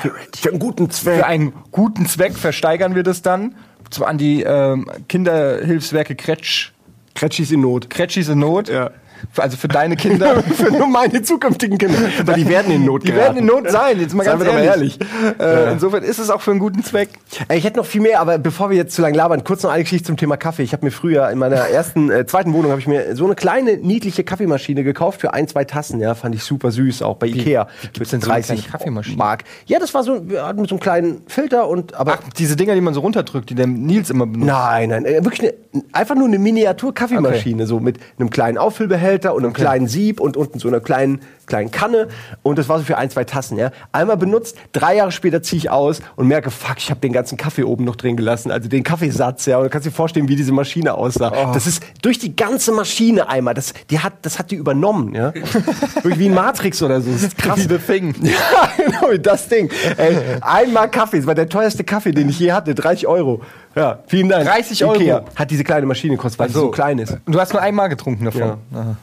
Für 0.00 0.50
einen 0.50 0.58
guten 0.58 0.90
Zweck. 0.90 1.16
für 1.18 1.26
einen 1.26 1.52
guten 1.70 2.06
Zweck 2.06 2.34
versteigern 2.34 2.94
wir 2.94 3.02
das 3.02 3.22
dann 3.22 3.54
an 4.00 4.16
die 4.16 4.42
ähm, 4.42 4.90
Kinderhilfswerke 5.08 6.16
Kretsch, 6.16 6.70
Kretschis 7.14 7.50
in 7.50 7.60
Not. 7.60 7.90
Kretschis 7.90 8.28
in 8.28 8.38
Not. 8.38 8.68
Ja. 8.68 8.90
Also 9.36 9.56
für 9.56 9.68
deine 9.68 9.96
Kinder. 9.96 10.42
Für 10.54 10.70
nur 10.70 10.86
meine 10.86 11.22
zukünftigen 11.22 11.78
Kinder. 11.78 11.98
Weil 12.24 12.36
die 12.36 12.48
werden 12.48 12.72
in 12.72 12.84
Not 12.84 13.04
Die 13.06 13.14
werden 13.14 13.36
in 13.38 13.46
geraten. 13.46 13.64
Not 13.64 13.72
sein, 13.72 13.98
jetzt 14.00 14.14
mal 14.14 14.24
Seien 14.24 14.38
ganz 14.38 14.52
mal 14.52 14.62
ehrlich. 14.62 14.98
Äh, 15.38 15.72
Insofern 15.72 16.02
ist 16.02 16.18
es 16.18 16.30
auch 16.30 16.40
für 16.40 16.50
einen 16.50 16.60
guten 16.60 16.82
Zweck. 16.84 17.10
Ey, 17.48 17.58
Ich 17.58 17.64
hätte 17.64 17.78
noch 17.78 17.86
viel 17.86 18.00
mehr, 18.00 18.20
aber 18.20 18.38
bevor 18.38 18.70
wir 18.70 18.76
jetzt 18.76 18.94
zu 18.94 19.02
lange 19.02 19.16
labern, 19.16 19.44
kurz 19.44 19.62
noch 19.62 19.70
eine 19.70 19.82
Geschichte 19.82 20.06
zum 20.06 20.16
Thema 20.16 20.36
Kaffee. 20.36 20.62
Ich 20.62 20.72
habe 20.72 20.84
mir 20.84 20.90
früher 20.90 21.28
in 21.30 21.38
meiner 21.38 21.56
ersten, 21.56 22.10
äh, 22.10 22.26
zweiten 22.26 22.52
Wohnung 22.52 22.70
habe 22.70 22.80
ich 22.80 22.86
mir 22.86 23.16
so 23.16 23.24
eine 23.24 23.34
kleine 23.34 23.76
niedliche 23.76 24.24
Kaffeemaschine 24.24 24.84
gekauft 24.84 25.20
für 25.20 25.32
ein, 25.34 25.48
zwei 25.48 25.64
Tassen. 25.64 26.00
Ja, 26.00 26.14
fand 26.14 26.34
ich 26.34 26.42
super 26.44 26.70
süß, 26.70 27.02
auch 27.02 27.16
bei 27.16 27.26
Ikea. 27.28 27.68
wie 27.82 27.88
gibt's 27.88 28.10
denn 28.10 28.20
so 28.20 28.30
eine 28.30 28.42
kleine 28.42 28.62
Kaffeemaschine? 28.62 29.16
Mark. 29.16 29.44
Ja, 29.66 29.78
das 29.78 29.94
war 29.94 30.02
so 30.02 30.14
mit 30.20 30.32
so 30.68 30.74
einem 30.74 30.80
kleinen 30.80 31.22
Filter 31.26 31.68
und 31.68 31.94
aber 31.94 32.18
Ach, 32.22 32.32
diese 32.36 32.56
Dinger, 32.56 32.74
die 32.74 32.80
man 32.80 32.94
so 32.94 33.00
runterdrückt, 33.00 33.50
die 33.50 33.54
der 33.54 33.66
Nils 33.66 34.10
immer 34.10 34.26
benutzt. 34.26 34.46
Nein, 34.50 34.88
nein, 34.90 35.04
äh, 35.04 35.24
wirklich 35.24 35.40
eine, 35.42 35.82
einfach 35.92 36.14
nur 36.14 36.26
eine 36.26 36.38
Miniatur-Kaffeemaschine, 36.38 37.66
so 37.66 37.80
mit 37.80 37.98
einem 38.18 38.30
kleinen 38.30 38.58
Auffüllbehälter 38.58 39.11
und 39.12 39.44
einem 39.44 39.52
kleinen 39.52 39.86
Sieb 39.88 40.20
und 40.20 40.36
unten 40.36 40.58
so 40.58 40.68
einer 40.68 40.80
kleinen, 40.80 41.20
kleinen 41.46 41.70
Kanne. 41.70 42.08
Und 42.42 42.58
das 42.58 42.68
war 42.68 42.78
so 42.78 42.84
für 42.84 42.98
ein, 42.98 43.10
zwei 43.10 43.24
Tassen, 43.24 43.58
ja. 43.58 43.70
Einmal 43.92 44.16
benutzt, 44.16 44.56
drei 44.72 44.96
Jahre 44.96 45.12
später 45.12 45.42
ziehe 45.42 45.58
ich 45.58 45.70
aus 45.70 46.00
und 46.16 46.28
merke, 46.28 46.50
fuck, 46.50 46.76
ich 46.78 46.90
habe 46.90 47.00
den 47.00 47.12
ganzen 47.12 47.36
Kaffee 47.36 47.64
oben 47.64 47.84
noch 47.84 47.96
drin 47.96 48.16
gelassen, 48.16 48.50
also 48.50 48.68
den 48.68 48.82
Kaffeesatz, 48.82 49.46
ja. 49.46 49.58
Und 49.58 49.64
du 49.64 49.70
kannst 49.70 49.86
dir 49.86 49.92
vorstellen, 49.92 50.28
wie 50.28 50.36
diese 50.36 50.52
Maschine 50.52 50.94
aussah. 50.94 51.52
Das 51.52 51.66
ist 51.66 51.82
durch 52.02 52.18
die 52.18 52.34
ganze 52.34 52.72
Maschine 52.72 53.28
einmal, 53.28 53.54
das, 53.54 53.74
die 53.90 53.98
hat, 53.98 54.14
das 54.22 54.38
hat 54.38 54.50
die 54.50 54.56
übernommen, 54.56 55.14
ja. 55.14 55.32
Wie 56.04 56.28
ein 56.28 56.34
Matrix 56.34 56.82
oder 56.82 57.00
so. 57.00 57.10
Das 57.10 57.22
ist 57.22 57.38
krass. 57.38 57.58
Wie 57.58 57.68
The 57.68 57.78
Thing. 57.78 58.14
Ja, 58.22 58.70
genau, 58.76 59.16
das 59.18 59.48
Ding. 59.48 59.70
Ey, 59.96 60.16
einmal 60.40 60.90
Kaffee, 60.90 61.18
das 61.18 61.26
war 61.26 61.34
der 61.34 61.48
teuerste 61.48 61.84
Kaffee, 61.84 62.12
den 62.12 62.28
ich 62.28 62.38
je 62.38 62.52
hatte, 62.52 62.74
30 62.74 63.06
Euro. 63.06 63.42
Ja, 63.74 63.98
vielen 64.06 64.28
Dank. 64.28 64.46
30 64.46 64.84
Euro? 64.84 64.94
Ikea 65.00 65.24
hat 65.34 65.50
diese 65.50 65.64
kleine 65.64 65.86
Maschine 65.86 66.16
gekostet, 66.16 66.38
weil 66.38 66.48
sie 66.48 66.54
so 66.54 66.70
klein 66.70 66.98
ist. 66.98 67.16
Du 67.26 67.40
hast 67.40 67.52
nur 67.52 67.62
einmal 67.62 67.88
getrunken 67.88 68.24
davon. 68.26 68.40
Ja. 68.40 68.96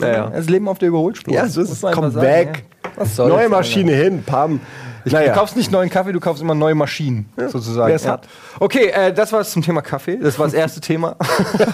Ja, 0.00 0.08
ja. 0.12 0.30
Das 0.30 0.48
Leben 0.48 0.68
auf 0.68 0.78
der 0.78 0.88
Überholspur. 0.88 1.32
Ja, 1.32 1.46
so 1.46 1.60
ist 1.60 1.70
es. 1.70 1.80
Komm 1.80 2.10
sagen, 2.10 2.26
weg. 2.26 2.64
ja. 3.16 3.26
Neue. 3.26 3.48
Maschine 3.48 3.92
hin, 3.92 4.22
pam. 4.24 4.60
Du 5.04 5.10
Naja. 5.12 5.32
kaufst 5.32 5.56
nicht 5.56 5.72
neuen 5.72 5.88
Kaffee, 5.88 6.12
du 6.12 6.20
kaufst 6.20 6.42
immer 6.42 6.54
neue 6.54 6.74
Maschinen, 6.74 7.30
sozusagen. 7.48 7.88
wer 7.88 7.96
es 7.96 8.06
hat. 8.06 8.28
Okay, 8.58 8.88
äh, 8.88 9.12
das 9.14 9.32
war 9.32 9.40
es 9.40 9.50
zum 9.50 9.62
Thema 9.62 9.80
Kaffee. 9.80 10.18
Das 10.18 10.38
war 10.38 10.46
das 10.46 10.52
erste 10.54 10.80
Thema. 10.82 11.16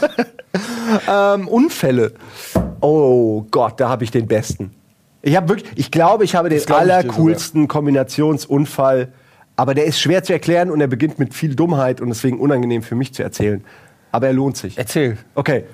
ähm, 1.11 1.49
Unfälle. 1.49 2.13
Oh 2.81 3.43
Gott, 3.51 3.81
da 3.81 3.89
habe 3.89 4.05
ich 4.05 4.11
den 4.11 4.27
besten. 4.29 4.71
Ich 5.23 5.35
habe 5.37 5.49
wirklich, 5.49 5.69
ich 5.75 5.91
glaube, 5.91 6.23
ich 6.25 6.37
habe 6.37 6.49
den 6.49 6.59
ich 6.59 6.67
dir 6.67 6.77
allercoolsten 6.77 7.67
Kombinationsunfall, 7.67 9.09
aber 9.57 9.75
der 9.75 9.85
ist 9.85 9.99
schwer 10.01 10.23
zu 10.23 10.33
erklären 10.33 10.71
und 10.71 10.81
er 10.81 10.87
beginnt 10.87 11.19
mit 11.19 11.35
viel 11.35 11.55
Dummheit 11.55 12.01
und 12.01 12.09
deswegen 12.09 12.39
unangenehm 12.39 12.83
für 12.83 12.95
mich 12.95 13.13
zu 13.15 13.23
erzählen. 13.23 13.65
Aber 14.13 14.27
er 14.29 14.33
lohnt 14.33 14.57
sich. 14.57 14.79
Erzähl. 14.79 15.19
Okay. 15.35 15.65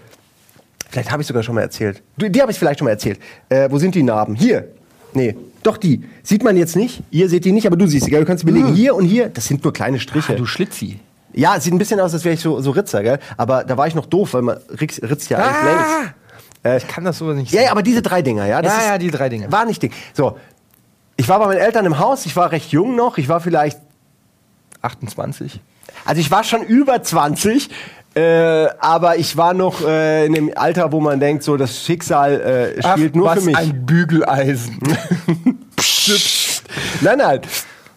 Vielleicht 0.91 1.11
habe 1.11 1.23
ich 1.23 1.29
sogar 1.29 1.43
schon 1.43 1.55
mal 1.55 1.63
erzählt. 1.63 2.03
Du, 2.19 2.29
die 2.29 2.41
habe 2.43 2.53
ich 2.53 2.59
vielleicht 2.59 2.79
schon 2.79 2.87
mal 2.87 2.93
erzählt. 2.93 3.19
Äh, 3.49 3.71
wo 3.71 3.79
sind 3.79 3.95
die 3.95 4.03
Narben? 4.03 4.35
Hier. 4.35 4.69
Nee, 5.15 5.37
doch 5.63 5.77
die. 5.77 6.05
Sieht 6.23 6.43
man 6.43 6.57
jetzt 6.57 6.77
nicht. 6.77 7.03
Ihr 7.11 7.29
seht 7.29 7.45
die 7.45 7.53
nicht, 7.53 7.67
aber 7.67 7.77
du 7.77 7.87
siehst 7.87 8.05
sie. 8.07 8.11
Gell? 8.11 8.21
Du 8.21 8.27
kannst 8.27 8.45
belegen. 8.45 8.75
Hier 8.75 8.95
und 8.95 9.05
hier, 9.05 9.29
das 9.29 9.47
sind 9.47 9.63
nur 9.65 9.73
kleine 9.73 10.01
Striche. 10.01 10.33
Ah, 10.35 10.37
du 10.37 10.47
Schlitzi. 10.47 11.01
Ja, 11.35 11.59
sieht 11.61 11.73
ein 11.73 11.79
bisschen 11.79 11.99
aus, 12.01 12.13
als 12.13 12.25
wäre 12.25 12.35
ich 12.35 12.41
so, 12.41 12.61
so 12.61 12.71
Ritzer, 12.73 13.03
gell? 13.03 13.19
Aber 13.39 13.65
da 13.65 13.77
war 13.79 13.87
ich 13.87 13.95
noch 13.95 14.05
doof, 14.07 14.35
weil 14.35 14.43
man 14.43 14.59
ritzt, 14.81 15.03
ritzt 15.03 15.31
ja 15.31 15.39
eigentlich 15.39 15.57
Ah! 15.57 16.01
längs. 16.65 16.83
Ich 16.85 16.89
kann 16.89 17.05
das 17.05 17.19
sowas 17.19 17.37
nicht 17.37 17.53
Ja, 17.53 17.63
ja, 17.63 17.71
aber 17.73 17.83
diese 17.83 18.03
drei 18.03 18.23
Dinger, 18.23 18.47
ja? 18.47 18.61
Das 18.63 18.73
Ja, 18.73 18.79
ist, 18.81 18.87
ja, 18.87 18.99
die 18.99 19.11
drei 19.11 19.29
Dinger. 19.29 19.51
War 19.51 19.65
nicht 19.65 19.83
Ding. 19.83 19.93
So. 20.15 20.37
Ich 21.23 21.29
war 21.29 21.39
bei 21.39 21.47
meinen 21.47 21.61
Eltern 21.61 21.87
im 21.87 22.01
Haus, 22.01 22.27
ich 22.27 22.35
war 22.35 22.51
recht 22.51 22.73
jung 22.73 22.97
noch, 22.97 23.17
ich 23.17 23.29
war 23.29 23.41
vielleicht, 23.41 23.79
28. 24.83 25.61
also 26.05 26.21
ich 26.21 26.33
war 26.33 26.43
schon 26.43 26.63
über 26.65 27.01
20, 27.01 27.71
äh, 28.17 28.67
aber 28.81 29.19
ich 29.19 29.37
war 29.37 29.55
noch 29.55 29.87
äh, 29.87 30.27
in 30.27 30.33
dem 30.33 30.51
Alter, 30.57 30.91
wo 30.91 30.99
man 30.99 31.21
denkt, 31.21 31.45
so 31.45 31.57
das 31.57 31.85
Schicksal 31.85 32.75
äh, 32.77 32.83
spielt 32.83 33.15
nur 33.15 33.27
was 33.27 33.39
für 33.39 33.45
mich. 33.45 33.57
ein 33.57 33.87
Bügeleisen. 33.87 34.81
nein, 37.03 37.19
nein. 37.19 37.41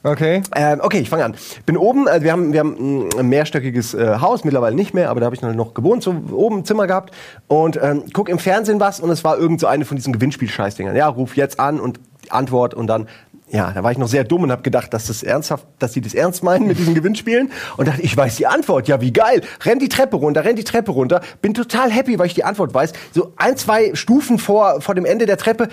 Okay. 0.04 0.44
Ähm, 0.56 0.82
okay, 0.84 1.00
ich 1.00 1.10
fange 1.10 1.26
an. 1.26 1.36
Bin 1.66 1.78
oben, 1.78 2.08
also 2.08 2.24
wir 2.24 2.32
haben, 2.32 2.54
wir 2.54 2.60
haben 2.60 3.10
ein 3.18 3.28
mehrstöckiges 3.28 3.96
äh, 3.96 4.20
Haus, 4.22 4.44
mittlerweile 4.44 4.76
nicht 4.76 4.94
mehr, 4.94 5.10
aber 5.10 5.20
da 5.20 5.26
habe 5.26 5.36
ich 5.36 5.42
noch, 5.42 5.52
noch 5.56 5.74
gewohnt, 5.74 6.04
so 6.04 6.16
oben 6.32 6.60
ein 6.60 6.66
Zimmer 6.66 6.86
gehabt 6.86 7.12
und 7.48 7.80
ähm, 7.82 8.04
guck 8.14 8.30
im 8.30 8.38
Fernsehen 8.38 8.80
was 8.80 9.00
und 9.00 9.10
es 9.10 9.24
war 9.24 9.40
irgend 9.40 9.62
so 9.62 9.66
eine 9.66 9.84
von 9.84 9.98
diesen 9.98 10.14
Gewinnspiel-Scheißdingern. 10.14 10.96
Ja, 10.96 11.08
ruf 11.08 11.36
jetzt 11.36 11.60
an 11.60 11.80
und 11.80 12.00
Antwort 12.32 12.74
und 12.74 12.88
dann, 12.88 13.08
ja, 13.50 13.72
da 13.72 13.84
war 13.84 13.92
ich 13.92 13.98
noch 13.98 14.08
sehr 14.08 14.24
dumm 14.24 14.44
und 14.44 14.52
habe 14.52 14.62
gedacht, 14.62 14.94
dass 14.94 15.08
das 15.08 15.24
ernsthaft, 15.24 15.66
dass 15.80 15.92
die 15.92 16.02
das 16.02 16.14
ernst 16.14 16.44
meinen 16.44 16.68
mit 16.68 16.78
diesen 16.78 16.96
Gewinnspielen 16.96 17.52
und 17.78 17.88
dachte, 17.88 18.02
ich 18.02 18.16
weiß 18.16 18.36
die 18.36 18.48
Antwort, 18.48 18.88
ja, 18.88 19.02
wie 19.02 19.14
geil. 19.14 19.42
Renn 19.64 19.80
die 19.80 19.90
Treppe 19.90 20.18
runter, 20.18 20.44
renn 20.44 20.56
die 20.56 20.64
Treppe 20.64 20.92
runter, 20.92 21.22
bin 21.42 21.54
total 21.54 21.92
happy, 21.92 22.18
weil 22.20 22.28
ich 22.28 22.34
die 22.34 22.44
Antwort 22.44 22.74
weiß. 22.74 22.94
So 23.14 23.34
ein, 23.38 23.58
zwei 23.58 23.94
Stufen 23.96 24.40
vor, 24.40 24.82
vor 24.82 24.96
dem 24.96 25.06
Ende 25.06 25.26
der 25.26 25.38
Treppe 25.38 25.70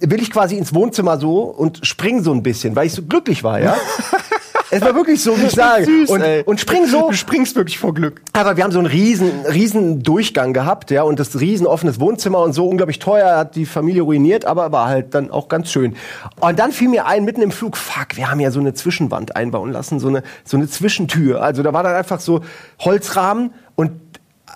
will 0.00 0.20
ich 0.20 0.30
quasi 0.30 0.56
ins 0.56 0.74
Wohnzimmer 0.74 1.18
so 1.18 1.42
und 1.42 1.86
spring 1.86 2.22
so 2.22 2.32
ein 2.32 2.42
bisschen, 2.42 2.74
weil 2.76 2.86
ich 2.86 2.92
so 2.92 3.02
glücklich 3.02 3.44
war, 3.44 3.60
ja. 3.60 3.76
es 4.72 4.80
war 4.80 4.94
wirklich 4.94 5.22
so, 5.22 5.38
wie 5.38 5.44
ich 5.44 5.50
sage. 5.54 5.84
Süß, 5.84 6.10
und, 6.10 6.22
ey. 6.22 6.42
und 6.44 6.58
spring 6.58 6.86
so. 6.86 7.08
Du 7.08 7.12
springst 7.12 7.56
wirklich 7.56 7.78
vor 7.78 7.92
Glück. 7.92 8.22
Aber 8.32 8.56
wir 8.56 8.64
haben 8.64 8.72
so 8.72 8.78
einen 8.78 8.86
riesen, 8.86 9.30
riesen 9.46 10.02
Durchgang 10.02 10.54
gehabt, 10.54 10.90
ja, 10.90 11.02
und 11.02 11.20
das 11.20 11.38
riesen 11.40 11.66
offenes 11.66 12.00
Wohnzimmer 12.00 12.38
und 12.40 12.54
so 12.54 12.66
unglaublich 12.66 12.98
teuer, 12.98 13.36
hat 13.36 13.54
die 13.54 13.66
Familie 13.66 14.02
ruiniert, 14.02 14.46
aber 14.46 14.72
war 14.72 14.88
halt 14.88 15.14
dann 15.14 15.30
auch 15.30 15.48
ganz 15.48 15.70
schön. 15.70 15.94
Und 16.40 16.58
dann 16.58 16.72
fiel 16.72 16.88
mir 16.88 17.06
ein, 17.06 17.24
mitten 17.24 17.42
im 17.42 17.50
Flug, 17.50 17.76
fuck, 17.76 18.16
wir 18.16 18.30
haben 18.30 18.40
ja 18.40 18.50
so 18.50 18.60
eine 18.60 18.72
Zwischenwand 18.72 19.36
einbauen 19.36 19.72
lassen, 19.72 20.00
so 20.00 20.08
eine, 20.08 20.22
so 20.44 20.56
eine 20.56 20.68
Zwischentür. 20.68 21.42
Also 21.42 21.62
da 21.62 21.74
war 21.74 21.82
dann 21.82 21.94
einfach 21.94 22.20
so 22.20 22.40
Holzrahmen 22.80 23.52
und 23.74 23.90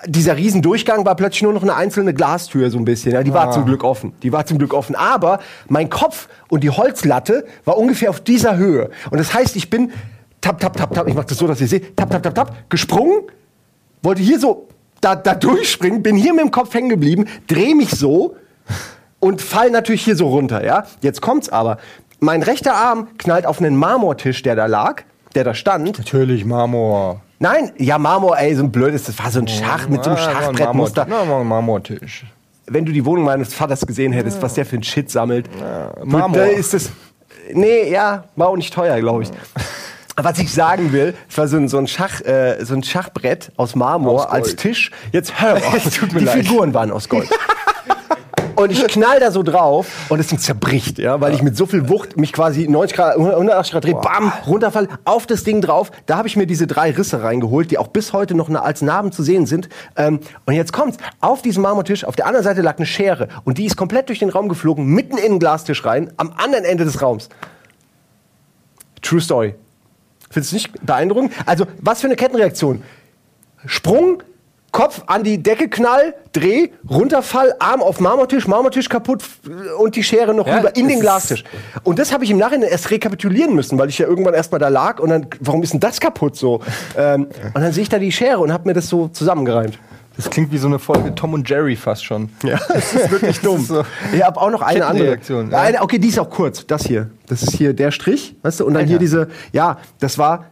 dieser 0.05 0.37
Riesendurchgang 0.37 1.05
war 1.07 1.15
plötzlich 1.15 1.43
nur 1.43 1.53
noch 1.53 1.63
eine 1.63 1.75
einzelne 1.75 2.13
Glastür, 2.13 2.71
so 2.71 2.79
ein 2.79 2.85
bisschen. 2.85 3.13
Ja, 3.13 3.23
die 3.23 3.33
war 3.33 3.51
zum 3.51 3.65
Glück 3.65 3.83
offen. 3.83 4.13
Die 4.23 4.33
war 4.33 4.45
zum 4.47 4.59
Glück 4.59 4.75
offen. 4.75 4.95
Aber 4.95 5.41
mein 5.69 5.89
Kopf 5.89 6.29
und 6.49 6.63
die 6.63 6.71
Holzlatte 6.71 7.47
war 7.65 7.79
ungefähr 7.79 8.11
auf 8.11 8.21
dieser 8.21 8.57
Höhe. 8.57 8.91
Und 9.11 9.19
das 9.19 9.33
heißt, 9.33 9.57
ich 9.57 9.71
bin 9.71 9.93
tap, 10.41 10.61
tap, 10.61 10.77
tap, 10.77 10.93
tap, 10.93 11.09
ich 11.09 11.15
mach 11.15 11.25
das 11.25 11.39
so, 11.39 11.47
dass 11.47 11.61
ihr 11.61 11.69
seht, 11.69 11.97
tap, 11.97 12.11
tap, 12.11 12.23
tap, 12.23 12.35
tap, 12.35 12.69
gesprungen, 12.69 13.23
wollte 14.03 14.23
hier 14.23 14.39
so 14.39 14.69
da, 15.01 15.17
da 15.17 15.35
durchspringen, 15.35 16.03
bin 16.03 16.17
hier 16.17 16.35
mit 16.35 16.45
dem 16.45 16.51
Kopf 16.51 16.73
hängen 16.75 16.89
geblieben, 16.89 17.27
dreh 17.47 17.75
mich 17.75 17.91
so 17.91 18.37
und 19.19 19.43
fall 19.43 19.71
natürlich 19.71 20.05
hier 20.05 20.17
so 20.17 20.29
runter, 20.29 20.65
ja. 20.65 20.85
Jetzt 21.01 21.21
kommt's 21.21 21.49
aber. 21.49 21.79
Mein 22.21 22.43
rechter 22.43 22.75
Arm 22.75 23.09
knallt 23.19 23.47
auf 23.47 23.61
einen 23.61 23.77
Marmortisch, 23.77 24.43
der 24.43 24.57
da 24.57 24.67
lag, 24.67 25.03
der 25.35 25.45
da 25.45 25.55
stand. 25.55 25.99
Natürlich, 25.99 26.45
Marmor. 26.45 27.21
Nein, 27.39 27.73
ja, 27.79 27.99
Marmor, 27.99 28.39
ey, 28.39 28.55
so 28.55 28.63
ein 28.63 28.73
blödes, 28.73 29.05
das 29.05 29.19
war 29.19 29.31
so 29.31 29.41
ein 29.41 29.49
Schach 29.49 29.89
mit 29.89 30.03
so 30.03 30.11
einem 30.11 30.19
Schachbrettmuster. 30.19 31.07
Na, 31.09 31.23
ein 31.23 31.47
Marmortisch. 31.47 32.25
Wenn 32.67 32.85
du 32.85 32.93
die 32.93 33.05
Wohnung 33.05 33.25
meines 33.25 33.55
Vaters 33.55 33.87
gesehen 33.87 34.13
hättest, 34.13 34.43
was 34.43 34.55
der 34.55 34.67
für 34.67 34.77
ein 34.77 34.83
Shit 34.83 35.11
sammelt. 35.11 35.49
Marmor. 36.05 36.39
Da 36.39 36.47
ist 36.47 36.75
es. 36.75 36.91
Nee, 37.53 37.91
ja, 37.91 38.25
war 38.35 38.49
auch 38.49 38.57
nicht 38.57 38.73
teuer, 38.73 38.99
glaube 39.01 39.25
ich. 39.25 39.31
Was 40.17 40.39
ich 40.39 40.51
sagen 40.51 40.93
will, 40.93 41.15
es 41.29 41.37
war 41.37 41.47
so 41.47 41.59
ein, 41.59 41.69
so 41.69 41.77
ein, 41.77 41.87
Schach, 41.87 42.23
äh, 42.23 42.65
so 42.65 42.75
ein 42.75 42.83
Schachbrett 42.83 43.53
aus 43.57 43.75
Marmor 43.77 44.25
Aus 44.25 44.27
als 44.33 44.57
Tisch. 44.57 44.91
Jetzt 45.13 45.41
hör 45.41 45.57
auf. 45.57 46.01
Die 46.11 46.19
leid. 46.19 46.43
Figuren 46.43 46.73
waren 46.73 46.91
aus 46.91 47.09
Gold. 47.09 47.29
Und 48.63 48.73
ich 48.73 48.87
knall 48.87 49.21
da 49.21 49.31
so 49.31 49.43
drauf 49.43 49.87
und 50.09 50.19
das 50.19 50.29
Ding 50.29 50.39
zerbricht, 50.39 50.99
ja, 50.99 51.21
weil 51.21 51.35
ich 51.35 51.43
mit 51.43 51.57
so 51.57 51.67
viel 51.67 51.91
Wucht 51.91 52.17
mich 52.17 52.33
quasi 52.33 52.67
90 52.67 52.97
Grad, 52.97 53.17
180 53.17 53.73
Grad 53.73 53.85
drehe, 53.85 53.95
bam, 53.95 54.33
runterfall, 54.47 54.89
auf 55.05 55.27
das 55.27 55.45
Ding 55.45 55.61
drauf. 55.61 55.91
Da 56.07 56.17
habe 56.17 56.27
ich 56.27 56.37
mir 56.37 56.47
diese 56.47 56.67
drei 56.67 56.91
Risse 56.91 57.23
reingeholt, 57.23 57.71
die 57.71 57.77
auch 57.77 57.89
bis 57.89 58.15
heute 58.15 58.35
noch 58.35 58.49
als 58.49 58.81
Narben 58.81 59.13
zu 59.13 59.23
sehen 59.23 59.45
sind. 59.45 59.69
Ähm, 59.97 60.21
und 60.47 60.55
jetzt 60.55 60.73
kommt's, 60.73 60.97
auf 61.21 61.43
diesem 61.43 61.63
Marmortisch, 61.63 62.05
auf 62.05 62.17
der 62.17 62.27
anderen 62.27 62.45
Seite 62.45 62.63
lag 62.63 62.79
eine 62.79 62.87
Schere 62.87 63.29
und 63.45 63.59
die 63.59 63.67
ist 63.67 63.77
komplett 63.77 64.09
durch 64.09 64.21
den 64.21 64.31
Raum 64.31 64.49
geflogen, 64.49 64.87
mitten 64.87 65.19
in 65.19 65.33
den 65.33 65.39
Glastisch 65.39 65.85
rein, 65.85 66.11
am 66.17 66.33
anderen 66.37 66.65
Ende 66.65 66.85
des 66.85 67.03
Raums. 67.03 67.29
True 69.03 69.21
Story. 69.21 69.55
Findest 70.31 70.53
du 70.53 70.57
nicht 70.57 70.87
beeindruckend? 70.87 71.33
Also, 71.45 71.67
was 71.81 72.01
für 72.01 72.07
eine 72.07 72.17
Kettenreaktion. 72.17 72.83
Sprung, 73.67 74.23
Kopf 74.73 75.03
an 75.07 75.25
die 75.25 75.43
Decke 75.43 75.69
knall, 75.69 76.15
Dreh, 76.33 76.69
Runterfall, 76.91 77.55
Arm 77.61 77.81
auf 77.83 77.99
Marmortisch, 77.99 78.47
Marmortisch 78.47 78.89
kaputt 78.91 79.23
und 79.79 79.97
die 79.97 80.03
Schere 80.03 80.35
noch 80.35 80.47
Ja, 80.47 80.59
rüber 80.59 80.77
in 80.77 80.87
den 80.89 80.99
ist- 80.99 81.03
Glastisch. 81.03 81.45
Und 81.83 81.99
das 81.99 82.13
habe 82.13 82.25
ich 82.25 82.31
im 82.31 82.37
Nachhinein 82.37 82.69
erst 82.69 82.91
rekapitulieren 82.91 83.55
müssen, 83.55 83.79
weil 83.79 83.89
ich 83.89 83.99
ja 83.99 84.07
irgendwann 84.07 84.35
erstmal 84.35 84.59
da 84.59 84.69
lag 84.69 85.01
und 85.01 85.09
dann, 85.09 85.27
warum 85.41 85.63
ist 85.63 85.73
denn 85.73 85.81
das 85.81 85.99
kaputt 85.99 86.37
so? 86.37 86.61
ähm, 86.97 87.27
und 87.55 87.63
dann 87.63 87.73
sehe 87.73 87.85
ich 87.85 87.89
da 87.89 87.99
die 87.99 88.13
Schere 88.13 88.39
und 88.41 88.53
habe 88.53 88.69
mir 88.69 88.75
das 88.75 88.89
so 88.89 89.09
zusammengereimt. 89.09 89.79
Das 90.19 90.31
klingt 90.31 90.51
wie 90.51 90.57
so 90.59 90.67
eine 90.67 90.79
Folge 90.79 91.15
Tom 91.15 91.35
und 91.35 91.49
Jerry 91.49 91.77
fast 91.77 92.05
schon. 92.05 92.31
Ja, 92.43 92.59
das 92.69 92.93
ist 92.95 93.11
wirklich 93.11 93.39
dumm. 93.43 93.63
so. 93.63 93.83
Ich 94.15 94.23
habe 94.23 94.41
auch 94.41 94.51
noch 94.51 94.63
eine 94.63 94.85
andere 94.87 95.05
Kettenreaktion, 95.17 95.51
ja. 95.51 95.61
Eine, 95.61 95.83
okay, 95.83 95.99
die 95.99 96.09
ist 96.09 96.19
auch 96.19 96.31
kurz. 96.31 96.67
Das 96.67 96.85
hier. 96.87 97.11
Das 97.29 97.43
ist 97.43 97.53
hier 97.55 97.73
der 97.75 97.91
Strich, 97.91 98.35
weißt 98.43 98.61
du? 98.61 98.65
Und 98.67 98.73
dann 98.75 98.81
Alter. 98.83 98.91
hier 98.91 98.99
diese. 98.99 99.29
Ja, 99.53 99.79
das 100.01 100.17
war. 100.19 100.47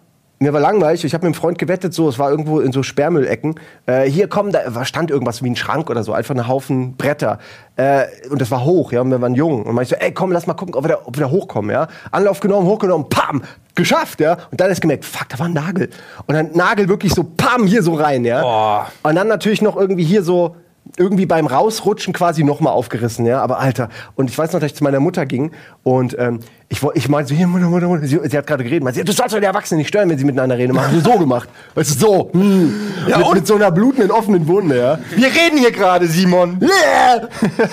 Mir 0.45 0.53
war 0.53 0.61
langweilig. 0.61 1.03
Ich 1.07 1.15
habe 1.15 1.27
mit 1.27 1.35
einem 1.35 1.41
Freund 1.41 1.59
gewettet, 1.59 1.95
so, 1.95 2.07
es 2.07 2.19
war 2.19 2.31
irgendwo 2.31 2.61
in 2.61 2.71
so 2.71 2.83
Sperrmüllecken. 2.83 3.59
Äh, 3.87 4.03
hier 4.11 4.29
kommen, 4.29 4.53
da 4.53 4.85
stand 4.85 5.11
irgendwas 5.11 5.43
wie 5.43 5.49
ein 5.49 5.57
Schrank 5.57 5.89
oder 5.89 6.03
so, 6.03 6.13
einfach 6.13 6.35
ein 6.35 6.47
Haufen 6.47 6.99
Bretter. 6.99 7.39
Äh, 7.77 8.05
und 8.29 8.43
das 8.43 8.51
war 8.51 8.63
hoch, 8.63 8.93
ja, 8.93 9.01
und 9.01 9.11
wir 9.11 9.23
waren 9.23 9.35
jung. 9.35 9.63
Und 9.63 9.75
meinte 9.75 9.95
ich 9.95 9.99
so, 9.99 10.05
ey, 10.05 10.13
komm, 10.13 10.33
lass 10.33 10.47
mal 10.47 10.53
gucken, 10.53 10.75
ob 10.75 10.85
wir 10.85 10.89
da, 10.89 10.99
ob 11.03 11.17
wir 11.17 11.25
da 11.25 11.31
hochkommen, 11.31 11.71
ja. 11.71 11.89
Anlauf 12.11 12.41
genommen, 12.41 12.67
hochgenommen, 12.67 13.09
pam, 13.09 13.43
geschafft, 13.75 14.21
ja. 14.21 14.37
Und 14.51 14.61
dann 14.61 14.71
ist 14.71 14.83
gemerkt, 14.83 15.07
fuck, 15.07 15.31
da 15.31 15.39
war 15.39 15.47
ein 15.47 15.55
Nagel. 15.55 15.89
Und 16.27 16.35
dann 16.35 16.51
Nagel 16.53 16.91
wirklich 16.91 17.15
so, 17.15 17.25
pam, 17.25 17.67
hier 17.67 17.83
so 17.83 17.95
rein, 17.95 18.27
ja. 18.27 18.43
Boah. 18.43 18.87
Und 19.03 19.15
dann 19.15 19.29
natürlich 19.29 19.63
noch 19.63 19.79
irgendwie 19.79 20.05
hier 20.05 20.23
so 20.23 20.57
irgendwie 20.99 21.25
beim 21.25 21.47
Rausrutschen 21.47 22.13
quasi 22.13 22.45
nochmal 22.45 22.75
aufgerissen, 22.75 23.25
ja. 23.25 23.41
Aber 23.41 23.61
Alter, 23.61 23.89
und 24.15 24.29
ich 24.29 24.37
weiß 24.37 24.53
noch, 24.53 24.61
dass 24.61 24.73
ich 24.73 24.77
zu 24.77 24.85
meiner 24.85 25.01
Mutter 25.01 25.25
ging 25.25 25.53
und 25.83 26.15
ähm, 26.19 26.41
ich, 26.75 26.83
ich 26.95 27.09
meinte 27.09 27.31
so, 27.31 27.35
hier, 27.35 27.47
Mutter, 27.47 27.67
Mutter, 27.69 27.87
Mutter. 27.89 28.07
Sie, 28.07 28.19
sie 28.25 28.37
hat 28.37 28.47
gerade 28.47 28.65
geredet, 28.65 28.83
meinte, 28.85 29.05
du 29.05 29.13
sollst 29.13 29.35
doch 29.35 29.39
die 29.39 29.45
Erwachsenen 29.47 29.79
nicht 29.79 29.89
stören, 29.89 30.09
wenn 30.11 30.19
sie 30.19 30.25
miteinander 30.25 30.59
reden. 30.59 30.75
Machen 30.75 30.95
sie 30.99 31.01
so 31.01 31.19
gemacht. 31.19 31.49
Weißt 31.75 31.95
du, 31.95 31.99
so. 32.07 32.31
Hm. 32.33 32.75
Ja, 33.09 33.19
mit, 33.19 33.27
und? 33.27 33.35
mit 33.37 33.47
so 33.47 33.55
einer 33.55 33.71
blutenden, 33.71 34.11
offenen 34.11 34.47
Wunde, 34.49 34.79
ja. 34.79 34.99
Wir 35.17 35.29
reden 35.29 35.59
hier 35.59 35.71
gerade, 35.73 36.07
Simon. 36.07 36.59
Yeah! 36.61 37.29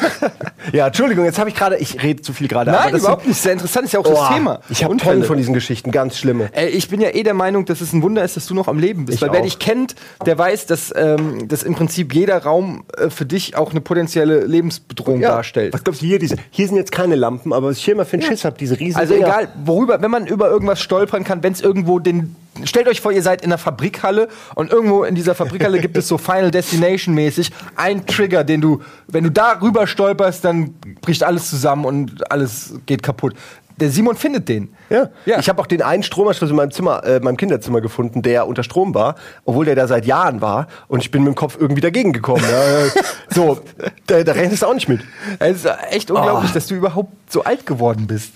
ja, 0.74 0.88
Entschuldigung, 0.88 1.26
jetzt 1.26 1.40
habe 1.40 1.50
ich 1.50 1.56
gerade, 1.56 1.78
ich 1.78 2.02
rede 2.02 2.22
zu 2.22 2.34
viel 2.34 2.48
gerade. 2.48 2.72
aber 2.72 2.86
Nein, 2.92 2.96
überhaupt 3.00 3.22
sind- 3.24 3.30
nicht. 3.30 3.42
Sehr 3.42 3.54
interessant, 3.54 3.86
ist 3.86 3.94
ja 3.94 4.00
auch 4.00 4.06
Oh, 4.06 4.14
das 4.14 4.30
Thema. 4.36 4.60
Ich 4.70 4.84
habe. 4.84 4.96
Tonnen 4.98 5.24
von 5.24 5.38
diesen 5.38 5.54
Geschichten, 5.54 5.92
ganz 5.92 6.18
schlimme. 6.18 6.50
Ey, 6.52 6.68
ich 6.70 6.90
bin 6.90 7.02
ja 7.02 7.10
eh 7.10 7.24
der 7.24 7.34
Meinung, 7.34 7.66
dass 7.66 7.82
es 7.82 7.94
ein 7.94 8.04
Wunder 8.04 8.24
ist, 8.24 8.36
dass 8.38 8.46
du 8.46 8.54
noch 8.54 8.68
am 8.68 8.78
Leben 8.78 9.06
bist. 9.06 9.16
Ich 9.16 9.22
Weil 9.22 9.32
wer 9.32 9.40
auch. 9.40 9.44
dich 9.46 9.58
kennt, 9.58 9.96
der 10.26 10.38
weiß, 10.38 10.66
dass, 10.68 10.94
ähm, 10.96 11.48
dass 11.48 11.64
im 11.64 11.74
Prinzip 11.76 12.14
jeder 12.14 12.38
Raum 12.44 12.84
äh, 12.98 13.10
für 13.10 13.26
dich 13.26 13.56
auch 13.56 13.72
eine 13.72 13.82
potenzielle 13.82 14.46
Lebensbedrohung 14.46 15.22
darstellt. 15.22 15.74
Was 15.74 15.84
glaubst 15.84 16.02
du 16.02 16.06
hier? 16.06 16.20
Diese, 16.20 16.36
hier 16.52 16.68
sind 16.68 16.78
jetzt 16.78 16.92
keine 16.92 17.16
Lampen, 17.16 17.54
aber 17.54 17.70
was 17.70 17.78
ich 17.78 17.86
hier 17.86 17.94
immer 17.96 18.06
für 18.06 18.14
einen 18.18 18.24
Schiss 18.24 18.46
habe, 18.46 18.58
diese 18.60 18.80
riesen 18.80 18.91
Also 18.96 19.14
Dinger. 19.14 19.28
egal, 19.28 19.48
worüber, 19.66 20.02
wenn 20.02 20.12
man 20.12 20.28
über 20.28 20.50
irgendwas 20.50 20.82
stolpern 20.82 21.24
kann, 21.24 21.44
wenn 21.44 21.54
es 21.54 21.62
irgendwo 21.62 22.00
den. 22.00 22.36
Stellt 22.66 22.88
euch 22.88 23.00
vor, 23.02 23.12
ihr 23.14 23.24
seid 23.24 23.42
in 23.44 23.48
einer 23.48 23.58
Fabrikhalle 23.58 24.28
und 24.56 24.72
irgendwo 24.72 25.04
in 25.06 25.16
dieser 25.16 25.36
Fabrikhalle 25.36 25.80
gibt 25.80 25.96
es 25.98 26.08
so 26.08 26.18
Final 26.18 26.52
Destination 26.52 27.16
mäßig 27.16 27.50
einen 27.78 28.06
Trigger, 28.06 28.44
den 28.44 28.60
du, 28.62 28.82
wenn 29.08 29.24
du 29.24 29.32
da 29.32 29.58
rüber 29.62 29.88
stolperst, 29.88 30.44
dann 30.44 30.76
bricht 31.02 31.24
alles 31.24 31.50
zusammen 31.50 31.86
und 31.86 32.30
alles 32.30 32.74
geht 32.86 33.04
kaputt. 33.04 33.34
Der 33.80 33.90
Simon 33.90 34.16
findet 34.16 34.48
den. 34.50 34.70
Ja. 34.92 35.10
Ja. 35.26 35.40
Ich 35.40 35.50
habe 35.50 35.60
auch 35.60 35.66
den 35.66 35.82
einen 35.82 36.04
Stromanschluss 36.04 36.52
in 36.52 36.56
meinem 36.58 36.70
Zimmer, 36.72 37.04
äh, 37.04 37.20
meinem 37.20 37.38
Kinderzimmer 37.38 37.82
gefunden, 37.82 38.22
der 38.22 38.46
unter 38.46 38.62
Strom 38.64 38.94
war, 38.94 39.16
obwohl 39.46 39.66
der 39.66 39.74
da 39.76 39.88
seit 39.88 40.06
Jahren 40.06 40.42
war. 40.42 40.68
Und 40.88 41.00
ich 41.00 41.10
bin 41.10 41.24
mit 41.24 41.34
dem 41.34 41.36
Kopf 41.36 41.58
irgendwie 41.60 41.82
dagegen 41.82 42.12
gekommen. 42.14 42.44
ja. 42.44 43.02
So, 43.34 43.60
da, 44.08 44.24
da 44.24 44.34
rechnest 44.34 44.62
du 44.62 44.68
auch 44.68 44.74
nicht 44.74 44.90
mit. 44.90 45.00
Es 45.40 45.64
ist 45.64 45.70
echt 45.90 46.12
unglaublich, 46.12 46.52
Oh. 46.52 46.54
dass 46.54 46.68
du 46.68 46.76
überhaupt 46.76 47.14
so 47.32 47.44
alt 47.46 47.66
geworden 47.66 48.06
bist. 48.08 48.34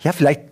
Ja, 0.00 0.12
vielleicht 0.12 0.42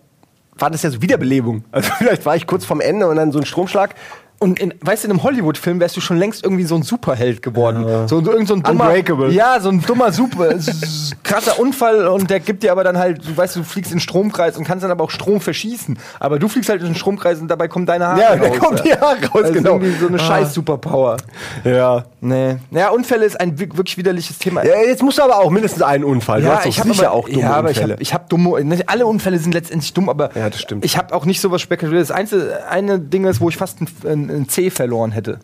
war 0.57 0.69
das 0.69 0.83
ja 0.83 0.89
so 0.89 1.01
Wiederbelebung. 1.01 1.63
Also 1.71 1.91
vielleicht 1.97 2.25
war 2.25 2.35
ich 2.35 2.47
kurz 2.47 2.65
vorm 2.65 2.81
Ende 2.81 3.07
und 3.07 3.15
dann 3.15 3.31
so 3.31 3.39
ein 3.39 3.45
Stromschlag. 3.45 3.95
Und 4.41 4.57
in, 4.59 4.73
weißt 4.81 5.03
du, 5.03 5.07
in 5.07 5.11
einem 5.11 5.23
Hollywood-Film 5.23 5.81
wärst 5.81 5.97
du 5.97 6.01
schon 6.01 6.17
längst 6.17 6.43
irgendwie 6.45 6.63
so 6.63 6.75
ein 6.75 6.83
Superheld 6.83 7.41
geworden. 7.41 7.85
So, 8.07 8.23
so, 8.23 8.31
irgend 8.31 8.47
so 8.47 8.53
ein 8.53 8.63
dummer, 8.63 8.85
Unbreakable. 8.85 9.31
Ja, 9.31 9.59
so 9.59 9.67
ein 9.69 9.81
dummer, 9.81 10.13
super, 10.13 10.51
s- 10.55 11.11
krasser 11.23 11.59
Unfall 11.59 12.07
und 12.07 12.29
der 12.29 12.39
gibt 12.39 12.63
dir 12.63 12.71
aber 12.71 12.85
dann 12.85 12.97
halt, 12.97 13.27
du 13.27 13.35
weißt, 13.35 13.57
du 13.57 13.63
fliegst 13.63 13.91
in 13.91 13.97
den 13.97 14.01
Stromkreis 14.01 14.55
und 14.57 14.63
kannst 14.63 14.83
dann 14.85 14.91
aber 14.91 15.03
auch 15.03 15.09
Strom 15.11 15.41
verschießen. 15.41 15.99
Aber 16.21 16.39
du 16.39 16.47
fliegst 16.47 16.69
halt 16.69 16.79
in 16.81 16.87
den 16.87 16.95
Stromkreis 16.95 17.39
und 17.41 17.49
dabei 17.49 17.67
kommen 17.67 17.85
deine 17.85 18.07
Haare 18.07 18.21
Ja, 18.21 18.29
raus. 18.29 18.39
da 18.41 18.57
kommen 18.59 18.81
die 18.85 18.93
Haare 18.93 19.25
raus, 19.25 19.41
also 19.43 19.53
genau. 19.53 19.71
irgendwie 19.73 19.99
so 19.99 20.07
eine 20.07 20.15
Ah. 20.17 20.19
scheiß 20.19 20.53
Superpower. 20.53 21.17
Ja. 21.65 22.05
Nee. 22.21 22.57
Ja, 22.71 22.89
Unfälle 22.91 23.25
ist 23.25 23.39
ein 23.39 23.59
wi- 23.59 23.69
wirklich 23.75 23.97
widerliches 23.97 24.37
Thema. 24.39 24.63
ja. 24.65 24.73
Jetzt 24.87 25.03
musst 25.03 25.17
du 25.17 25.23
aber 25.23 25.39
auch 25.39 25.49
mindestens 25.51 25.83
einen 25.83 26.03
Unfall. 26.05 26.41
du 26.41 26.47
hast 26.49 26.65
doch 26.65 26.77
hab 26.77 26.87
sicher 26.87 27.07
aber, 27.07 27.15
auch 27.17 27.27
dumme 27.29 27.41
ja, 27.41 27.51
aber 27.53 27.67
Unfälle. 27.69 27.85
ich 27.85 27.91
habe 27.91 28.01
ich 28.03 28.13
hab 28.13 28.29
dumme. 28.29 28.63
nicht 28.63 28.89
Alle 28.89 29.05
Unfälle 29.05 29.37
sind 29.39 29.53
letztendlich 29.53 29.93
dumm, 29.93 30.07
aber 30.09 30.29
Ja, 30.35 30.49
das 30.49 30.61
stimmt. 30.61 30.85
ich 30.85 30.97
habe 30.97 31.13
auch 31.13 31.25
nicht 31.25 31.41
sowas 31.41 31.61
spektakuläres. 31.61 32.07
Das 32.07 32.15
einzige 32.17 32.65
eine 32.69 32.99
Ding 32.99 33.25
ist, 33.25 33.41
wo 33.41 33.49
ich 33.49 33.57
fast 33.57 33.81
ein, 33.81 33.87
ein 34.05 34.28
C 34.47 34.69
verloren 34.69 35.11
hätte. 35.11 35.39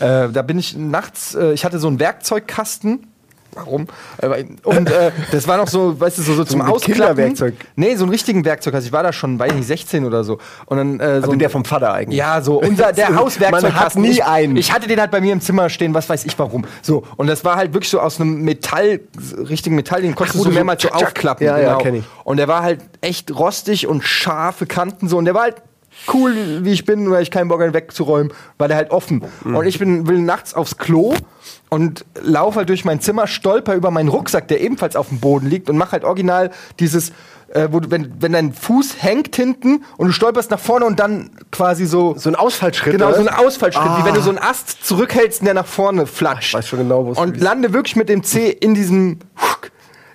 Äh, 0.00 0.28
da 0.30 0.42
bin 0.42 0.58
ich 0.58 0.76
nachts, 0.76 1.34
äh, 1.34 1.52
ich 1.52 1.64
hatte 1.64 1.78
so 1.78 1.88
einen 1.88 1.98
Werkzeugkasten. 1.98 3.06
Warum? 3.54 3.88
Äh, 4.18 4.44
Und 4.62 4.88
äh, 4.90 5.10
das 5.32 5.48
war 5.48 5.56
noch 5.56 5.66
so, 5.66 5.98
weißt 5.98 6.18
du, 6.18 6.22
so, 6.22 6.34
so 6.34 6.44
zum 6.44 6.60
mit 6.60 6.68
Ausklappen. 6.68 7.34
Nee, 7.74 7.96
so 7.96 8.04
einen 8.04 8.10
richtigen 8.12 8.44
Werkzeug. 8.44 8.74
Also 8.74 8.86
ich 8.86 8.92
war 8.92 9.02
da 9.02 9.12
schon, 9.12 9.38
weiß 9.38 9.52
nicht, 9.54 9.66
16 9.66 10.04
oder 10.04 10.22
so. 10.22 10.38
Und 10.66 10.76
dann 10.76 11.00
äh, 11.00 11.06
so 11.06 11.12
also 11.14 11.30
ein- 11.32 11.38
der 11.40 11.50
vom 11.50 11.64
Vater 11.64 11.92
eigentlich. 11.92 12.16
ja, 12.18 12.40
so 12.42 12.60
unser 12.60 12.92
der 12.92 13.10
Man 13.10 13.18
Hauswerkzeugkasten. 13.18 13.80
hat 13.80 13.96
nie 13.96 14.10
ich, 14.10 14.24
einen. 14.24 14.56
Ich 14.56 14.70
hatte 14.70 14.86
den 14.86 15.00
halt 15.00 15.10
bei 15.10 15.20
mir 15.20 15.32
im 15.32 15.40
Zimmer 15.40 15.70
stehen, 15.70 15.94
was 15.94 16.08
weiß 16.08 16.26
ich 16.26 16.38
warum. 16.38 16.66
So 16.82 17.02
und 17.16 17.26
das 17.26 17.44
war 17.44 17.56
halt 17.56 17.72
wirklich 17.72 17.90
so 17.90 17.98
aus 18.00 18.20
einem 18.20 18.42
Metall, 18.42 19.00
richtigen 19.38 19.74
Metall, 19.74 20.02
den 20.02 20.14
konntest 20.14 20.38
wo 20.38 20.44
du 20.44 20.44
so 20.44 20.50
so 20.50 20.54
mehrmals 20.54 20.82
so 20.82 20.90
aufklappen. 20.90 21.44
Ja, 21.44 21.58
ja, 21.58 21.76
kenn 21.78 21.96
ich. 21.96 22.04
Und 22.24 22.36
der 22.36 22.46
war 22.46 22.62
halt 22.62 22.82
echt 23.00 23.34
rostig 23.34 23.88
und 23.88 24.04
scharfe 24.04 24.66
Kanten 24.66 25.08
so 25.08 25.16
und 25.18 25.24
der 25.24 25.34
war 25.34 25.42
halt 25.42 25.56
cool, 26.12 26.64
wie 26.64 26.72
ich 26.72 26.84
bin, 26.84 27.10
weil 27.10 27.22
ich 27.22 27.30
keinen 27.30 27.48
Bock 27.48 27.60
hatte 27.60 27.74
wegzuräumen, 27.74 28.32
war 28.58 28.68
der 28.68 28.76
halt 28.76 28.90
offen. 28.90 29.24
Mhm. 29.44 29.56
Und 29.56 29.66
ich 29.66 29.78
bin 29.78 30.06
will 30.06 30.18
nachts 30.18 30.54
aufs 30.54 30.76
Klo 30.78 31.14
und 31.70 32.04
laufe 32.22 32.56
halt 32.58 32.68
durch 32.68 32.84
mein 32.84 33.00
Zimmer, 33.00 33.26
stolper 33.26 33.74
über 33.74 33.90
meinen 33.90 34.08
Rucksack, 34.08 34.48
der 34.48 34.60
ebenfalls 34.60 34.96
auf 34.96 35.08
dem 35.08 35.20
Boden 35.20 35.48
liegt 35.48 35.68
und 35.68 35.76
mach 35.76 35.92
halt 35.92 36.04
original 36.04 36.50
dieses 36.78 37.12
äh, 37.50 37.68
wo 37.70 37.80
du, 37.80 37.90
wenn, 37.90 38.12
wenn 38.20 38.32
dein 38.32 38.52
Fuß 38.52 39.02
hängt 39.02 39.34
hinten 39.34 39.82
und 39.96 40.08
du 40.08 40.12
stolperst 40.12 40.50
nach 40.50 40.58
vorne 40.60 40.84
und 40.84 41.00
dann 41.00 41.30
quasi 41.50 41.86
so 41.86 42.14
So 42.18 42.28
ein 42.28 42.36
Ausfallschritt. 42.36 42.92
Genau, 42.92 43.10
so 43.12 43.20
ein 43.20 43.28
Ausfallschritt, 43.28 43.86
Ah. 43.86 44.00
wie 44.00 44.04
wenn 44.04 44.14
du 44.14 44.20
so 44.20 44.28
einen 44.28 44.38
Ast 44.38 44.84
zurückhältst 44.84 45.40
und 45.40 45.46
der 45.46 45.54
nach 45.54 45.66
vorne 45.66 46.06
flatscht. 46.06 46.48
Ich 46.48 46.54
weiß 46.54 46.68
schon 46.68 46.80
genau, 46.80 47.06
wo 47.06 47.12
es 47.12 47.18
Und 47.18 47.40
lande 47.40 47.72
wirklich 47.72 47.96
mit 47.96 48.10
dem 48.10 48.22
C 48.22 48.50
in 48.50 48.74
diesem 48.74 49.20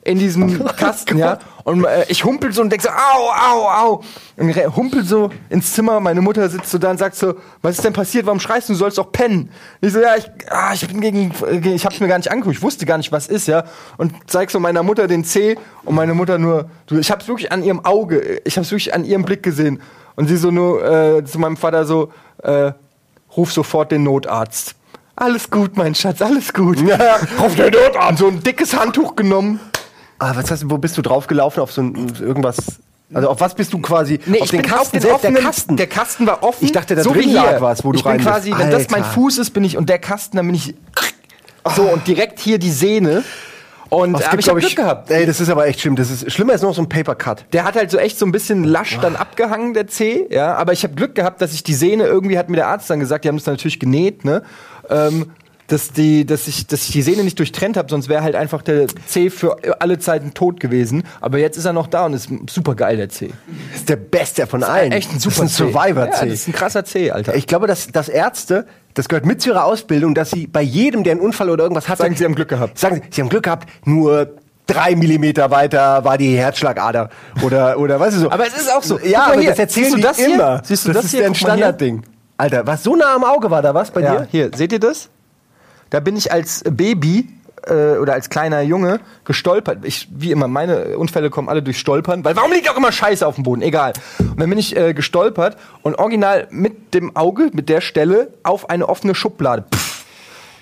in 0.05 0.19
diesem 0.19 0.65
Kasten, 0.77 1.17
ja. 1.17 1.39
Und 1.63 1.85
äh, 1.85 2.05
ich 2.09 2.25
humpel 2.25 2.51
so 2.51 2.61
und 2.61 2.69
denk 2.69 2.81
so, 2.81 2.89
au, 2.89 3.29
au, 3.29 3.69
au. 3.69 4.03
Und 4.35 4.53
humpel 4.75 5.03
so 5.05 5.29
ins 5.49 5.73
Zimmer. 5.73 5.99
Meine 6.01 6.19
Mutter 6.19 6.49
sitzt 6.49 6.69
so 6.69 6.77
da 6.77 6.91
und 6.91 6.97
sagt 6.97 7.15
so, 7.15 7.35
was 7.61 7.77
ist 7.77 7.85
denn 7.85 7.93
passiert? 7.93 8.25
Warum 8.25 8.41
schreist 8.41 8.67
du? 8.67 8.73
Du 8.73 8.79
sollst 8.79 8.97
doch 8.97 9.11
pennen. 9.11 9.49
Ich 9.79 9.93
so, 9.93 10.01
ja, 10.01 10.15
ich, 10.17 10.29
ah, 10.49 10.73
ich 10.73 10.85
bin 10.87 10.99
gegen, 10.99 11.31
äh, 11.49 11.73
ich 11.73 11.85
hab's 11.85 11.99
mir 12.01 12.07
gar 12.09 12.17
nicht 12.17 12.29
angeguckt. 12.29 12.57
Ich 12.57 12.61
wusste 12.61 12.85
gar 12.85 12.97
nicht, 12.97 13.11
was 13.11 13.27
ist, 13.27 13.47
ja. 13.47 13.63
Und 13.97 14.13
zeig 14.27 14.51
so 14.51 14.59
meiner 14.59 14.83
Mutter 14.83 15.07
den 15.07 15.23
C 15.23 15.57
und 15.85 15.95
meine 15.95 16.13
Mutter 16.13 16.37
nur, 16.37 16.69
du, 16.87 16.97
ich 16.97 17.09
hab's 17.09 17.27
wirklich 17.27 17.51
an 17.51 17.63
ihrem 17.63 17.85
Auge, 17.85 18.41
ich 18.43 18.57
hab's 18.57 18.71
wirklich 18.71 18.93
an 18.93 19.05
ihrem 19.05 19.23
Blick 19.23 19.41
gesehen. 19.41 19.81
Und 20.15 20.27
sie 20.27 20.37
so 20.37 20.51
nur 20.51 20.83
äh, 20.83 21.23
zu 21.23 21.39
meinem 21.39 21.57
Vater 21.57 21.85
so, 21.85 22.11
äh, 22.43 22.73
ruf 23.35 23.53
sofort 23.53 23.91
den 23.91 24.03
Notarzt. 24.03 24.75
Alles 25.15 25.49
gut, 25.49 25.77
mein 25.77 25.95
Schatz, 25.95 26.21
alles 26.21 26.53
gut. 26.53 26.81
Ja, 26.81 27.19
ruf 27.39 27.55
den 27.55 27.71
Notarzt. 27.71 28.19
So 28.19 28.27
ein 28.27 28.43
dickes 28.43 28.77
Handtuch 28.77 29.15
genommen. 29.15 29.59
Ah, 30.19 30.34
was 30.36 30.60
du, 30.60 30.69
wo 30.69 30.78
bist 30.78 30.97
du 30.97 31.02
draufgelaufen? 31.02 31.62
Auf 31.62 31.71
so 31.71 31.82
ein, 31.82 32.13
irgendwas. 32.19 32.58
Also 33.13 33.30
auf 33.30 33.41
was 33.41 33.54
bist 33.54 33.73
du 33.73 33.80
quasi? 33.80 34.19
Nee, 34.26 34.41
auf 34.41 34.52
ich 34.52 34.60
bin 34.60 34.71
auf 34.73 34.89
den 34.91 35.02
selbst, 35.02 35.15
offenen, 35.15 35.36
der 35.36 35.43
Kasten. 35.43 35.78
Der 35.78 35.88
Kasten 35.88 36.26
war 36.26 36.43
offen. 36.43 36.65
Ich 36.65 36.71
dachte, 36.71 36.95
da 36.95 37.04
so 37.04 37.13
drin 37.13 37.32
lag 37.32 37.62
was, 37.62 37.84
wo 37.84 37.91
du 37.91 37.97
ich 37.97 38.04
bin 38.04 38.12
rein 38.12 38.17
bist. 38.17 38.30
quasi, 38.30 38.54
wenn 38.58 38.71
das 38.71 38.89
mein 38.89 39.04
Alter. 39.04 39.13
Fuß 39.13 39.38
ist, 39.38 39.52
bin 39.52 39.63
ich 39.63 39.78
und 39.78 39.89
der 39.89 39.99
Kasten, 39.99 40.38
dann 40.38 40.47
bin 40.47 40.56
ich 40.56 40.73
so 41.76 41.84
und 41.84 42.08
direkt 42.08 42.39
hier 42.39 42.58
die 42.58 42.71
Sehne. 42.71 43.23
Und 43.89 44.15
Oh, 44.15 44.17
gibt, 44.17 44.21
ich 44.21 44.28
habe 44.28 44.38
glaub 44.41 44.58
Glück 44.58 44.76
gehabt. 44.76 45.12
Ey, 45.12 45.28
das 45.28 45.39
ist 45.39 45.49
aber 45.49 45.67
echt 45.67 45.80
schlimm. 45.82 45.95
Das 45.95 46.10
ist 46.10 46.32
schlimmer 46.32 46.54
als 46.54 46.63
noch 46.63 46.73
so 46.73 46.82
ein 46.82 46.89
Paper 46.89 47.13
Cut. 47.13 47.45
Der 47.54 47.63
hat 47.63 47.76
halt 47.76 47.91
so 47.91 47.99
echt 47.99 48.17
so 48.17 48.26
ein 48.26 48.32
bisschen 48.32 48.63
lasch 48.63 48.97
dann 48.99 49.15
abgehangen, 49.15 49.76
der 49.76 49.86
C, 49.86 50.26
ja. 50.32 50.56
Aber 50.56 50.73
ich 50.73 50.84
habe 50.84 50.95
Glück 50.95 51.13
gehabt, 51.13 51.41
dass 51.41 51.54
ich 51.54 51.62
die 51.62 51.76
Sehne, 51.76 52.06
irgendwie 52.06 52.39
hat 52.39 52.49
mir 52.49 52.56
der 52.56 52.69
Arzt 52.69 52.89
dann 52.89 52.99
gesagt, 52.99 53.23
die 53.23 53.30
haben 53.30 53.36
es 53.36 53.43
dann 53.43 53.54
natürlich 53.54 53.80
genäht, 53.80 54.26
ne? 54.26 54.41
Ähm, 54.89 55.32
dass, 55.73 55.91
die, 55.91 56.25
dass, 56.25 56.47
ich, 56.47 56.67
dass 56.67 56.83
ich 56.86 56.91
die 56.91 57.01
Sehne 57.01 57.23
nicht 57.23 57.38
durchtrennt 57.39 57.77
habe, 57.77 57.89
sonst 57.89 58.07
wäre 58.09 58.21
halt 58.23 58.36
einfach 58.36 58.62
der 58.62 58.86
C 59.07 59.29
für 59.29 59.57
alle 59.81 59.97
Zeiten 59.99 60.33
tot 60.33 60.59
gewesen. 60.59 61.03
Aber 61.19 61.39
jetzt 61.39 61.57
ist 61.57 61.65
er 61.65 61.73
noch 61.73 61.88
da 61.88 62.05
und 62.05 62.13
ist 62.13 62.29
super 62.49 62.75
geil, 62.75 62.97
der 62.97 63.09
C. 63.09 63.31
Das 63.71 63.79
ist 63.81 63.89
der 63.89 63.95
beste 63.95 64.45
von 64.47 64.63
allen. 64.63 64.91
Echt 64.91 65.12
ein 65.12 65.19
super 65.19 65.41
das 65.41 65.51
ist 65.53 65.59
ein 65.62 65.67
C. 65.67 65.73
Survivor 65.73 66.05
Ja, 66.05 66.12
C. 66.12 66.25
das 66.29 66.33
ist 66.36 66.47
ein 66.47 66.53
krasser 66.53 66.86
C, 66.86 67.12
Alter. 67.12 67.36
ich 67.36 67.47
glaube, 67.47 67.67
dass, 67.67 67.88
dass 67.88 68.07
Ärzte, 68.07 68.65
das 68.93 69.09
gehört 69.09 69.25
mit 69.25 69.41
zu 69.41 69.49
ihrer 69.49 69.65
Ausbildung, 69.65 70.13
dass 70.13 70.29
sie 70.31 70.47
bei 70.47 70.62
jedem, 70.62 71.03
der 71.03 71.12
einen 71.13 71.21
Unfall 71.21 71.49
oder 71.49 71.63
irgendwas 71.63 71.89
hat, 71.89 71.97
Sagen, 71.97 72.15
sie 72.15 72.23
haben 72.25 72.36
Glück 72.36 72.49
gehabt. 72.49 72.77
Sagen 72.77 72.97
sie, 72.97 73.01
sie 73.09 73.21
haben 73.21 73.29
Glück 73.29 73.43
gehabt, 73.43 73.67
nur 73.86 74.27
drei 74.67 74.95
Millimeter 74.95 75.49
weiter 75.51 76.05
war 76.05 76.17
die 76.17 76.38
Herzschlagader. 76.38 77.09
Oder, 77.41 77.79
oder 77.79 77.99
weißt 77.99 78.15
du 78.17 78.21
so. 78.21 78.31
Aber 78.31 78.45
es 78.47 78.53
ist 78.53 78.71
auch 78.71 78.83
so. 78.83 78.99
Ja, 78.99 79.23
aber 79.27 79.41
hier. 79.41 79.49
das 79.49 79.59
erzählen 79.59 79.86
Siehst 79.88 79.97
du 79.97 80.01
das 80.01 80.17
hier? 80.17 80.36
immer. 80.36 80.62
Siehst 80.63 80.86
du 80.86 80.89
das, 80.89 80.97
das 80.97 81.05
ist 81.05 81.12
hier? 81.12 81.21
ja 81.21 81.25
ein 81.27 81.33
hier. 81.33 81.47
Standardding. 81.47 82.03
Alter, 82.38 82.65
was 82.67 82.83
so 82.83 82.95
nah 82.95 83.15
am 83.15 83.23
Auge 83.23 83.49
war 83.49 83.62
da 83.62 83.73
was 83.73 83.89
bei 83.91 84.01
Ja, 84.01 84.17
dir? 84.21 84.27
hier, 84.31 84.51
seht 84.55 84.71
ihr 84.71 84.79
das? 84.79 85.09
Da 85.93 85.99
bin 85.99 86.17
ich 86.17 86.32
als 86.32 86.63
Baby 86.63 87.29
äh, 87.67 87.97
oder 87.97 88.13
als 88.13 88.32
kleiner 88.32 88.62
Junge 88.62 88.99
gestolpert. 89.25 89.86
Ich, 89.86 90.08
wie 90.10 90.32
immer, 90.32 90.47
meine 90.47 90.97
Unfälle 90.97 91.29
kommen 91.29 91.49
alle 91.49 91.62
durch 91.62 91.77
Stolpern, 91.77 92.25
weil 92.25 92.36
warum 92.36 92.51
liegt 92.51 92.67
auch 92.67 92.75
immer 92.75 92.91
Scheiße 92.91 93.25
auf 93.27 93.36
dem 93.36 93.43
Boden? 93.43 93.62
Egal. 93.62 93.93
Und 94.17 94.39
dann 94.39 94.49
bin 94.49 94.58
ich 94.58 94.75
äh, 94.75 94.95
gestolpert 94.95 95.56
und 95.84 95.99
original 95.99 96.47
mit 96.49 96.95
dem 96.95 97.15
Auge, 97.15 97.51
mit 97.53 97.69
der 97.69 97.79
Stelle, 97.79 98.34
auf 98.41 98.71
eine 98.71 98.89
offene 98.89 99.13
Schublade. 99.13 99.65
Pff. 99.71 100.03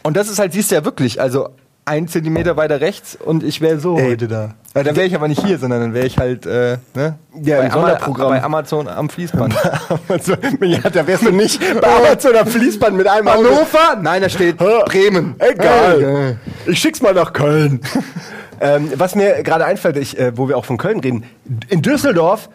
Und 0.03 0.17
das 0.17 0.27
ist 0.27 0.37
halt, 0.37 0.51
siehst 0.51 0.69
du 0.69 0.75
ja 0.75 0.83
wirklich, 0.83 1.21
also 1.21 1.51
ein 1.85 2.07
Zentimeter 2.07 2.57
weiter 2.57 2.79
rechts 2.79 3.15
und 3.15 3.43
ich 3.43 3.59
wäre 3.59 3.79
so 3.79 3.97
Ey. 3.97 4.11
heute 4.11 4.27
da. 4.27 4.53
Ja, 4.75 4.83
dann 4.83 4.95
wäre 4.95 5.07
ich 5.07 5.15
aber 5.15 5.27
nicht 5.27 5.43
hier, 5.43 5.57
sondern 5.57 5.81
dann 5.81 5.93
wäre 5.93 6.05
ich 6.05 6.17
halt 6.17 6.45
äh, 6.45 6.77
ne? 6.93 7.17
Ja, 7.41 7.57
bei, 7.57 7.69
Sonderprogramm. 7.69 8.29
bei 8.29 8.43
Amazon 8.43 8.87
am 8.87 9.09
Fließband. 9.09 9.55
Also, 10.07 10.33
ja, 10.61 10.89
da 10.89 11.07
wärst 11.07 11.25
du 11.25 11.31
nicht 11.31 11.59
bei 11.81 11.87
Amazon 11.87 12.35
am 12.35 12.47
Fließband 12.47 12.95
mit 12.97 13.07
einem. 13.07 13.29
Hannover? 13.29 13.97
Nein, 14.01 14.21
da 14.21 14.29
steht 14.29 14.57
Bremen. 14.57 15.35
Egal. 15.39 16.37
Ich 16.65 16.79
schick's 16.79 17.01
mal 17.01 17.13
nach 17.13 17.33
Köln. 17.33 17.81
ähm, 18.61 18.91
was 18.95 19.15
mir 19.15 19.41
gerade 19.43 19.65
einfällt, 19.65 19.97
ich, 19.97 20.17
äh, 20.19 20.37
wo 20.37 20.47
wir 20.47 20.57
auch 20.57 20.65
von 20.65 20.77
Köln 20.77 20.99
reden, 20.99 21.23
in 21.69 21.81
Düsseldorf 21.81 22.49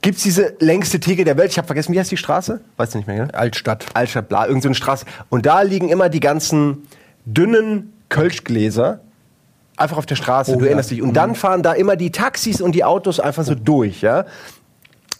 gibt's 0.00 0.22
diese 0.22 0.54
längste 0.60 1.00
Theke 1.00 1.24
der 1.24 1.36
Welt. 1.36 1.50
Ich 1.50 1.58
habe 1.58 1.66
vergessen, 1.66 1.92
wie 1.92 1.98
heißt 1.98 2.10
die 2.10 2.16
Straße? 2.16 2.60
Weißt 2.76 2.94
du 2.94 2.98
nicht 2.98 3.06
mehr, 3.06 3.16
gell? 3.16 3.30
Altstadt. 3.32 3.86
Altstadt, 3.94 4.28
bla, 4.28 4.42
irgendeine 4.42 4.62
so 4.62 4.68
eine 4.68 4.74
Straße. 4.74 5.06
Und 5.28 5.46
da 5.46 5.62
liegen 5.62 5.88
immer 5.88 6.08
die 6.08 6.20
ganzen 6.20 6.86
dünnen 7.24 7.95
Kölschgläser 8.08 9.00
einfach 9.76 9.98
auf 9.98 10.06
der 10.06 10.16
Straße. 10.16 10.52
Oh, 10.52 10.54
du 10.56 10.60
ja. 10.60 10.66
erinnerst 10.66 10.90
dich. 10.90 11.02
Und 11.02 11.14
dann 11.14 11.34
fahren 11.34 11.62
da 11.62 11.72
immer 11.72 11.96
die 11.96 12.10
Taxis 12.10 12.60
und 12.60 12.72
die 12.72 12.84
Autos 12.84 13.20
einfach 13.20 13.44
so 13.44 13.54
durch, 13.54 14.02
ja. 14.02 14.24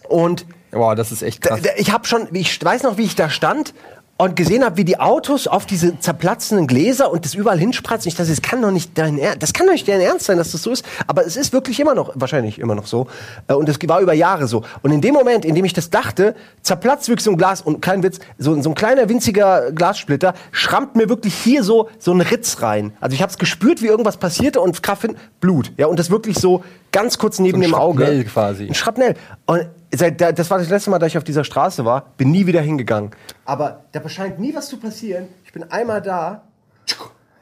Und 0.07 0.45
Boah, 0.71 0.95
das 0.95 1.11
ist 1.11 1.21
echt 1.21 1.45
da, 1.45 1.49
krass. 1.49 1.61
da, 1.61 1.69
ich 1.77 1.91
habe 1.91 2.05
schon, 2.07 2.27
ich 2.33 2.63
weiß 2.63 2.83
noch, 2.83 2.97
wie 2.97 3.03
ich 3.03 3.15
da 3.15 3.29
stand 3.29 3.73
und 4.17 4.35
gesehen 4.35 4.63
habe, 4.63 4.77
wie 4.77 4.85
die 4.85 4.99
Autos 4.99 5.47
auf 5.47 5.65
diese 5.65 5.99
zerplatzenden 5.99 6.67
Gläser 6.67 7.11
und 7.11 7.23
das 7.23 7.35
überall 7.35 7.59
hinspratzen. 7.59 8.09
Ich 8.09 8.15
dachte, 8.15 8.31
das 8.31 8.41
kann 8.41 8.61
doch 8.61 8.71
nicht 8.71 8.97
dein 8.97 9.17
Ernst, 9.19 9.43
das 9.43 9.53
kann 9.53 9.67
doch 9.67 9.73
nicht 9.73 9.87
dein 9.87 10.01
Ernst 10.01 10.25
sein, 10.25 10.37
dass 10.37 10.51
das 10.51 10.63
so 10.63 10.71
ist. 10.71 10.83
Aber 11.05 11.25
es 11.25 11.37
ist 11.37 11.53
wirklich 11.53 11.79
immer 11.79 11.93
noch, 11.93 12.11
wahrscheinlich 12.15 12.59
immer 12.59 12.75
noch 12.75 12.87
so. 12.87 13.07
Äh, 13.47 13.53
Und 13.53 13.69
es 13.69 13.77
war 13.87 14.01
über 14.01 14.13
Jahre 14.13 14.47
so. 14.47 14.63
Und 14.81 14.91
in 14.91 15.01
dem 15.01 15.13
Moment, 15.13 15.45
in 15.45 15.55
dem 15.55 15.65
ich 15.65 15.73
das 15.73 15.89
dachte, 15.89 16.35
zerplatzt 16.63 17.07
wirklich 17.09 17.23
so 17.23 17.31
ein 17.31 17.37
Glas 17.37 17.61
und 17.61 17.81
kein 17.81 18.03
Witz, 18.03 18.19
so, 18.37 18.59
so 18.61 18.69
ein 18.69 18.75
kleiner 18.75 19.07
winziger 19.07 19.71
Glassplitter 19.71 20.33
schrammt 20.51 20.95
mir 20.95 21.09
wirklich 21.09 21.35
hier 21.35 21.63
so 21.63 21.89
so 21.99 22.11
ein 22.11 22.21
Ritz 22.21 22.61
rein. 22.61 22.93
Also 22.99 23.13
ich 23.13 23.21
habe 23.21 23.31
es 23.31 23.37
gespürt, 23.37 23.81
wie 23.81 23.87
irgendwas 23.87 24.17
passierte 24.17 24.61
und 24.61 24.81
Kraft 24.81 24.97
Blut. 25.39 25.71
Ja, 25.77 25.87
und 25.87 25.99
das 25.99 26.09
wirklich 26.09 26.39
so 26.39 26.63
ganz 26.97 27.17
kurz 27.17 27.39
neben 27.39 27.61
So 27.61 27.67
dem 27.67 27.73
Auge. 27.75 28.03
Schrapnell 28.05 28.23
quasi. 28.25 28.67
Ein 28.67 28.73
Schrapnell. 28.73 29.13
Und 29.45 29.67
seit, 29.93 30.19
da- 30.19 30.31
das 30.31 30.49
war 30.49 30.57
das 30.57 30.69
letzte 30.69 30.89
Mal, 30.89 30.99
dass 30.99 31.09
ich 31.09 31.17
auf 31.17 31.23
dieser 31.23 31.43
Straße 31.43 31.85
war. 31.85 32.11
Bin 32.17 32.31
nie 32.31 32.45
wieder 32.47 32.61
hingegangen. 32.61 33.11
Aber 33.45 33.83
da 33.91 34.07
scheint 34.09 34.39
nie 34.39 34.53
was 34.55 34.67
zu 34.67 34.77
passieren. 34.77 35.27
Ich 35.45 35.53
bin 35.53 35.63
einmal 35.71 36.01
da. 36.01 36.43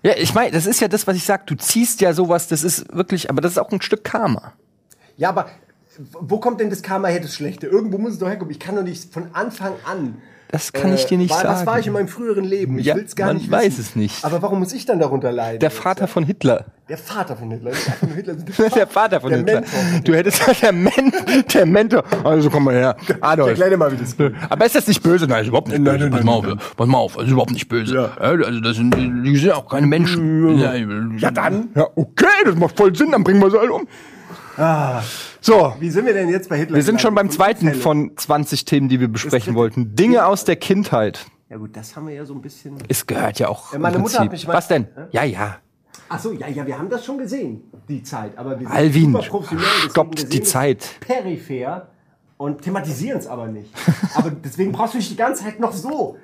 Ja, 0.03 0.13
ich 0.17 0.33
meine, 0.33 0.51
das 0.51 0.65
ist 0.65 0.81
ja 0.81 0.87
das, 0.87 1.07
was 1.07 1.15
ich 1.15 1.23
sag. 1.23 1.47
Du 1.47 1.55
ziehst 1.55 2.01
ja 2.01 2.13
sowas, 2.13 2.47
das 2.47 2.63
ist 2.63 2.93
wirklich, 2.93 3.29
aber 3.29 3.41
das 3.41 3.53
ist 3.53 3.57
auch 3.57 3.71
ein 3.71 3.81
Stück 3.81 4.03
Karma. 4.03 4.53
Ja, 5.17 5.29
aber 5.29 5.47
wo 6.19 6.39
kommt 6.39 6.59
denn 6.59 6.69
das 6.69 6.81
Karma 6.83 7.07
her, 7.07 7.21
das 7.21 7.33
Schlechte? 7.33 7.67
Irgendwo 7.67 7.97
muss 7.97 8.13
es 8.13 8.19
doch 8.19 8.27
herkommen. 8.27 8.51
Ich 8.51 8.59
kann 8.59 8.75
doch 8.75 8.83
nicht 8.83 9.11
von 9.13 9.29
Anfang 9.33 9.73
an. 9.89 10.21
Das 10.51 10.71
kann 10.71 10.93
ich 10.93 11.05
dir 11.05 11.17
nicht 11.17 11.31
war, 11.31 11.41
sagen. 11.41 11.55
Was 11.59 11.65
war 11.65 11.79
ich 11.79 11.87
in 11.87 11.93
meinem 11.93 12.07
früheren 12.07 12.43
Leben? 12.45 12.77
Ich 12.79 12.85
Ja, 12.85 12.95
will's 12.95 13.15
gar 13.15 13.27
man 13.27 13.37
nicht 13.37 13.49
weiß 13.51 13.65
wissen. 13.77 13.81
es 13.81 13.95
nicht. 13.95 14.23
Aber 14.25 14.41
warum 14.41 14.59
muss 14.59 14.71
ich 14.73 14.85
dann 14.85 14.99
darunter 14.99 15.31
leiden? 15.31 15.59
Der 15.59 15.71
Vater 15.71 16.07
von 16.07 16.23
Hitler. 16.23 16.65
Der 16.87 16.97
Vater 16.99 17.35
von 17.35 17.49
Hitler. 17.49 17.71
Hitler. 18.15 18.35
Der 18.75 18.85
Vater 18.87 19.19
von 19.19 19.29
Der 19.31 19.39
Hitler. 19.39 19.53
Mentor 19.61 19.79
von 19.79 20.03
Du 20.03 20.13
hättest 20.15 20.61
der, 20.61 20.71
Men 20.71 21.11
der 21.51 21.65
Mentor. 21.65 22.03
Also 22.23 22.49
komm 22.51 22.65
mal 22.65 22.75
her. 22.75 22.95
Adolf. 23.21 23.49
Erklär 23.49 23.69
dir 23.71 23.77
mal, 23.77 23.91
wie 23.91 23.97
das 23.97 24.15
geht. 24.15 24.33
Aber 24.49 24.65
ist 24.65 24.75
das 24.75 24.87
nicht 24.87 25.01
böse? 25.01 25.25
Nein, 25.25 25.41
ist 25.41 25.47
überhaupt 25.47 25.69
nicht 25.69 25.83
böse. 25.83 26.09
pass 26.11 26.23
mal 26.23 26.33
auf, 26.33 26.75
pass 26.77 26.87
mal 26.87 26.97
auf, 26.99 27.15
das 27.15 27.25
ist 27.25 27.31
überhaupt 27.31 27.51
nicht 27.51 27.67
böse. 27.67 27.95
Ja. 27.95 28.11
also 28.19 28.59
das 28.59 28.75
sind, 28.77 28.95
die 28.95 29.35
sind 29.37 29.51
auch 29.51 29.67
keine 29.67 29.87
Menschen. 29.87 30.59
Ja, 30.59 30.75
Ja, 30.75 31.31
dann. 31.31 31.69
Ja, 31.75 31.87
okay, 31.95 32.25
das 32.45 32.55
macht 32.55 32.77
voll 32.77 32.95
Sinn, 32.95 33.11
dann 33.11 33.23
bringen 33.23 33.41
wir 33.41 33.49
sie 33.49 33.59
alle 33.59 33.73
um. 33.73 33.87
So, 35.45 35.75
Wie 35.79 35.91
sind 35.91 36.07
wir 36.07 36.13
denn 36.15 36.27
jetzt 36.29 36.49
bei 36.49 36.57
Hitler? 36.57 36.75
wir 36.75 36.81
sind 36.81 36.99
schon 36.99 37.13
beim 37.13 37.29
zweiten 37.29 37.65
Unfälle. 37.67 37.83
von 37.83 38.11
20 38.17 38.65
Themen, 38.65 38.89
die 38.89 38.99
wir 38.99 39.07
besprechen 39.07 39.53
wollten. 39.53 39.95
Dinge 39.95 40.25
aus 40.25 40.43
der 40.43 40.55
Kindheit. 40.55 41.23
Ja 41.51 41.57
gut, 41.57 41.77
das 41.77 41.95
haben 41.95 42.07
wir 42.07 42.15
ja 42.15 42.25
so 42.25 42.33
ein 42.33 42.41
bisschen... 42.41 42.77
Es 42.87 43.05
gehört 43.05 43.37
ja 43.37 43.49
auch. 43.49 43.71
Ja, 43.71 43.77
meine 43.77 43.97
im 43.97 44.01
Mutter 44.01 44.21
hat 44.21 44.31
mich 44.31 44.47
mal- 44.47 44.55
Was 44.55 44.67
denn? 44.67 44.87
Ja, 45.11 45.23
ja. 45.23 45.57
Ach 46.09 46.17
so, 46.17 46.31
ja, 46.31 46.47
ja, 46.47 46.65
wir 46.65 46.79
haben 46.79 46.89
das 46.89 47.05
schon 47.05 47.19
gesehen, 47.19 47.61
die 47.87 48.01
Zeit. 48.01 48.35
Aber 48.39 48.59
wir 48.59 48.65
sind 48.67 48.75
Alvin, 48.75 49.11
super 49.11 49.19
professionell. 49.27 49.65
deswegen 49.75 49.91
stoppt 49.91 50.17
wir 50.17 50.29
die 50.29 50.41
Zeit. 50.41 50.89
Peripher 51.01 51.89
und 52.37 52.63
thematisieren 52.63 53.19
es 53.19 53.27
aber 53.27 53.45
nicht. 53.45 53.69
aber 54.15 54.31
deswegen 54.31 54.71
brauchst 54.71 54.95
du 54.95 54.97
nicht 54.97 55.11
die 55.11 55.15
ganze 55.15 55.43
Zeit 55.43 55.59
noch 55.59 55.73
so. 55.73 56.17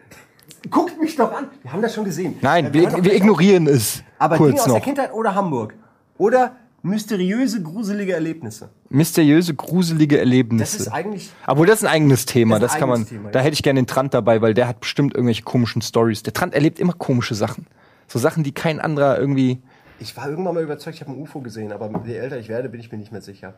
Guckt 0.72 1.00
mich 1.00 1.16
doch 1.16 1.32
an. 1.32 1.46
Wir 1.62 1.72
haben 1.72 1.84
das 1.84 1.94
schon 1.94 2.06
gesehen. 2.06 2.38
Nein, 2.42 2.66
Äh, 2.66 2.74
wir, 2.74 2.92
wir 2.92 3.02
gleich 3.04 3.18
ignorieren 3.18 3.68
es. 3.68 4.02
Aber 4.18 4.38
Dinge 4.38 4.50
kurz 4.50 4.62
aus 4.62 4.68
noch. 4.68 4.74
der 4.74 4.82
Kindheit 4.82 5.14
oder 5.14 5.36
Hamburg. 5.36 5.76
Oder 6.18 6.56
mysteriöse, 6.84 7.62
gruselige 7.62 8.14
Erlebnisse. 8.14 8.70
Mysteriöse, 8.90 9.54
gruselige 9.54 10.16
Das 10.16 10.22
Erlebnisse. 10.22 10.78
ist 10.78 10.88
eigentlich... 10.90 11.32
Obwohl, 11.48 11.68
das 11.68 11.80
ist 11.80 11.86
ein 11.86 11.92
eigenes 11.92 12.26
Thema. 12.26 12.60
Das 12.60 12.72
Das, 12.72 12.80
kann 12.80 12.90
man. 12.90 13.06
Thema, 13.06 13.30
da 13.32 13.40
ja. 13.40 13.46
hätte 13.46 13.54
ich 13.54 13.64
gerne 13.64 13.80
den 13.82 13.88
Trant 13.88 14.14
dabei, 14.14 14.42
weil 14.42 14.54
der 14.54 14.68
hat 14.68 14.80
bestimmt 14.80 15.14
irgendwelche 15.14 15.44
komischen 15.44 15.82
Stories. 15.82 16.24
Der 16.24 16.34
Trant 16.34 16.54
erlebt 16.54 16.80
immer 16.80 16.94
komische 16.94 17.36
Sachen. 17.36 17.68
So 18.08 18.20
Sachen, 18.20 18.44
die 18.44 18.52
kein 18.52 18.80
anderer 18.80 19.18
irgendwie. 19.18 19.62
Ich 20.00 20.18
war 20.18 20.30
irgendwann 20.30 20.56
mal 20.56 20.64
überzeugt, 20.64 20.96
ich 20.96 21.02
habe 21.02 21.12
ein 21.12 21.22
UFO 21.22 21.42
gesehen, 21.42 21.72
aber 21.72 21.90
je 22.06 22.16
älter 22.16 22.40
ich 22.40 22.50
werde, 22.50 22.70
bin 22.70 22.80
ich 22.80 22.92
mir 22.92 22.98
nicht 22.98 23.12
mehr 23.12 23.22
sicher, 23.22 23.54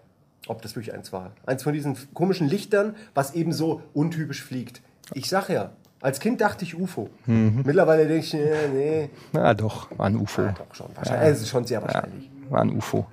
ob 0.48 0.62
das 0.62 0.76
wirklich 0.76 0.94
eins 0.94 1.14
war. 1.14 1.32
Eins 1.46 1.64
von 1.64 1.74
diesen 1.74 1.98
komischen 2.14 2.48
Lichtern, 2.50 2.96
was 3.16 3.34
eben 3.34 3.54
so 3.54 3.82
untypisch 3.94 4.44
fliegt. 4.44 4.82
Ich 5.14 5.30
sag 5.30 5.48
ja, 5.50 5.72
als 6.02 6.20
Kind 6.20 6.42
dachte 6.42 6.66
ich 6.66 6.76
UFO. 6.76 7.10
Mhm. 7.26 7.62
Mittlerweile 7.66 8.06
denke 8.08 8.26
ich, 8.26 8.34
nee, 8.34 8.68
nee. 8.74 9.10
Na 9.32 9.54
doch, 9.54 9.88
war 9.98 10.08
ein 10.08 10.18
UFO. 10.18 10.42
Doch 10.58 10.76
schon, 10.76 10.88
wahrscheinlich. 10.96 11.30
Es 11.32 11.42
ist 11.42 11.50
schon 11.50 11.66
sehr 11.66 11.82
wahrscheinlich. 11.82 12.30
War 12.50 12.62
ein 12.62 12.76
UFO. 12.76 13.06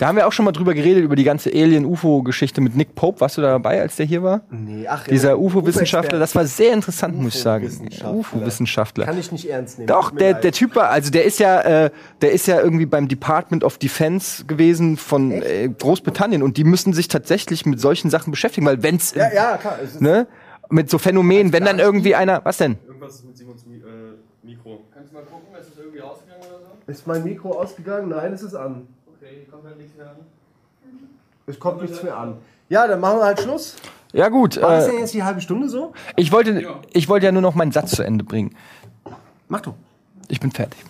Da 0.00 0.06
haben 0.06 0.16
wir 0.16 0.26
auch 0.26 0.32
schon 0.32 0.46
mal 0.46 0.52
drüber 0.52 0.72
geredet, 0.72 1.04
über 1.04 1.14
die 1.14 1.24
ganze 1.24 1.50
Alien-UFO-Geschichte 1.50 2.62
mit 2.62 2.74
Nick 2.74 2.94
Pope. 2.94 3.20
Warst 3.20 3.36
du 3.36 3.42
da 3.42 3.48
dabei, 3.48 3.82
als 3.82 3.96
der 3.96 4.06
hier 4.06 4.22
war? 4.22 4.40
Nee, 4.50 4.86
ach, 4.88 5.06
Dieser 5.06 5.30
ja, 5.30 5.36
UFO-Wissenschaftler, 5.36 6.18
das 6.18 6.34
war 6.34 6.46
sehr 6.46 6.72
interessant, 6.72 7.18
muss 7.18 7.34
ich 7.34 7.42
sagen. 7.42 7.70
UFO-Wissenschaftler. 8.02 9.04
Kann 9.04 9.18
ich 9.18 9.30
nicht 9.30 9.50
ernst 9.50 9.76
nehmen. 9.76 9.88
Doch, 9.88 10.10
der, 10.10 10.32
der 10.32 10.52
Typ 10.52 10.74
war, 10.74 10.88
also 10.88 11.10
der 11.10 11.24
ist 11.24 11.38
ja, 11.38 11.60
äh, 11.60 11.90
der 12.22 12.32
ist 12.32 12.46
ja 12.46 12.62
irgendwie 12.62 12.86
beim 12.86 13.08
Department 13.08 13.62
of 13.62 13.76
Defense 13.76 14.46
gewesen 14.46 14.96
von 14.96 15.32
äh, 15.32 15.68
Großbritannien 15.68 16.42
und 16.42 16.56
die 16.56 16.64
müssen 16.64 16.94
sich 16.94 17.08
tatsächlich 17.08 17.66
mit 17.66 17.78
solchen 17.78 18.08
Sachen 18.08 18.30
beschäftigen, 18.30 18.64
weil 18.66 18.82
wenn's, 18.82 19.14
Ja, 19.14 19.30
ja, 19.30 19.58
klar. 19.58 19.78
Es 19.84 19.96
ist, 19.96 20.00
ne, 20.00 20.26
mit 20.70 20.88
so 20.88 20.96
Phänomenen, 20.96 21.52
wenn 21.52 21.66
dann 21.66 21.78
irgendwie 21.78 22.14
einer, 22.14 22.42
was 22.42 22.56
denn? 22.56 22.78
Irgendwas 22.86 23.16
ist 23.16 23.26
mit 23.26 23.36
Simons 23.36 23.66
Mi 23.66 23.76
äh, 23.76 23.82
Mikro. 24.42 24.80
Kannst 24.94 25.10
du 25.10 25.16
mal 25.16 25.24
gucken, 25.24 25.54
ist 25.60 25.68
es 25.68 25.78
irgendwie 25.78 26.00
ausgegangen 26.00 26.40
oder 26.40 26.58
so? 26.60 26.70
Ist 26.90 27.06
mein 27.06 27.22
Mikro 27.22 27.52
ausgegangen? 27.52 28.08
Nein, 28.08 28.32
es 28.32 28.42
ist 28.42 28.54
an. 28.54 28.88
Okay, 29.06 29.46
kommt 29.48 29.64
halt 29.64 29.78
nichts 29.78 29.96
mehr 29.96 30.06
an. 30.06 30.16
Es 31.46 31.58
kommt 31.58 31.82
nichts 31.82 32.02
mehr 32.02 32.16
an. 32.16 32.36
Ja, 32.68 32.86
dann 32.86 33.00
machen 33.00 33.18
wir 33.18 33.26
halt 33.26 33.40
Schluss. 33.40 33.76
Ja 34.12 34.28
gut, 34.28 34.60
War 34.60 34.76
das 34.76 34.88
äh, 34.88 34.90
denn 34.90 35.00
jetzt 35.00 35.14
die 35.14 35.22
halbe 35.22 35.40
Stunde 35.40 35.68
so? 35.68 35.92
ich 36.16 36.32
wollte, 36.32 36.66
ich 36.92 37.08
wollte 37.08 37.26
ja 37.26 37.32
nur 37.32 37.42
noch 37.42 37.54
meinen 37.54 37.70
Satz 37.70 37.92
zu 37.92 38.02
Ende 38.02 38.24
bringen. 38.24 38.56
Mach 39.48 39.60
du. 39.60 39.74
Ich 40.28 40.40
bin 40.40 40.50
fertig. 40.50 40.80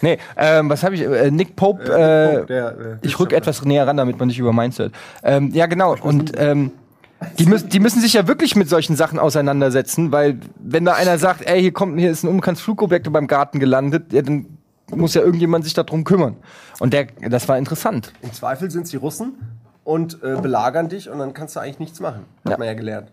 Nee, 0.00 0.18
ähm, 0.36 0.70
was 0.70 0.82
habe 0.82 0.94
ich? 0.94 1.02
Äh, 1.02 1.30
Nick 1.30 1.56
Pope. 1.56 1.84
Äh, 1.84 2.46
der, 2.46 2.68
äh, 2.68 2.96
ich 3.02 3.18
rück 3.18 3.32
etwas 3.32 3.62
näher 3.64 3.86
ran, 3.86 3.98
damit 3.98 4.18
man 4.18 4.28
nicht 4.28 4.38
über 4.38 4.52
meins 4.52 4.78
hört. 4.78 4.92
Ähm, 5.22 5.50
ja, 5.52 5.66
genau. 5.66 5.94
Und 6.00 6.32
ähm, 6.36 6.72
die, 7.38 7.46
müssen, 7.46 7.68
die 7.68 7.80
müssen 7.80 8.00
sich 8.00 8.14
ja 8.14 8.26
wirklich 8.26 8.56
mit 8.56 8.68
solchen 8.68 8.96
Sachen 8.96 9.18
auseinandersetzen, 9.18 10.10
weil 10.10 10.38
wenn 10.58 10.86
da 10.86 10.94
einer 10.94 11.18
sagt, 11.18 11.46
ey, 11.46 11.60
hier 11.60 11.72
kommt, 11.72 11.98
hier 11.98 12.10
ist 12.10 12.24
ein 12.24 12.28
unbekanntes 12.28 12.62
Flugobjekt 12.62 13.10
beim 13.12 13.26
Garten 13.26 13.60
gelandet, 13.60 14.12
ja, 14.12 14.22
dann 14.22 14.53
muss 14.90 15.14
ja 15.14 15.22
irgendjemand 15.22 15.64
sich 15.64 15.74
darum 15.74 16.04
kümmern. 16.04 16.36
Und 16.80 16.92
der, 16.92 17.06
das 17.28 17.48
war 17.48 17.58
interessant. 17.58 18.12
Im 18.22 18.32
Zweifel 18.32 18.70
sind 18.70 18.82
es 18.82 18.90
die 18.90 18.96
Russen 18.96 19.34
und 19.84 20.22
äh, 20.22 20.36
belagern 20.40 20.88
dich 20.88 21.08
und 21.08 21.18
dann 21.18 21.32
kannst 21.34 21.56
du 21.56 21.60
eigentlich 21.60 21.78
nichts 21.78 22.00
machen. 22.00 22.24
Hat 22.44 22.52
Ja. 22.52 22.58
man 22.58 22.66
ja 22.66 22.74
gelernt. 22.74 23.10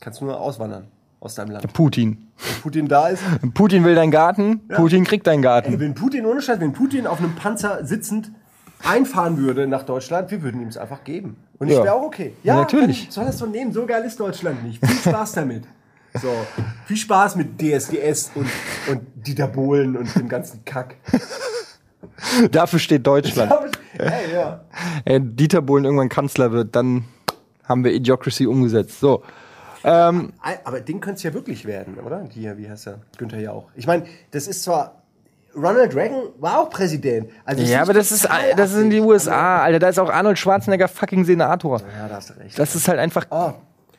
Kannst 0.00 0.20
nur 0.22 0.38
auswandern 0.38 0.84
aus 1.20 1.34
deinem 1.34 1.50
Land. 1.52 1.72
Putin. 1.72 2.28
Wenn 2.36 2.62
Putin 2.62 2.88
da 2.88 3.08
ist. 3.08 3.22
Putin 3.54 3.84
will 3.84 3.94
deinen 3.94 4.10
Garten, 4.10 4.60
Putin 4.68 5.04
kriegt 5.04 5.26
deinen 5.26 5.38
Ey, 5.38 5.42
Garten. 5.44 5.80
wenn 5.80 5.94
Putin 5.94 6.26
ohne 6.26 6.42
Scheiß, 6.42 6.60
wenn 6.60 6.72
Putin 6.72 7.06
auf 7.06 7.18
einem 7.18 7.34
Panzer 7.34 7.84
sitzend 7.86 8.30
einfahren 8.84 9.38
würde 9.38 9.66
nach 9.66 9.84
Deutschland, 9.84 10.30
wir 10.30 10.42
würden 10.42 10.60
ihm 10.60 10.68
es 10.68 10.76
einfach 10.76 11.02
geben. 11.04 11.36
Und 11.58 11.68
ich 11.68 11.76
Ja. 11.76 11.84
wäre 11.84 11.94
auch 11.94 12.02
okay. 12.02 12.34
Ja, 12.42 12.56
natürlich. 12.56 13.06
Soll 13.10 13.24
das 13.24 13.38
so 13.38 13.46
nehmen? 13.46 13.72
So 13.72 13.86
geil 13.86 14.04
ist 14.04 14.20
Deutschland 14.20 14.62
nicht. 14.64 14.84
Viel 14.84 15.12
Spaß 15.12 15.32
damit. 15.34 15.64
So, 16.20 16.32
viel 16.86 16.96
Spaß 16.96 17.36
mit 17.36 17.60
DSDS 17.60 18.32
und, 18.34 18.48
und 18.88 19.00
Dieter 19.14 19.48
Bohlen 19.48 19.96
und 19.96 20.14
dem 20.14 20.28
ganzen 20.28 20.64
Kack. 20.64 20.96
Dafür 22.50 22.78
steht 22.78 23.06
Deutschland. 23.06 23.52
Ey, 23.98 24.32
ja. 24.32 24.60
Ey, 25.04 25.20
Dieter 25.20 25.62
Bohlen 25.62 25.84
irgendwann 25.84 26.08
Kanzler 26.08 26.52
wird, 26.52 26.74
dann 26.76 27.04
haben 27.64 27.84
wir 27.84 27.92
Idiocracy 27.92 28.46
umgesetzt. 28.46 29.00
So. 29.00 29.22
Ähm, 29.84 30.32
Aber 30.64 30.80
den 30.80 31.00
könnte 31.00 31.18
es 31.18 31.22
ja 31.22 31.34
wirklich 31.34 31.64
werden, 31.64 31.98
oder? 31.98 32.24
Hier, 32.30 32.58
wie 32.58 32.68
heißt 32.68 32.88
er? 32.88 33.00
Günther 33.18 33.40
Jauch. 33.40 33.70
Ich 33.74 33.86
meine, 33.86 34.04
das 34.30 34.46
ist 34.48 34.62
zwar. 34.62 35.02
Ronald 35.54 35.94
Reagan 35.94 36.20
war 36.38 36.60
auch 36.60 36.68
Präsident. 36.68 37.30
Also 37.46 37.62
ja, 37.62 37.80
aber 37.80 37.94
das 37.94 38.12
ist, 38.12 38.28
das 38.56 38.72
ist 38.72 38.76
in 38.76 38.90
die 38.90 38.98
abwegig. 38.98 39.08
USA, 39.08 39.62
Alter. 39.62 39.78
Da 39.78 39.88
ist 39.88 39.98
auch 39.98 40.10
Arnold 40.10 40.38
Schwarzenegger 40.38 40.86
fucking 40.86 41.24
Senator. 41.24 41.80
Ja, 41.80 42.08
da 42.08 42.16
hast 42.16 42.28
du 42.28 42.34
recht. 42.34 42.58
Das 42.58 42.74
ist 42.74 42.86
halt 42.88 42.98
einfach. 42.98 43.24
Oh, 43.30 43.54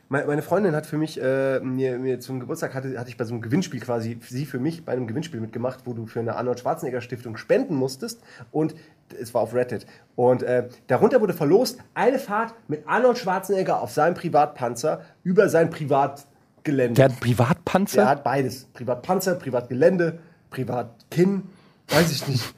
meine 0.08 0.42
Freundin 0.42 0.74
hat 0.74 0.86
für 0.86 0.96
mich, 0.96 1.20
äh, 1.20 1.60
mir, 1.60 1.98
mir 1.98 2.18
zum 2.20 2.40
Geburtstag 2.40 2.74
hatte, 2.74 2.98
hatte 2.98 3.10
ich 3.10 3.16
bei 3.16 3.24
so 3.24 3.34
einem 3.34 3.42
Gewinnspiel 3.42 3.80
quasi, 3.80 4.18
sie 4.26 4.46
für 4.46 4.58
mich 4.58 4.84
bei 4.84 4.92
einem 4.92 5.06
Gewinnspiel 5.06 5.40
mitgemacht, 5.40 5.80
wo 5.84 5.92
du 5.92 6.06
für 6.06 6.20
eine 6.20 6.36
Arnold 6.36 6.60
Schwarzenegger 6.60 7.00
Stiftung 7.00 7.36
spenden 7.36 7.74
musstest 7.74 8.22
und 8.50 8.74
es 9.20 9.34
war 9.34 9.42
auf 9.42 9.54
Reddit. 9.54 9.86
Und 10.16 10.42
äh, 10.42 10.68
darunter 10.86 11.20
wurde 11.20 11.34
verlost 11.34 11.78
eine 11.94 12.18
Fahrt 12.18 12.54
mit 12.68 12.84
Arnold 12.86 13.18
Schwarzenegger 13.18 13.82
auf 13.82 13.90
seinem 13.90 14.14
Privatpanzer 14.14 15.02
über 15.24 15.48
sein 15.48 15.70
Privatgelände. 15.70 16.94
Der 16.94 17.04
hat 17.06 17.20
Privatpanzer? 17.20 17.96
Der 17.96 18.08
hat 18.08 18.24
beides. 18.24 18.64
Privatpanzer, 18.72 19.34
Privatgelände, 19.34 20.20
Privatkinn. 20.50 21.42
Weiß 21.88 22.10
ich 22.10 22.26
nicht. 22.28 22.54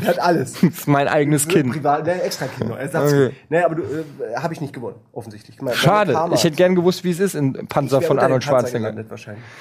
Er 0.00 0.06
hat 0.08 0.18
alles. 0.18 0.52
Das 0.54 0.62
ist 0.62 0.88
mein 0.88 1.08
eigenes 1.08 1.48
Kind. 1.48 1.72
Privat, 1.72 2.04
ne, 2.06 2.22
extra 2.22 2.46
Kino. 2.46 2.74
Er 2.74 2.88
sagt, 2.88 3.08
Okay. 3.08 3.30
nee, 3.48 3.58
aber 3.58 3.74
du, 3.74 3.82
äh, 3.82 4.36
habe 4.36 4.54
ich 4.54 4.60
nicht 4.60 4.72
gewonnen, 4.72 4.96
offensichtlich. 5.12 5.56
Guck 5.56 5.66
mal, 5.68 5.74
Schade. 5.74 6.12
Karma. 6.12 6.34
Ich 6.34 6.44
hätte 6.44 6.56
gern 6.56 6.74
gewusst, 6.74 7.04
wie 7.04 7.10
es 7.10 7.20
ist 7.20 7.34
in 7.34 7.66
Panzer 7.68 8.00
von 8.02 8.18
Arnold 8.18 8.44
Schwarzenegger. 8.44 9.08
wahrscheinlich. 9.10 9.44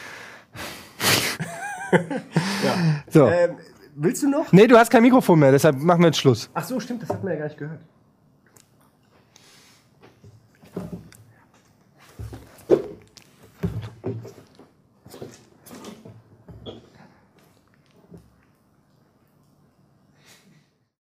So. 3.09 3.27
Ähm, 3.27 3.55
willst 3.95 4.21
du 4.21 4.29
noch? 4.29 4.51
Nee, 4.51 4.67
du 4.67 4.77
hast 4.77 4.91
kein 4.91 5.01
Mikrofon 5.01 5.39
mehr, 5.39 5.51
deshalb 5.51 5.77
machen 5.79 6.01
wir 6.01 6.07
jetzt 6.07 6.19
Schluss. 6.19 6.47
Ach 6.53 6.63
so, 6.63 6.79
stimmt, 6.79 7.01
das 7.01 7.09
hat 7.09 7.23
man 7.23 7.33
ja 7.33 7.39
gar 7.39 7.45
nicht 7.45 7.57
gehört. 7.57 7.79